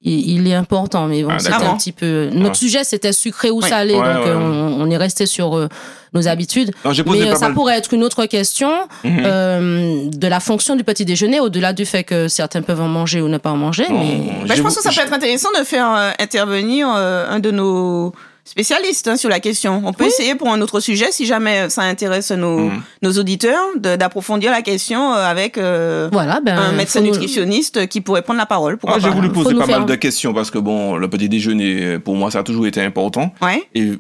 il, 0.02 0.30
il 0.30 0.48
est 0.48 0.54
important. 0.54 1.08
Mais 1.08 1.24
bon, 1.24 1.30
Ah, 1.34 1.40
c'était 1.40 1.54
un 1.56 1.76
petit 1.76 1.92
peu. 1.92 2.30
Notre 2.32 2.52
Ah. 2.52 2.56
sujet 2.56 2.84
c'était 2.86 3.12
sucré 3.12 3.50
ou 3.52 3.62
Oui. 3.62 3.68
salé, 3.70 3.96
Ouais, 3.96 4.00
donc 4.14 4.24
ouais, 4.24 4.30
euh, 4.30 4.38
ouais. 4.38 4.74
on, 4.78 4.82
on 4.82 4.90
est 4.90 4.96
resté 4.98 5.26
sur 5.26 5.58
euh, 5.58 5.68
nos 6.14 6.28
habitudes. 6.30 6.72
Non, 6.86 6.94
j'ai 6.94 7.04
posé 7.04 7.26
Mais 7.26 7.32
euh, 7.32 7.36
ça 7.36 7.48
mal. 7.48 7.54
pourrait 7.54 7.78
être 7.78 7.94
une 7.94 8.04
autre 8.06 8.26
question 8.26 8.72
Mhm. 9.04 9.22
euh, 9.26 10.10
de 10.10 10.28
la 10.28 10.40
fonction 10.40 10.76
du 10.78 10.84
petit 10.86 11.04
déjeuner, 11.04 11.40
au-delà 11.42 11.74
du 11.74 11.86
fait 11.86 12.04
que 12.06 12.28
certains 12.30 12.62
peuvent 12.62 12.80
en 12.82 12.88
manger 12.88 13.22
ou 13.22 13.28
ne 13.28 13.38
pas 13.38 13.52
en 13.52 13.58
manger. 13.58 13.86
Mais 13.90 14.22
Ben, 14.48 14.56
je 14.56 14.62
pense 14.62 14.76
que 14.78 14.82
ça 14.82 14.90
peut 14.90 15.02
être 15.02 15.14
intéressant 15.14 15.50
de 15.60 15.66
faire 15.66 15.94
euh, 15.94 16.12
intervenir 16.20 16.88
euh, 16.96 17.26
un 17.30 17.40
de 17.40 17.52
nos 17.52 18.14
spécialistes 18.50 19.08
hein, 19.08 19.18
sur 19.18 19.30
la 19.30 19.40
question. 19.40 19.82
On 19.86 19.94
peut 19.94 20.04
Oui. 20.06 20.10
essayer 20.10 20.36
pour 20.36 20.50
un 20.52 20.60
autre 20.62 20.80
sujet, 20.80 21.12
si 21.12 21.26
jamais 21.26 21.70
ça 21.70 21.84
intéresse 21.84 22.32
nos, 22.32 22.70
nos 23.02 23.12
auditeurs, 23.14 23.64
d'approfondir 23.78 24.52
la 24.52 24.62
question 24.62 25.14
euh, 25.14 25.24
avec 25.26 25.58
euh, 25.58 26.10
voilà, 26.12 26.42
ben, 26.42 26.58
un 26.58 26.72
médecin 26.74 27.00
nous- 27.02 27.08
nutritionniste 27.08 27.88
qui 27.88 28.02
pourrait 28.02 28.22
prendre 28.22 28.40
la 28.40 28.46
parole. 28.46 28.78
Ah, 28.88 28.98
j'ai 29.00 29.10
voulu 29.10 29.30
poser 29.30 29.56
pas 29.56 29.66
faire- 29.66 29.80
mal 29.80 29.88
de 29.88 29.96
questions 29.96 30.34
parce 30.34 30.52
que 30.52 30.58
bon, 30.58 30.96
le 30.98 31.08
petit 31.10 31.30
déjeuner, 31.30 32.00
pour 32.00 32.16
moi, 32.16 32.32
ça 32.32 32.40
a 32.40 32.44
toujours 32.44 32.68
été 32.68 32.82
important. 32.82 33.34
Ouais, 33.42 33.64
Et 33.76 33.92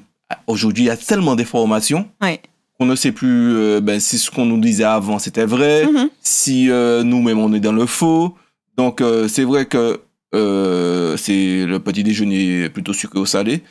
aujourd'hui, 0.47 0.83
il 0.85 0.87
y 0.87 0.91
a 0.91 0.97
tellement 0.97 1.35
d'informations 1.35 2.07
ouais. 2.21 2.41
qu'on 2.79 2.85
ne 2.85 2.95
sait 2.95 3.11
plus 3.11 3.55
euh, 3.55 3.79
ben, 3.81 3.99
si 3.99 4.17
ce 4.17 4.29
qu'on 4.31 4.45
nous 4.45 4.59
disait 4.59 4.83
avant 4.83 5.19
c'était 5.19 5.45
vrai, 5.45 5.85
Mhm. 5.85 6.09
si 6.21 6.69
euh, 6.69 7.03
nous-mêmes 7.03 7.39
on 7.39 7.53
est 7.53 7.59
dans 7.59 7.71
le 7.73 7.85
faux. 7.85 8.35
Donc 8.77 9.01
euh, 9.01 9.27
c'est 9.27 9.43
vrai 9.43 9.65
que 9.65 9.99
euh, 10.35 11.17
c'est 11.17 11.65
le 11.65 11.79
petit 11.79 12.03
déjeuner 12.03 12.69
plutôt 12.69 12.93
sucré 12.93 13.19
ou 13.19 13.25
salé. 13.25 13.63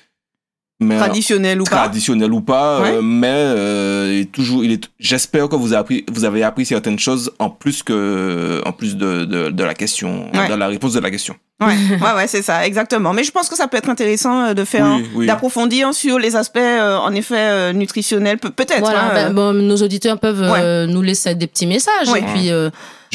Mais 0.80 0.96
Traditionnel 0.96 1.60
ou 1.60 1.64
pas. 1.64 1.70
traditionnel 1.76 2.32
ou 2.32 2.40
pas, 2.40 2.80
Ouais. 2.80 2.92
euh, 2.92 3.02
mais 3.02 3.26
euh, 3.32 4.12
il 4.14 4.20
est 4.20 4.24
toujours, 4.32 4.64
il 4.64 4.70
est. 4.70 4.88
J'espère 5.00 5.48
que 5.48 5.56
vous 5.56 5.72
avez 5.72 5.80
appris, 5.80 6.04
vous 6.12 6.24
avez 6.24 6.44
appris 6.44 6.64
certaines 6.64 7.00
choses 7.00 7.32
en 7.40 7.50
plus 7.50 7.82
que, 7.82 8.62
en 8.64 8.70
plus 8.70 8.96
de, 8.96 9.24
de, 9.24 9.50
de 9.50 9.64
la 9.64 9.74
question, 9.74 10.30
Ouais. 10.32 10.48
de 10.48 10.54
la 10.54 10.68
réponse 10.68 10.92
de 10.92 11.00
la 11.00 11.10
question. 11.10 11.34
Ouais, 11.60 11.74
ouais, 12.00 12.12
ouais, 12.14 12.26
c'est 12.28 12.42
ça, 12.42 12.64
exactement. 12.64 13.12
Mais 13.12 13.24
je 13.24 13.32
pense 13.32 13.48
que 13.48 13.56
ça 13.56 13.66
peut 13.66 13.76
être 13.76 13.90
intéressant 13.90 14.40
euh, 14.44 14.54
de 14.54 14.62
faire, 14.64 14.86
Oui, 14.96 15.08
oui. 15.16 15.26
d'approfondir 15.26 15.92
sur 15.94 16.16
les 16.20 16.36
aspects, 16.36 16.58
euh, 16.58 16.96
en 16.98 17.12
effet, 17.12 17.34
euh, 17.36 17.72
nutritionnels, 17.72 18.38
Pe- 18.38 18.50
peut-être. 18.50 18.78
Voilà, 18.78 19.06
hein, 19.06 19.10
ben, 19.14 19.30
euh, 19.30 19.32
bon, 19.32 19.52
nos 19.54 19.76
auditeurs 19.78 20.20
peuvent 20.20 20.42
euh, 20.44 20.86
nous 20.86 21.02
laisser 21.02 21.34
des 21.34 21.48
petits 21.48 21.66
messages 21.66 22.08
Ouais. 22.08 22.20
et 22.20 22.22
puis 22.22 22.50
euh, 22.52 22.70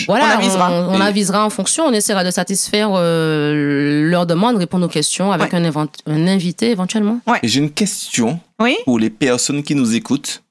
voilà, 0.08 0.26
On 0.26 0.40
avisera. 0.40 0.72
on, 0.72 0.90
on 0.96 1.00
Et- 1.00 1.06
avisera 1.06 1.46
en 1.46 1.50
fonction, 1.50 1.86
on 1.86 1.92
essaiera 1.94 2.24
de 2.24 2.32
satisfaire 2.32 2.90
euh, 2.94 4.10
leurs 4.10 4.26
demandes, 4.26 4.58
répondre 4.58 4.86
aux 4.86 4.90
questions 4.90 5.32
avec 5.32 5.54
un, 5.54 5.64
invité 6.08 6.72
éventuellement. 6.72 7.20
Et 7.42 7.48
j'ai 7.48 7.60
une 7.60 7.72
question 7.72 8.40
Oui. 8.60 8.76
pour 8.86 9.00
les 9.00 9.10
personnes 9.10 9.64
qui 9.64 9.76
nous 9.76 9.94
écoutent. 9.96 10.44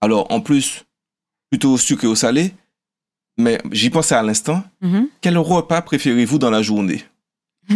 Alors, 0.00 0.26
en 0.32 0.40
plus, 0.40 0.84
plutôt 1.50 1.72
au 1.72 1.78
sucré 1.78 2.06
ou 2.06 2.12
au 2.12 2.14
salé, 2.14 2.54
mais 3.38 3.58
j'y 3.72 3.90
pensais 3.90 4.14
à 4.14 4.22
l'instant. 4.22 4.62
mhm. 4.80 5.08
Quel 5.20 5.36
repas 5.38 5.82
préférez-vous 5.82 6.38
dans 6.38 6.50
la 6.50 6.62
journée? 6.62 7.04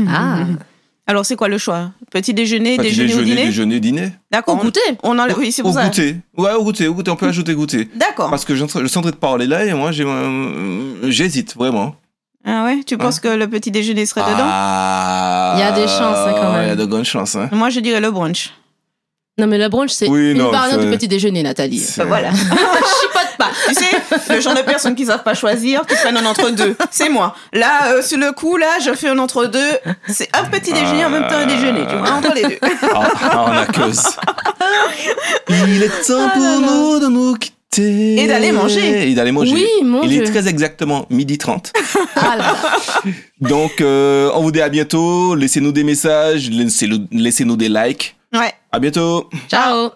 Ah, 0.08 0.46
Alors, 1.06 1.26
c'est 1.26 1.36
quoi 1.36 1.48
le 1.48 1.58
choix? 1.58 1.90
Petit 2.10 2.32
déjeuner, 2.32 2.76
Petit 2.78 2.88
déjeuner, 2.96 3.14
ou 3.14 3.22
dîner? 3.24 3.44
déjeuner, 3.46 3.80
dîner 3.80 4.12
D'accord. 4.30 4.54
au 4.54 4.58
goûter. 4.62 4.80
On 5.02 5.18
en... 5.18 5.28
Oui, 5.36 5.52
c'est 5.52 5.60
pour 5.62 5.74
ça. 5.74 5.84
goûter. 5.84 6.16
Ouais, 6.36 6.52
au 6.52 6.64
goûter, 6.64 6.86
goûter. 6.86 7.10
On 7.10 7.16
peut 7.16 7.28
ajouter 7.28 7.52
goûter. 7.54 7.88
D'accord. 7.94 8.30
Parce 8.30 8.44
que 8.46 8.54
je 8.54 8.64
suis 8.64 8.98
en 8.98 9.02
train 9.02 9.10
de 9.10 9.16
parler 9.16 9.46
là 9.46 9.64
et 9.66 9.74
moi, 9.74 9.90
euh, 9.92 11.10
j'hésite 11.10 11.54
vraiment. 11.56 11.94
Ah 12.46 12.64
ouais, 12.64 12.80
tu 12.86 12.96
penses 12.96 13.20
que 13.20 13.28
le 13.28 13.48
petit 13.48 13.70
déjeuner 13.70 14.06
serait 14.06 14.22
dedans? 14.22 14.44
Ah, 14.46 15.54
Il 15.56 15.60
y 15.60 15.62
a 15.62 15.72
des 15.72 15.86
chances, 15.86 16.26
hein, 16.28 16.34
quand 16.40 16.52
même. 16.52 16.64
Il 16.64 16.68
y 16.68 16.72
a 16.72 16.76
de 16.76 16.84
grandes 16.86 17.04
chances. 17.04 17.36
Hein. 17.36 17.48
Moi, 17.52 17.68
je 17.70 17.80
dirais 17.80 18.00
le 18.00 18.10
brunch. 18.10 18.50
Non 19.36 19.48
mais 19.48 19.58
le 19.58 19.68
brunch 19.68 19.90
c'est 19.90 20.06
Oui, 20.08 20.30
une 20.30 20.38
non, 20.38 20.52
variante 20.52 20.78
c'est- 20.80 20.84
du 20.90 20.96
petit 20.96 21.08
déjeuner, 21.08 21.42
Nathalie. 21.42 21.84
Voilà. 22.06 22.30
Chipote 22.32 22.52
pas. 23.14 23.23
Tu 23.68 23.74
sais, 23.74 24.34
le 24.34 24.40
genre 24.40 24.54
de 24.54 24.62
personnes 24.62 24.94
qui 24.94 25.06
savent 25.06 25.22
pas 25.22 25.34
choisir, 25.34 25.84
qui 25.86 25.94
prennent 25.94 26.16
un 26.16 26.24
entre-deux. 26.26 26.76
C'est 26.90 27.08
moi. 27.08 27.34
Là, 27.52 27.92
euh, 27.92 28.02
sur 28.02 28.18
le 28.18 28.32
coup, 28.32 28.56
là, 28.56 28.78
je 28.84 28.92
fais 28.94 29.08
un 29.08 29.18
entre-deux. 29.18 29.58
C'est 30.08 30.28
un 30.36 30.44
petit 30.44 30.72
déjeuner 30.72 31.04
en 31.04 31.10
même 31.10 31.26
temps 31.28 31.36
un 31.36 31.46
déjeuner, 31.46 31.86
tu 31.88 31.96
vois, 31.96 32.10
entre 32.12 32.34
les 32.34 32.42
deux. 32.42 32.58
Ah, 32.62 33.08
ah, 33.22 33.44
on 33.48 33.52
a 33.52 33.66
cause. 33.66 34.02
Il 35.66 35.82
est 35.82 36.06
temps 36.06 36.28
pour 36.30 36.60
nous 36.60 37.00
de 37.00 37.06
nous 37.08 37.34
quitter. 37.34 37.54
Et 37.76 38.26
d'aller 38.28 38.52
manger. 38.52 39.10
Et 39.10 39.14
d'aller 39.14 39.32
manger. 39.32 39.52
Oui, 39.52 39.66
mon 39.84 40.02
Il 40.04 40.08
Dieu. 40.10 40.22
est 40.22 40.30
très 40.30 40.46
exactement 40.48 41.06
midi 41.10 41.38
30. 41.38 41.72
Ah 42.16 42.36
là. 42.36 42.54
Donc, 43.40 43.80
euh, 43.80 44.30
on 44.34 44.42
vous 44.42 44.52
dit 44.52 44.60
à 44.60 44.68
bientôt. 44.68 45.34
Laissez-nous 45.34 45.72
des 45.72 45.82
messages, 45.82 46.48
laissez-nous 46.50 47.06
laissez-nous 47.10 47.56
des 47.56 47.68
likes. 47.68 48.16
Ouais. 48.32 48.52
À 48.70 48.78
bientôt. 48.78 49.28
Ciao. 49.50 49.90